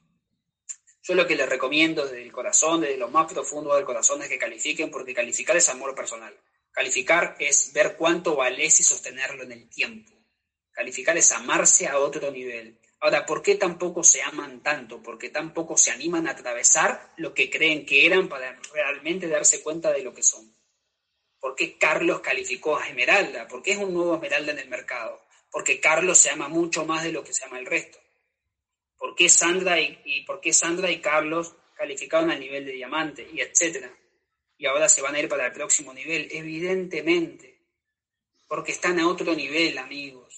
Yo 1.02 1.14
lo 1.14 1.26
que 1.26 1.37
les 1.37 1.48
recomiendo 1.48 2.04
desde 2.04 2.22
el 2.22 2.33
corazón, 2.33 2.80
desde 2.80 2.96
lo 2.96 3.09
más 3.09 3.33
profundo 3.33 3.74
del 3.74 3.85
corazón, 3.85 4.20
es 4.22 4.28
que 4.28 4.38
califiquen, 4.38 4.90
porque 4.90 5.14
calificar 5.14 5.56
es 5.56 5.68
amor 5.68 5.94
personal. 5.94 6.37
Calificar 6.72 7.37
es 7.38 7.72
ver 7.72 7.96
cuánto 7.96 8.35
vales 8.35 8.80
y 8.80 8.83
sostenerlo 8.83 9.44
en 9.44 9.52
el 9.52 9.68
tiempo. 9.68 10.12
Calificar 10.72 11.16
es 11.16 11.30
amarse 11.30 11.87
a 11.87 11.98
otro 11.98 12.33
nivel. 12.33 12.80
Ahora, 13.00 13.24
¿por 13.24 13.42
qué 13.42 13.54
tampoco 13.54 14.04
se 14.04 14.22
aman 14.22 14.62
tanto? 14.62 15.02
¿Por 15.02 15.18
qué 15.18 15.30
tampoco 15.30 15.76
se 15.76 15.90
animan 15.90 16.28
a 16.28 16.32
atravesar 16.32 17.14
lo 17.16 17.32
que 17.32 17.48
creen 17.48 17.86
que 17.86 18.04
eran 18.04 18.28
para 18.28 18.58
realmente 18.74 19.26
darse 19.26 19.62
cuenta 19.62 19.90
de 19.90 20.02
lo 20.02 20.12
que 20.12 20.22
son? 20.22 20.54
¿Por 21.40 21.54
qué 21.54 21.78
Carlos 21.78 22.20
calificó 22.20 22.76
a 22.76 22.86
Esmeralda? 22.86 23.48
¿Por 23.48 23.62
qué 23.62 23.72
es 23.72 23.78
un 23.78 23.94
nuevo 23.94 24.14
Esmeralda 24.14 24.52
en 24.52 24.58
el 24.58 24.68
mercado? 24.68 25.22
Porque 25.50 25.80
Carlos 25.80 26.18
se 26.18 26.28
ama 26.28 26.48
mucho 26.48 26.84
más 26.84 27.02
de 27.02 27.12
lo 27.12 27.24
que 27.24 27.32
se 27.32 27.44
ama 27.46 27.58
el 27.58 27.64
resto. 27.64 27.98
¿Por 28.98 29.14
qué 29.14 29.30
Sandra 29.30 29.80
y, 29.80 30.22
por 30.26 30.42
qué 30.42 30.52
Sandra 30.52 30.90
y 30.90 31.00
Carlos 31.00 31.56
calificaron 31.74 32.30
al 32.30 32.38
nivel 32.38 32.66
de 32.66 32.72
diamante? 32.72 33.26
Y 33.32 33.40
etcétera. 33.40 33.90
Y 34.58 34.66
ahora 34.66 34.90
se 34.90 35.00
van 35.00 35.14
a 35.14 35.20
ir 35.20 35.28
para 35.30 35.46
el 35.46 35.52
próximo 35.52 35.94
nivel. 35.94 36.28
Evidentemente. 36.30 37.62
Porque 38.46 38.72
están 38.72 39.00
a 39.00 39.08
otro 39.08 39.34
nivel, 39.34 39.78
amigos. 39.78 40.30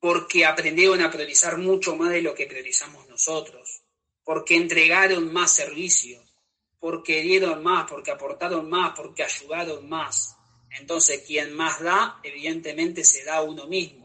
Porque 0.00 0.46
aprendieron 0.46 1.02
a 1.02 1.10
priorizar 1.10 1.58
mucho 1.58 1.94
más 1.94 2.10
de 2.10 2.22
lo 2.22 2.34
que 2.34 2.46
priorizamos 2.46 3.06
nosotros. 3.08 3.82
Porque 4.24 4.56
entregaron 4.56 5.32
más 5.32 5.54
servicios. 5.54 6.34
Porque 6.78 7.20
dieron 7.20 7.62
más, 7.62 7.88
porque 7.88 8.10
aportaron 8.10 8.68
más, 8.68 8.94
porque 8.96 9.22
ayudaron 9.22 9.88
más. 9.88 10.36
Entonces, 10.78 11.22
quien 11.26 11.52
más 11.52 11.82
da, 11.82 12.20
evidentemente 12.22 13.04
se 13.04 13.24
da 13.24 13.36
a 13.36 13.42
uno 13.42 13.66
mismo. 13.66 14.00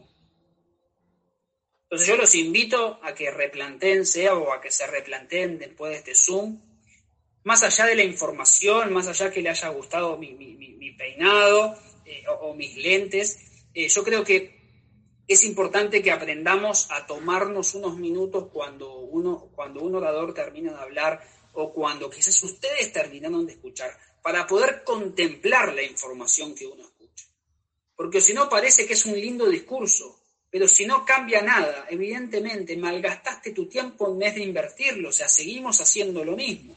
Entonces 1.84 2.08
yo 2.08 2.16
los 2.16 2.34
invito 2.34 2.98
a 3.02 3.14
que 3.14 3.30
replanteen, 3.30 4.04
sea 4.04 4.34
o 4.34 4.52
a 4.52 4.60
que 4.60 4.72
se 4.72 4.88
replanteen 4.88 5.58
después 5.58 5.92
de 5.92 5.98
este 5.98 6.14
Zoom, 6.16 6.60
más 7.44 7.62
allá 7.62 7.86
de 7.86 7.94
la 7.94 8.02
información, 8.02 8.92
más 8.92 9.06
allá 9.06 9.30
que 9.30 9.40
le 9.40 9.50
haya 9.50 9.68
gustado 9.68 10.18
mi, 10.18 10.34
peinado 10.98 11.78
eh, 12.04 12.24
o, 12.40 12.54
mis 12.54 12.76
lentes, 12.76 13.38
eh, 13.72 13.88
yo 13.88 14.02
creo 14.02 14.24
que 14.24 14.55
es 15.28 15.44
importante 15.44 16.02
que 16.02 16.12
aprendamos 16.12 16.90
a 16.90 17.06
tomarnos 17.06 17.74
unos 17.74 17.96
minutos 17.96 18.48
cuando, 18.52 18.98
uno, 18.98 19.48
cuando 19.54 19.82
un 19.82 19.96
orador 19.96 20.32
termina 20.32 20.72
de 20.72 20.80
hablar 20.80 21.20
o 21.52 21.72
cuando 21.72 22.08
quizás 22.10 22.40
ustedes 22.42 22.92
terminaron 22.92 23.46
de 23.46 23.54
escuchar, 23.54 23.90
para 24.22 24.46
poder 24.46 24.84
contemplar 24.84 25.74
la 25.74 25.82
información 25.82 26.54
que 26.54 26.66
uno 26.66 26.82
escucha. 26.82 27.26
Porque 27.96 28.20
si 28.20 28.34
no 28.34 28.48
parece 28.48 28.86
que 28.86 28.92
es 28.92 29.06
un 29.06 29.18
lindo 29.18 29.48
discurso, 29.48 30.20
Pero 30.48 30.68
si 30.68 30.86
no 30.86 31.04
cambia 31.04 31.42
nada, 31.42 31.86
evidentemente 31.90 32.76
malgastaste 32.76 33.50
tu 33.50 33.66
tiempo 33.66 34.08
en 34.08 34.18
vez 34.18 34.36
de 34.36 34.42
invertirlo, 34.42 35.10
o 35.10 35.12
sea, 35.12 35.28
seguimos 35.28 35.80
haciendo 35.80 36.24
lo 36.24 36.36
mismo. 36.36 36.74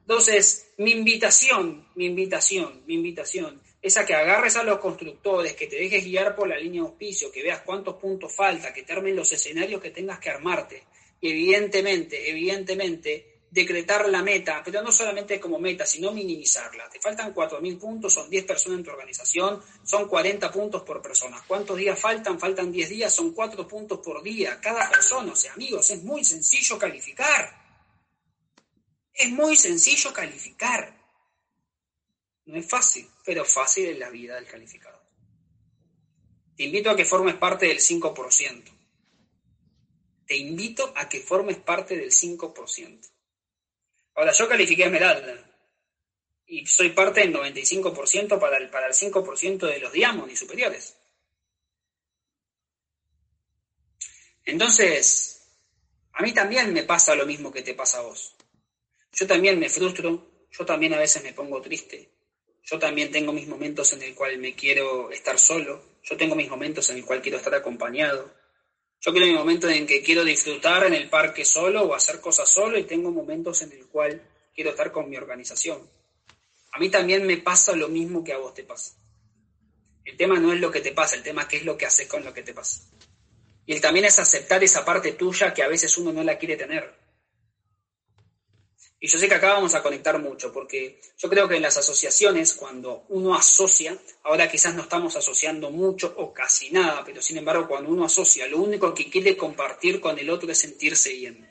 Entonces, 0.00 0.68
mi 0.78 0.92
invitación, 0.92 1.86
mi 1.96 2.06
invitación, 2.06 2.82
mi 2.86 2.94
invitación 2.94 3.60
es 3.82 3.96
a 3.96 4.04
que 4.04 4.14
agarres 4.14 4.56
a 4.56 4.62
los 4.62 4.78
constructores, 4.78 5.54
que 5.54 5.66
te 5.66 5.76
dejes 5.76 6.04
guiar 6.04 6.34
por 6.34 6.48
la 6.48 6.56
línea 6.56 6.82
de 6.82 6.88
auspicio, 6.88 7.30
que 7.30 7.42
veas 7.42 7.60
cuántos 7.60 7.96
puntos 7.96 8.34
falta, 8.34 8.72
que 8.72 8.82
te 8.82 8.92
armen 8.92 9.14
los 9.14 9.30
escenarios 9.32 9.80
que 9.80 9.90
tengas 9.90 10.18
que 10.18 10.30
armarte. 10.30 10.84
Y 11.20 11.30
evidentemente, 11.30 12.28
evidentemente, 12.28 13.36
decretar 13.50 14.08
la 14.08 14.22
meta, 14.22 14.60
pero 14.64 14.82
no 14.82 14.92
solamente 14.92 15.40
como 15.40 15.58
meta, 15.58 15.86
sino 15.86 16.12
minimizarla. 16.12 16.88
Te 16.90 17.00
faltan 17.00 17.34
4.000 17.34 17.78
puntos, 17.78 18.12
son 18.12 18.28
10 18.28 18.44
personas 18.44 18.78
en 18.78 18.84
tu 18.84 18.90
organización, 18.90 19.62
son 19.84 20.08
40 20.08 20.50
puntos 20.50 20.82
por 20.82 21.00
persona. 21.00 21.42
¿Cuántos 21.46 21.76
días 21.76 21.98
faltan? 21.98 22.38
Faltan 22.38 22.72
10 22.72 22.88
días, 22.88 23.14
son 23.14 23.32
4 23.32 23.66
puntos 23.66 24.00
por 24.00 24.22
día, 24.22 24.60
cada 24.60 24.90
persona. 24.90 25.32
O 25.32 25.36
sea, 25.36 25.52
amigos, 25.54 25.90
es 25.90 26.02
muy 26.02 26.24
sencillo 26.24 26.78
calificar. 26.78 27.64
Es 29.14 29.30
muy 29.30 29.56
sencillo 29.56 30.12
calificar. 30.12 30.95
No 32.46 32.58
es 32.58 32.68
fácil, 32.68 33.08
pero 33.24 33.44
fácil 33.44 33.86
es 33.86 33.98
la 33.98 34.08
vida 34.10 34.36
del 34.36 34.46
calificador. 34.46 35.02
Te 36.56 36.64
invito 36.64 36.90
a 36.90 36.96
que 36.96 37.04
formes 37.04 37.34
parte 37.34 37.66
del 37.66 37.78
5%. 37.78 38.64
Te 40.26 40.36
invito 40.36 40.92
a 40.96 41.08
que 41.08 41.20
formes 41.20 41.58
parte 41.58 41.96
del 41.96 42.10
5%. 42.10 43.10
Ahora, 44.14 44.32
yo 44.32 44.48
califiqué 44.48 44.84
a 44.84 44.86
Esmeralda 44.86 45.46
y 46.46 46.64
soy 46.66 46.90
parte 46.90 47.20
del 47.20 47.34
95% 47.34 48.38
para 48.38 48.56
el, 48.56 48.70
para 48.70 48.86
el 48.86 48.94
5% 48.94 49.66
de 49.66 49.78
los 49.80 49.92
Diamond 49.92 50.30
y 50.30 50.36
superiores. 50.36 50.96
Entonces, 54.44 55.36
a 56.12 56.22
mí 56.22 56.32
también 56.32 56.72
me 56.72 56.84
pasa 56.84 57.14
lo 57.14 57.26
mismo 57.26 57.52
que 57.52 57.62
te 57.62 57.74
pasa 57.74 57.98
a 57.98 58.02
vos. 58.02 58.36
Yo 59.12 59.26
también 59.26 59.58
me 59.58 59.68
frustro, 59.68 60.46
yo 60.50 60.64
también 60.64 60.94
a 60.94 60.98
veces 60.98 61.22
me 61.22 61.32
pongo 61.32 61.60
triste, 61.60 62.15
yo 62.68 62.78
también 62.80 63.12
tengo 63.12 63.32
mis 63.32 63.46
momentos 63.46 63.92
en 63.92 64.02
el 64.02 64.14
cual 64.14 64.38
me 64.38 64.54
quiero 64.54 65.10
estar 65.12 65.38
solo, 65.38 65.82
yo 66.02 66.16
tengo 66.16 66.34
mis 66.34 66.50
momentos 66.50 66.90
en 66.90 66.96
el 66.96 67.04
cual 67.04 67.22
quiero 67.22 67.38
estar 67.38 67.54
acompañado, 67.54 68.34
yo 69.00 69.12
quiero 69.12 69.26
mi 69.28 69.34
momento 69.34 69.68
en 69.68 69.86
que 69.86 70.02
quiero 70.02 70.24
disfrutar 70.24 70.84
en 70.84 70.94
el 70.94 71.08
parque 71.08 71.44
solo 71.44 71.84
o 71.84 71.94
hacer 71.94 72.20
cosas 72.20 72.48
solo 72.48 72.76
y 72.76 72.84
tengo 72.84 73.12
momentos 73.12 73.62
en 73.62 73.70
el 73.70 73.86
cual 73.86 74.20
quiero 74.52 74.70
estar 74.70 74.90
con 74.90 75.08
mi 75.08 75.16
organización. 75.16 75.88
A 76.72 76.78
mí 76.80 76.90
también 76.90 77.24
me 77.24 77.36
pasa 77.36 77.76
lo 77.76 77.88
mismo 77.88 78.24
que 78.24 78.32
a 78.32 78.38
vos 78.38 78.52
te 78.52 78.64
pasa. 78.64 78.94
El 80.04 80.16
tema 80.16 80.38
no 80.40 80.52
es 80.52 80.60
lo 80.60 80.70
que 80.70 80.80
te 80.80 80.92
pasa, 80.92 81.14
el 81.14 81.22
tema 81.22 81.42
es 81.42 81.48
qué 81.48 81.56
es 81.58 81.64
lo 81.64 81.76
que 81.76 81.86
haces 81.86 82.08
con 82.08 82.24
lo 82.24 82.34
que 82.34 82.42
te 82.42 82.52
pasa. 82.52 82.82
Y 83.64 83.74
el 83.74 83.80
también 83.80 84.06
es 84.06 84.18
aceptar 84.18 84.62
esa 84.64 84.84
parte 84.84 85.12
tuya 85.12 85.54
que 85.54 85.62
a 85.62 85.68
veces 85.68 85.96
uno 85.98 86.12
no 86.12 86.24
la 86.24 86.36
quiere 86.36 86.56
tener. 86.56 87.05
Y 88.98 89.08
yo 89.08 89.18
sé 89.18 89.28
que 89.28 89.34
acá 89.34 89.52
vamos 89.52 89.74
a 89.74 89.82
conectar 89.82 90.18
mucho, 90.18 90.52
porque 90.52 91.00
yo 91.18 91.28
creo 91.28 91.46
que 91.46 91.56
en 91.56 91.62
las 91.62 91.76
asociaciones, 91.76 92.54
cuando 92.54 93.04
uno 93.10 93.34
asocia, 93.34 93.96
ahora 94.22 94.50
quizás 94.50 94.74
no 94.74 94.82
estamos 94.82 95.14
asociando 95.16 95.70
mucho 95.70 96.14
o 96.16 96.32
casi 96.32 96.70
nada, 96.70 97.04
pero 97.04 97.20
sin 97.20 97.36
embargo 97.36 97.68
cuando 97.68 97.90
uno 97.90 98.06
asocia, 98.06 98.46
lo 98.48 98.58
único 98.58 98.94
que 98.94 99.10
quiere 99.10 99.36
compartir 99.36 100.00
con 100.00 100.18
el 100.18 100.30
otro 100.30 100.50
es 100.50 100.58
sentirse 100.58 101.12
bien. 101.12 101.46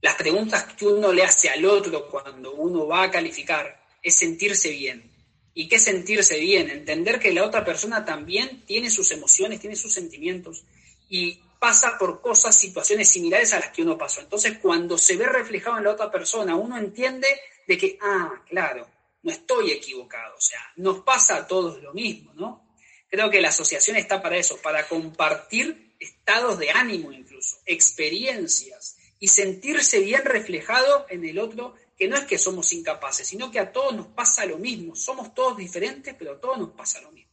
Las 0.00 0.16
preguntas 0.16 0.64
que 0.74 0.86
uno 0.86 1.12
le 1.12 1.22
hace 1.22 1.48
al 1.48 1.64
otro 1.64 2.10
cuando 2.10 2.54
uno 2.54 2.86
va 2.86 3.04
a 3.04 3.10
calificar 3.10 3.82
es 4.02 4.16
sentirse 4.16 4.70
bien. 4.70 5.10
¿Y 5.54 5.68
qué 5.68 5.78
sentirse 5.78 6.38
bien? 6.40 6.68
Entender 6.68 7.20
que 7.20 7.32
la 7.32 7.44
otra 7.44 7.64
persona 7.64 8.04
también 8.04 8.64
tiene 8.66 8.90
sus 8.90 9.12
emociones, 9.12 9.60
tiene 9.60 9.76
sus 9.76 9.94
sentimientos. 9.94 10.64
Y 11.08 11.40
pasa 11.64 11.96
por 11.96 12.20
cosas, 12.20 12.54
situaciones 12.54 13.08
similares 13.08 13.54
a 13.54 13.58
las 13.58 13.70
que 13.70 13.80
uno 13.80 13.96
pasó. 13.96 14.20
Entonces, 14.20 14.58
cuando 14.58 14.98
se 14.98 15.16
ve 15.16 15.24
reflejado 15.24 15.78
en 15.78 15.84
la 15.84 15.92
otra 15.92 16.10
persona, 16.10 16.54
uno 16.56 16.76
entiende 16.76 17.26
de 17.66 17.78
que, 17.78 17.98
ah, 18.02 18.42
claro, 18.46 18.86
no 19.22 19.32
estoy 19.32 19.70
equivocado, 19.70 20.36
o 20.36 20.40
sea, 20.42 20.60
nos 20.76 21.00
pasa 21.00 21.36
a 21.36 21.46
todos 21.46 21.82
lo 21.82 21.94
mismo, 21.94 22.34
¿no? 22.34 22.76
Creo 23.08 23.30
que 23.30 23.40
la 23.40 23.48
asociación 23.48 23.96
está 23.96 24.20
para 24.20 24.36
eso, 24.36 24.60
para 24.60 24.86
compartir 24.86 25.96
estados 25.98 26.58
de 26.58 26.70
ánimo 26.70 27.10
incluso, 27.12 27.56
experiencias 27.64 28.98
y 29.18 29.28
sentirse 29.28 30.00
bien 30.00 30.22
reflejado 30.22 31.06
en 31.08 31.24
el 31.24 31.38
otro, 31.38 31.76
que 31.96 32.08
no 32.08 32.16
es 32.16 32.26
que 32.26 32.36
somos 32.36 32.74
incapaces, 32.74 33.26
sino 33.26 33.50
que 33.50 33.58
a 33.58 33.72
todos 33.72 33.94
nos 33.94 34.08
pasa 34.08 34.44
lo 34.44 34.58
mismo, 34.58 34.94
somos 34.94 35.34
todos 35.34 35.56
diferentes, 35.56 36.14
pero 36.14 36.32
a 36.32 36.38
todos 36.38 36.58
nos 36.58 36.72
pasa 36.72 37.00
lo 37.00 37.10
mismo. 37.10 37.32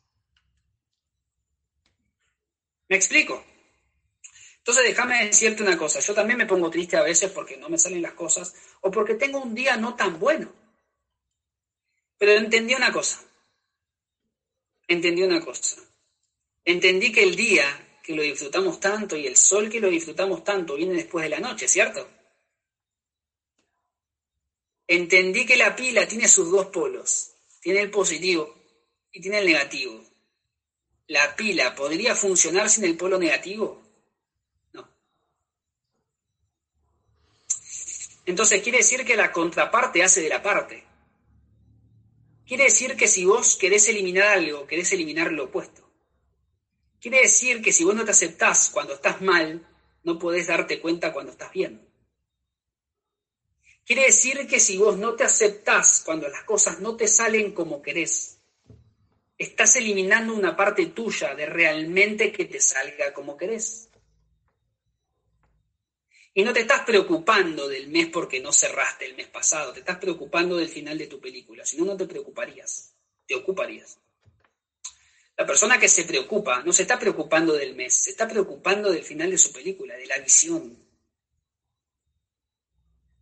¿Me 2.88 2.96
explico? 2.96 3.51
Entonces 4.62 4.84
déjame 4.84 5.26
decirte 5.26 5.64
una 5.64 5.76
cosa, 5.76 6.00
yo 6.00 6.14
también 6.14 6.38
me 6.38 6.46
pongo 6.46 6.70
triste 6.70 6.96
a 6.96 7.02
veces 7.02 7.32
porque 7.32 7.58
no 7.58 7.68
me 7.68 7.80
salen 7.80 8.04
las 8.04 8.14
cosas 8.14 8.54
o 8.82 8.92
porque 8.92 9.16
tengo 9.16 9.40
un 9.40 9.56
día 9.56 9.76
no 9.76 9.96
tan 9.96 10.20
bueno. 10.20 10.54
Pero 12.20 12.34
entendí 12.34 12.76
una 12.76 12.92
cosa, 12.92 13.24
entendí 14.88 15.24
una 15.24 15.44
cosa, 15.44 15.82
entendí 16.64 17.12
que 17.12 17.24
el 17.24 17.36
día 17.36 18.00
que 18.04 18.14
lo 18.14 18.22
disfrutamos 18.22 18.80
tanto 18.80 19.18
y 19.18 19.26
el 19.26 19.36
sol 19.36 19.68
que 19.68 19.80
lo 19.80 19.90
disfrutamos 19.90 20.44
tanto 20.44 20.76
viene 20.76 20.94
después 20.94 21.24
de 21.24 21.30
la 21.30 21.40
noche, 21.40 21.68
¿cierto? 21.68 22.08
Entendí 24.86 25.44
que 25.48 25.56
la 25.56 25.76
pila 25.76 26.08
tiene 26.08 26.28
sus 26.28 26.52
dos 26.52 26.68
polos, 26.68 27.32
tiene 27.62 27.82
el 27.82 27.90
positivo 27.90 28.54
y 29.12 29.22
tiene 29.22 29.40
el 29.40 29.46
negativo. 29.48 30.06
¿La 31.08 31.36
pila 31.36 31.74
podría 31.74 32.16
funcionar 32.16 32.70
sin 32.70 32.86
el 32.86 32.96
polo 32.96 33.18
negativo? 33.18 33.81
Entonces 38.32 38.62
quiere 38.62 38.78
decir 38.78 39.04
que 39.04 39.18
la 39.18 39.30
contraparte 39.30 40.02
hace 40.02 40.22
de 40.22 40.30
la 40.30 40.42
parte. 40.42 40.86
Quiere 42.48 42.64
decir 42.64 42.96
que 42.96 43.06
si 43.06 43.26
vos 43.26 43.58
querés 43.58 43.90
eliminar 43.90 44.30
algo, 44.30 44.66
querés 44.66 44.94
eliminar 44.94 45.34
lo 45.34 45.44
opuesto. 45.44 45.82
Quiere 47.02 47.24
decir 47.24 47.62
que 47.62 47.74
si 47.74 47.84
vos 47.84 47.94
no 47.94 48.06
te 48.06 48.12
aceptás 48.12 48.70
cuando 48.70 48.94
estás 48.94 49.22
mal, 49.22 49.68
no 50.04 50.18
podés 50.18 50.48
darte 50.48 50.80
cuenta 50.80 51.12
cuando 51.12 51.34
estás 51.34 51.52
bien. 51.52 51.86
Quiere 53.86 54.04
decir 54.04 54.48
que 54.48 54.62
si 54.62 54.78
vos 54.78 54.96
no 54.96 55.14
te 55.16 55.26
aceptás 55.26 56.02
cuando 56.06 56.30
las 56.30 56.46
cosas 56.46 56.80
no 56.80 56.96
te 56.96 57.10
salen 57.10 57.52
como 57.52 57.82
querés, 57.82 58.40
estás 59.38 59.76
eliminando 59.76 60.34
una 60.34 60.56
parte 60.56 60.86
tuya 60.86 61.36
de 61.36 61.48
realmente 61.48 62.32
que 62.32 62.46
te 62.46 62.62
salga 62.62 63.12
como 63.12 63.36
querés. 63.36 63.91
Y 66.34 66.44
no 66.44 66.54
te 66.54 66.62
estás 66.62 66.84
preocupando 66.86 67.68
del 67.68 67.88
mes 67.88 68.08
porque 68.08 68.40
no 68.40 68.54
cerraste 68.54 69.06
el 69.06 69.16
mes 69.16 69.28
pasado, 69.28 69.74
te 69.74 69.80
estás 69.82 69.98
preocupando 69.98 70.56
del 70.56 70.70
final 70.70 70.98
de 70.98 71.08
tu 71.08 71.20
película, 71.20 71.66
si 71.66 71.78
no, 71.78 71.86
no 71.86 71.98
te 71.98 72.06
preocuparías, 72.06 72.94
te 73.28 73.36
ocuparías. 73.36 74.00
La 75.36 75.46
persona 75.46 75.80
que 75.80 75.90
se 75.90 76.06
preocupa 76.06 76.62
no 76.64 76.72
se 76.72 76.84
está 76.84 76.98
preocupando 77.00 77.54
del 77.54 77.76
mes, 77.76 77.94
se 77.94 78.12
está 78.12 78.28
preocupando 78.28 78.92
del 78.92 79.04
final 79.04 79.32
de 79.32 79.38
su 79.38 79.52
película, 79.52 79.96
de 79.98 80.06
la 80.06 80.20
visión. 80.20 80.78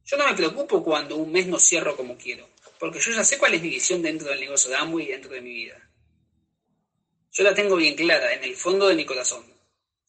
Yo 0.05 0.17
no 0.17 0.27
me 0.27 0.35
preocupo 0.35 0.83
cuando 0.83 1.15
un 1.17 1.31
mes 1.31 1.47
no 1.47 1.59
cierro 1.59 1.95
como 1.95 2.17
quiero, 2.17 2.49
porque 2.79 2.99
yo 2.99 3.11
ya 3.11 3.23
sé 3.23 3.37
cuál 3.37 3.53
es 3.53 3.61
mi 3.61 3.69
visión 3.69 4.01
dentro 4.01 4.29
del 4.29 4.39
negocio 4.39 4.69
de 4.69 4.77
Amway 4.77 5.05
y 5.05 5.11
dentro 5.11 5.31
de 5.31 5.41
mi 5.41 5.53
vida. 5.53 5.89
Yo 7.31 7.43
la 7.43 7.53
tengo 7.53 7.75
bien 7.75 7.95
clara 7.95 8.33
en 8.33 8.43
el 8.43 8.55
fondo 8.55 8.87
de 8.87 8.95
mi 8.95 9.05
corazón. 9.05 9.58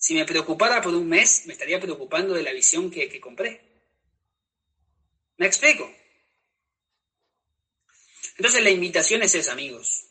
Si 0.00 0.14
me 0.14 0.24
preocupara 0.24 0.80
por 0.80 0.94
un 0.94 1.06
mes, 1.06 1.42
me 1.44 1.52
estaría 1.52 1.78
preocupando 1.78 2.32
de 2.32 2.42
la 2.42 2.54
visión 2.54 2.90
que, 2.90 3.20
compré. 3.20 3.60
¿Me 5.36 5.46
explico? 5.46 5.92
Entonces 8.38 8.62
la 8.62 8.70
invitación 8.70 9.22
es 9.22 9.34
esa, 9.34 9.52
amigos. 9.52 10.06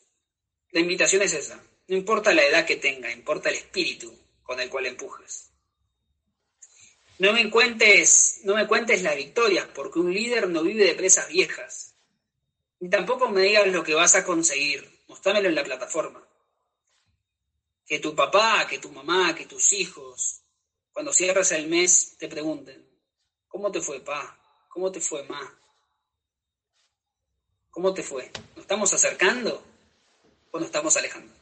La 0.70 0.80
invitación 0.80 1.24
es 1.24 1.34
esa. 1.34 1.64
No 1.88 1.98
importa 1.98 2.36
la 2.36 2.46
edad 2.46 2.68
que 2.68 2.76
tenga, 2.76 3.12
importa 3.12 3.50
el 3.50 3.56
espíritu 3.56 4.16
con 4.44 4.60
el 4.60 4.70
cual 4.70 4.86
empujes. 4.86 5.50
No 7.18 7.34
me 7.34 7.50
cuentes, 7.50 8.42
no 8.44 8.54
me 8.54 8.68
cuentes 8.68 9.02
las 9.02 9.16
victorias, 9.16 9.68
porque 9.74 9.98
un 9.98 10.14
líder 10.14 10.50
no 10.50 10.62
vive 10.62 10.86
de 10.86 10.94
presas 10.94 11.30
viejas. 11.30 11.96
Ni 12.80 12.92
tampoco 12.92 13.28
me 13.28 13.42
digas 13.42 13.68
lo 13.70 13.84
que 13.84 13.96
vas 13.96 14.14
a 14.14 14.24
conseguir. 14.24 14.88
Mostrámelo 15.08 15.50
en 15.50 15.56
la 15.56 15.64
plataforma 15.64 16.29
que 17.90 17.98
tu 17.98 18.16
papá, 18.16 18.68
que 18.70 18.78
tu 18.78 18.92
mamá, 18.92 19.34
que 19.34 19.48
tus 19.48 19.74
hijos, 19.74 20.44
cuando 20.92 21.12
cierras 21.12 21.52
el 21.54 21.68
mes, 21.68 22.16
te 22.20 22.28
pregunten, 22.28 22.88
¿cómo 23.48 23.72
te 23.72 23.82
fue, 23.82 24.00
pa? 24.02 24.38
¿Cómo 24.68 24.92
te 24.92 25.00
fue, 25.00 25.24
ma? 25.24 25.60
¿Cómo 27.72 27.92
te 27.92 28.04
fue? 28.04 28.30
¿Nos 28.56 28.60
estamos 28.60 28.94
acercando 28.94 29.64
o 30.52 30.60
nos 30.60 30.68
estamos 30.68 30.96
alejando? 30.98 31.34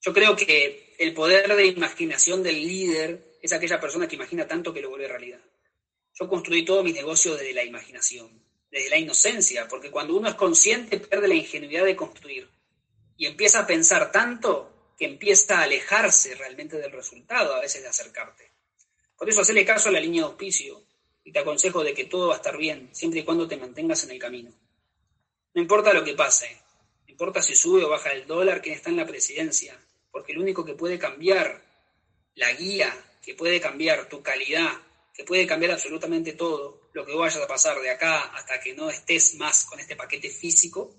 Yo 0.00 0.14
creo 0.14 0.34
que 0.34 0.94
el 0.98 1.12
poder 1.12 1.54
de 1.54 1.66
imaginación 1.66 2.42
del 2.42 2.56
líder 2.56 3.36
es 3.42 3.52
aquella 3.52 3.78
persona 3.78 4.08
que 4.08 4.16
imagina 4.16 4.48
tanto 4.48 4.72
que 4.72 4.80
lo 4.80 4.88
vuelve 4.88 5.06
realidad. 5.06 5.40
Yo 6.14 6.30
construí 6.30 6.64
todo 6.64 6.82
mi 6.82 6.94
negocio 6.94 7.34
desde 7.34 7.52
la 7.52 7.62
imaginación, 7.62 8.42
desde 8.70 8.88
la 8.88 8.96
inocencia, 8.96 9.68
porque 9.68 9.90
cuando 9.90 10.16
uno 10.16 10.30
es 10.30 10.34
consciente 10.34 10.98
pierde 10.98 11.28
la 11.28 11.34
ingenuidad 11.34 11.84
de 11.84 11.94
construir 11.94 12.55
y 13.16 13.26
empieza 13.26 13.60
a 13.60 13.66
pensar 13.66 14.12
tanto 14.12 14.92
que 14.98 15.04
empieza 15.04 15.58
a 15.58 15.62
alejarse 15.62 16.34
realmente 16.34 16.76
del 16.78 16.92
resultado 16.92 17.54
a 17.54 17.60
veces 17.60 17.82
de 17.82 17.88
acercarte. 17.88 18.50
Por 19.16 19.28
eso 19.28 19.42
hacele 19.42 19.64
caso 19.64 19.88
a 19.88 19.92
la 19.92 20.00
línea 20.00 20.22
de 20.22 20.28
auspicio 20.28 20.82
y 21.24 21.32
te 21.32 21.38
aconsejo 21.38 21.82
de 21.82 21.94
que 21.94 22.04
todo 22.04 22.28
va 22.28 22.34
a 22.34 22.36
estar 22.36 22.56
bien, 22.56 22.90
siempre 22.92 23.20
y 23.20 23.24
cuando 23.24 23.48
te 23.48 23.56
mantengas 23.56 24.04
en 24.04 24.10
el 24.10 24.18
camino. 24.18 24.52
No 25.54 25.62
importa 25.62 25.92
lo 25.92 26.04
que 26.04 26.14
pase, 26.14 26.60
no 27.06 27.10
importa 27.10 27.42
si 27.42 27.54
sube 27.54 27.84
o 27.84 27.88
baja 27.88 28.12
el 28.12 28.26
dólar, 28.26 28.62
quién 28.62 28.74
está 28.74 28.90
en 28.90 28.96
la 28.96 29.06
presidencia, 29.06 29.78
porque 30.10 30.32
lo 30.32 30.42
único 30.42 30.64
que 30.64 30.74
puede 30.74 30.98
cambiar 30.98 31.62
la 32.34 32.52
guía, 32.52 32.94
que 33.22 33.34
puede 33.34 33.60
cambiar 33.60 34.08
tu 34.08 34.22
calidad, 34.22 34.72
que 35.12 35.24
puede 35.24 35.46
cambiar 35.46 35.72
absolutamente 35.72 36.34
todo, 36.34 36.82
lo 36.92 37.04
que 37.06 37.14
vayas 37.14 37.38
a 37.38 37.48
pasar 37.48 37.80
de 37.80 37.90
acá 37.90 38.20
hasta 38.34 38.60
que 38.60 38.74
no 38.74 38.90
estés 38.90 39.34
más 39.34 39.64
con 39.64 39.80
este 39.80 39.96
paquete 39.96 40.30
físico, 40.30 40.94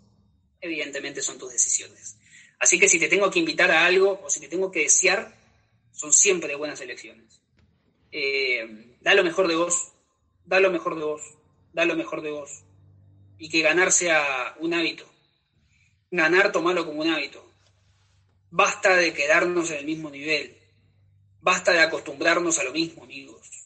evidentemente 0.62 1.22
son 1.22 1.38
tus 1.38 1.52
decisiones. 1.52 2.18
Así 2.60 2.80
que 2.80 2.90
si 2.90 3.00
te 3.00 3.08
tengo 3.08 3.30
que 3.30 3.40
invitar 3.40 3.72
a 3.72 3.86
algo 3.86 4.20
o 4.24 4.30
si 4.30 4.40
te 4.40 4.48
tengo 4.48 4.72
que 4.72 4.82
desear, 4.82 5.36
son 5.92 6.12
siempre 6.12 6.56
buenas 6.56 6.82
elecciones. 6.82 7.42
Eh, 8.12 8.98
da 9.02 9.14
lo 9.14 9.24
mejor 9.24 9.48
de 9.48 9.56
vos, 9.56 9.94
da 10.46 10.60
lo 10.60 10.72
mejor 10.72 10.96
de 10.96 11.04
vos, 11.04 11.22
da 11.74 11.86
lo 11.86 11.96
mejor 11.96 12.22
de 12.22 12.32
vos. 12.32 12.64
Y 13.38 13.50
que 13.50 13.62
ganar 13.62 13.92
sea 13.92 14.56
un 14.60 14.74
hábito. 14.74 15.06
Ganar, 16.10 16.52
tomarlo 16.52 16.86
como 16.86 17.02
un 17.02 17.10
hábito. 17.10 17.48
Basta 18.50 18.96
de 18.96 19.14
quedarnos 19.14 19.70
en 19.72 19.78
el 19.78 19.86
mismo 19.86 20.10
nivel. 20.10 20.58
Basta 21.42 21.72
de 21.72 21.82
acostumbrarnos 21.82 22.58
a 22.60 22.64
lo 22.64 22.72
mismo, 22.72 23.04
amigos. 23.04 23.57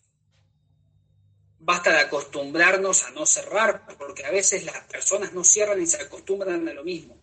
Basta 1.64 1.91
de 1.91 1.99
acostumbrarnos 1.99 3.03
a 3.03 3.12
no 3.12 3.28
cerrar, 3.28 3.86
porque 3.99 4.26
a 4.26 4.32
veces 4.32 4.66
las 4.66 4.84
personas 4.86 5.32
no 5.34 5.43
cierran 5.43 5.80
y 5.80 5.86
se 5.86 6.01
acostumbran 6.01 6.68
a 6.68 6.74
lo 6.74 6.84
mismo. 6.84 7.22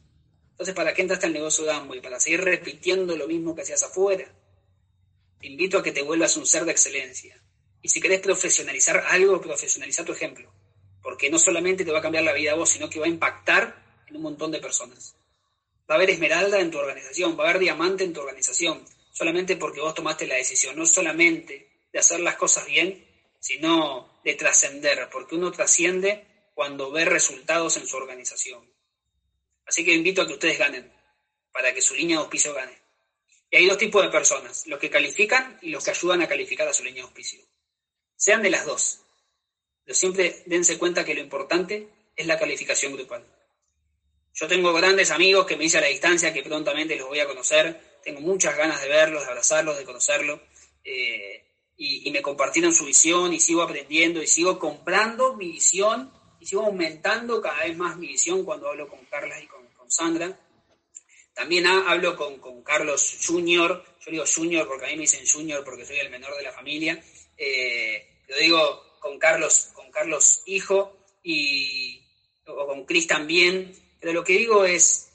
Entonces, 0.52 0.76
¿para 0.76 0.94
qué 0.94 1.02
entraste 1.02 1.26
al 1.26 1.32
negocio 1.32 1.64
de 1.64 1.72
Amway? 1.72 2.00
¿Para 2.00 2.20
seguir 2.20 2.42
repitiendo 2.42 3.16
lo 3.16 3.26
mismo 3.26 3.56
que 3.56 3.62
hacías 3.62 3.82
afuera? 3.82 4.32
Te 5.40 5.48
invito 5.48 5.78
a 5.78 5.82
que 5.82 5.90
te 5.90 6.02
vuelvas 6.02 6.36
un 6.36 6.46
ser 6.46 6.64
de 6.64 6.70
excelencia. 6.70 7.42
Y 7.82 7.88
si 7.88 8.00
querés 8.00 8.20
profesionalizar 8.20 9.04
algo, 9.08 9.40
profesionaliza 9.40 10.04
tu 10.04 10.12
ejemplo. 10.12 10.52
Porque 11.02 11.30
no 11.30 11.38
solamente 11.40 11.84
te 11.84 11.90
va 11.90 11.98
a 11.98 12.02
cambiar 12.02 12.22
la 12.22 12.32
vida 12.32 12.52
a 12.52 12.54
vos, 12.54 12.70
sino 12.70 12.88
que 12.88 13.00
va 13.00 13.06
a 13.06 13.08
impactar 13.08 14.04
en 14.06 14.16
un 14.16 14.22
montón 14.22 14.52
de 14.52 14.60
personas. 14.60 15.16
Va 15.90 15.94
a 15.94 15.96
haber 15.96 16.10
esmeralda 16.10 16.60
en 16.60 16.70
tu 16.70 16.78
organización, 16.78 17.36
va 17.36 17.44
a 17.44 17.50
haber 17.50 17.60
diamante 17.60 18.04
en 18.04 18.12
tu 18.12 18.20
organización, 18.20 18.84
solamente 19.12 19.56
porque 19.56 19.80
vos 19.80 19.94
tomaste 19.94 20.28
la 20.28 20.36
decisión, 20.36 20.76
no 20.76 20.86
solamente 20.86 21.70
de 21.92 21.98
hacer 21.98 22.20
las 22.20 22.36
cosas 22.36 22.66
bien, 22.66 23.04
sino 23.40 24.17
de 24.28 24.34
trascender, 24.34 25.08
porque 25.10 25.36
uno 25.36 25.50
trasciende 25.50 26.26
cuando 26.52 26.90
ve 26.90 27.06
resultados 27.06 27.78
en 27.78 27.86
su 27.86 27.96
organización. 27.96 28.62
Así 29.64 29.86
que 29.86 29.94
invito 29.94 30.20
a 30.20 30.26
que 30.26 30.34
ustedes 30.34 30.58
ganen, 30.58 30.92
para 31.50 31.72
que 31.72 31.80
su 31.80 31.94
línea 31.94 32.16
de 32.18 32.24
auspicio 32.24 32.52
gane. 32.52 32.78
Y 33.50 33.56
hay 33.56 33.66
dos 33.66 33.78
tipos 33.78 34.02
de 34.02 34.10
personas, 34.10 34.66
los 34.66 34.78
que 34.78 34.90
califican 34.90 35.58
y 35.62 35.70
los 35.70 35.82
que 35.82 35.92
ayudan 35.92 36.20
a 36.20 36.28
calificar 36.28 36.68
a 36.68 36.74
su 36.74 36.84
línea 36.84 37.02
de 37.02 37.08
auspicio. 37.08 37.40
Sean 38.16 38.42
de 38.42 38.50
las 38.50 38.66
dos. 38.66 39.00
Pero 39.84 39.96
siempre 39.96 40.42
dense 40.44 40.76
cuenta 40.76 41.06
que 41.06 41.14
lo 41.14 41.22
importante 41.22 41.88
es 42.14 42.26
la 42.26 42.38
calificación 42.38 42.92
grupal. 42.92 43.24
Yo 44.34 44.46
tengo 44.46 44.74
grandes 44.74 45.10
amigos 45.10 45.46
que 45.46 45.56
me 45.56 45.64
hice 45.64 45.78
a 45.78 45.80
la 45.80 45.86
distancia, 45.86 46.34
que 46.34 46.42
prontamente 46.42 46.96
los 46.96 47.08
voy 47.08 47.20
a 47.20 47.26
conocer. 47.26 47.98
Tengo 48.04 48.20
muchas 48.20 48.54
ganas 48.58 48.82
de 48.82 48.88
verlos, 48.88 49.22
de 49.22 49.28
abrazarlos, 49.28 49.78
de 49.78 49.84
conocerlos. 49.84 50.40
Eh, 50.84 51.47
y, 51.78 52.10
me 52.10 52.20
compartieron 52.20 52.74
su 52.74 52.84
visión 52.84 53.32
y 53.32 53.40
sigo 53.40 53.62
aprendiendo 53.62 54.20
y 54.20 54.26
sigo 54.26 54.58
comprando 54.58 55.36
mi 55.36 55.52
visión 55.52 56.12
y 56.40 56.46
sigo 56.46 56.66
aumentando 56.66 57.40
cada 57.40 57.64
vez 57.64 57.76
más 57.76 57.96
mi 57.96 58.08
visión 58.08 58.44
cuando 58.44 58.68
hablo 58.68 58.88
con 58.88 59.04
Carla 59.06 59.40
y 59.40 59.46
con 59.46 59.68
Sandra. 59.90 60.38
También 61.34 61.66
hablo 61.66 62.16
con, 62.16 62.62
Carlos 62.64 63.16
Junior, 63.24 63.84
yo 64.04 64.10
digo 64.10 64.24
Junior 64.26 64.66
porque 64.66 64.86
a 64.86 64.88
mí 64.88 64.96
me 64.96 65.02
dicen 65.02 65.24
Junior 65.24 65.64
porque 65.64 65.86
soy 65.86 65.98
el 65.98 66.10
menor 66.10 66.36
de 66.36 66.42
la 66.42 66.52
familia, 66.52 67.02
eh, 67.36 68.24
lo 68.26 68.36
digo 68.38 68.98
con 68.98 69.18
Carlos, 69.18 69.70
con 69.72 69.90
Carlos 69.92 70.42
Hijo 70.46 70.98
y, 71.22 72.02
o 72.44 72.66
con 72.66 72.84
Cris 72.84 73.06
también, 73.06 73.72
pero 74.00 74.12
lo 74.12 74.24
que 74.24 74.32
digo 74.32 74.64
es, 74.64 75.12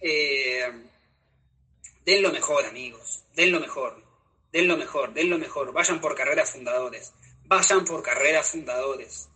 eh, 0.00 0.70
den 2.04 2.22
lo 2.22 2.30
mejor 2.30 2.64
amigos, 2.64 3.24
den 3.34 3.50
lo 3.50 3.58
mejor, 3.58 4.00
den 4.52 4.68
lo 4.68 4.76
mejor, 4.76 5.12
den 5.12 5.30
lo 5.30 5.38
mejor, 5.38 5.72
vayan 5.72 6.00
por 6.00 6.14
carreras 6.14 6.50
fundadores, 6.50 7.12
vayan 7.46 7.84
por 7.84 8.02
carreras 8.02 8.50
fundadores. 8.50 9.30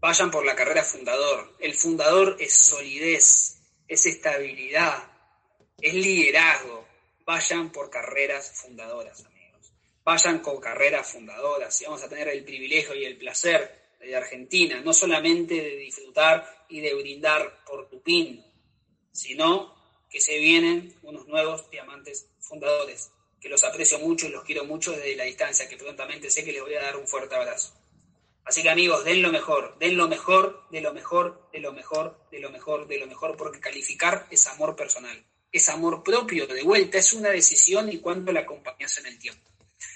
Vayan 0.00 0.30
por 0.30 0.44
la 0.44 0.54
carrera 0.54 0.84
fundador. 0.84 1.56
El 1.58 1.74
fundador 1.74 2.36
es 2.38 2.52
solidez, 2.52 3.58
es 3.88 4.06
estabilidad, 4.06 5.10
es 5.80 5.94
liderazgo. 5.94 6.86
Vayan 7.24 7.72
por 7.72 7.90
carreras 7.90 8.52
fundadoras, 8.54 9.24
amigos. 9.24 9.72
Vayan 10.04 10.38
con 10.40 10.60
carreras 10.60 11.10
fundadoras. 11.10 11.80
Y 11.80 11.86
vamos 11.86 12.02
a 12.02 12.08
tener 12.08 12.28
el 12.28 12.44
privilegio 12.44 12.94
y 12.94 13.04
el 13.04 13.16
placer 13.16 13.96
de 13.98 14.14
Argentina, 14.14 14.80
no 14.80 14.92
solamente 14.92 15.54
de 15.54 15.76
disfrutar 15.76 16.66
y 16.68 16.80
de 16.80 16.94
brindar 16.94 17.64
por 17.64 17.88
tu 17.88 18.00
pin, 18.02 18.44
sino 19.10 19.74
que 20.08 20.20
se 20.20 20.38
vienen 20.38 20.94
unos 21.02 21.26
nuevos 21.26 21.68
diamantes 21.70 22.28
fundadores, 22.38 23.10
que 23.46 23.50
los 23.50 23.62
aprecio 23.62 24.00
mucho 24.00 24.26
y 24.26 24.30
los 24.30 24.42
quiero 24.42 24.64
mucho 24.64 24.90
desde 24.90 25.14
la 25.14 25.22
distancia, 25.22 25.68
que 25.68 25.76
prontamente 25.76 26.28
sé 26.28 26.44
que 26.44 26.50
les 26.50 26.62
voy 26.62 26.74
a 26.74 26.82
dar 26.82 26.96
un 26.96 27.06
fuerte 27.06 27.36
abrazo. 27.36 27.74
Así 28.44 28.60
que 28.60 28.70
amigos, 28.70 29.04
den 29.04 29.22
lo 29.22 29.30
mejor, 29.30 29.76
den 29.78 29.96
lo 29.96 30.08
mejor, 30.08 30.66
de 30.72 30.80
lo 30.80 30.92
mejor, 30.92 31.48
de 31.52 31.60
lo 31.60 31.72
mejor, 31.72 32.26
de 32.32 32.40
lo 32.40 32.50
mejor, 32.50 32.88
de 32.88 32.98
lo 32.98 33.06
mejor, 33.06 33.36
porque 33.36 33.60
calificar 33.60 34.26
es 34.32 34.48
amor 34.48 34.74
personal, 34.74 35.24
es 35.52 35.68
amor 35.68 36.02
propio, 36.02 36.48
de 36.48 36.64
vuelta, 36.64 36.98
es 36.98 37.12
una 37.12 37.28
decisión 37.28 37.88
y 37.88 38.00
cuando 38.00 38.32
la 38.32 38.40
acompañas 38.40 38.98
en 38.98 39.06
el 39.06 39.16
tiempo. 39.16 39.48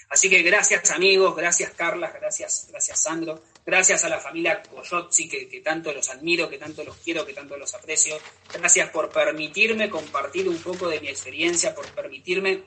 Así 0.07 0.29
que 0.29 0.41
gracias 0.43 0.89
amigos, 0.91 1.35
gracias 1.35 1.71
Carla, 1.71 2.09
gracias, 2.09 2.67
gracias 2.69 3.03
Sandro, 3.03 3.43
gracias 3.65 4.05
a 4.05 4.09
la 4.09 4.19
familia 4.19 4.63
Coyotzi, 4.63 5.27
que, 5.27 5.49
que 5.49 5.59
tanto 5.59 5.91
los 5.91 6.09
admiro, 6.09 6.49
que 6.49 6.57
tanto 6.57 6.85
los 6.85 6.95
quiero, 6.97 7.25
que 7.25 7.33
tanto 7.33 7.57
los 7.57 7.73
aprecio. 7.73 8.17
Gracias 8.53 8.89
por 8.91 9.09
permitirme 9.09 9.89
compartir 9.89 10.47
un 10.47 10.57
poco 10.57 10.87
de 10.87 11.01
mi 11.01 11.09
experiencia, 11.09 11.75
por 11.75 11.85
permitirme 11.87 12.63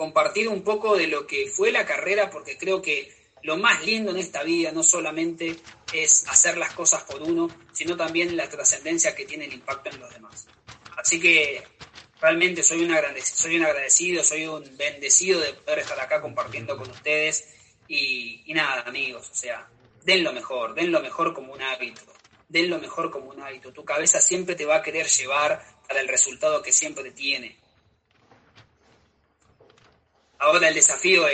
compartir 0.00 0.48
un 0.48 0.62
poco 0.62 0.96
de 0.96 1.08
lo 1.08 1.26
que 1.26 1.46
fue 1.46 1.70
la 1.70 1.84
carrera, 1.84 2.30
porque 2.30 2.56
creo 2.56 2.80
que 2.80 3.12
lo 3.42 3.58
más 3.58 3.84
lindo 3.84 4.12
en 4.12 4.16
esta 4.16 4.42
vida 4.42 4.72
no 4.72 4.82
solamente 4.82 5.56
es 5.92 6.26
hacer 6.26 6.56
las 6.56 6.72
cosas 6.72 7.02
por 7.02 7.20
uno, 7.20 7.50
sino 7.74 7.98
también 7.98 8.34
la 8.34 8.48
trascendencia 8.48 9.14
que 9.14 9.26
tiene 9.26 9.44
el 9.44 9.52
impacto 9.52 9.90
en 9.90 10.00
los 10.00 10.10
demás. 10.10 10.46
Así 10.96 11.20
que 11.20 11.62
realmente 12.18 12.62
soy 12.62 12.82
un, 12.82 12.92
agradecido, 12.94 13.36
soy 13.36 13.56
un 13.58 13.66
agradecido, 13.66 14.24
soy 14.24 14.46
un 14.46 14.74
bendecido 14.78 15.38
de 15.38 15.52
poder 15.52 15.80
estar 15.80 16.00
acá 16.00 16.22
compartiendo 16.22 16.78
con 16.78 16.88
ustedes. 16.88 17.46
Y, 17.86 18.42
y 18.46 18.54
nada, 18.54 18.80
amigos, 18.86 19.28
o 19.30 19.34
sea, 19.34 19.68
den 20.02 20.24
lo 20.24 20.32
mejor, 20.32 20.74
den 20.74 20.92
lo 20.92 21.02
mejor 21.02 21.34
como 21.34 21.52
un 21.52 21.60
hábito, 21.60 22.00
den 22.48 22.70
lo 22.70 22.78
mejor 22.78 23.10
como 23.10 23.28
un 23.28 23.42
hábito. 23.42 23.70
Tu 23.70 23.84
cabeza 23.84 24.22
siempre 24.22 24.54
te 24.54 24.64
va 24.64 24.76
a 24.76 24.82
querer 24.82 25.08
llevar 25.08 25.62
para 25.86 26.00
el 26.00 26.08
resultado 26.08 26.62
que 26.62 26.72
siempre 26.72 27.10
tiene. 27.10 27.58
Ahora 30.42 30.68
el 30.68 30.74
desafío 30.74 31.26
es 31.26 31.28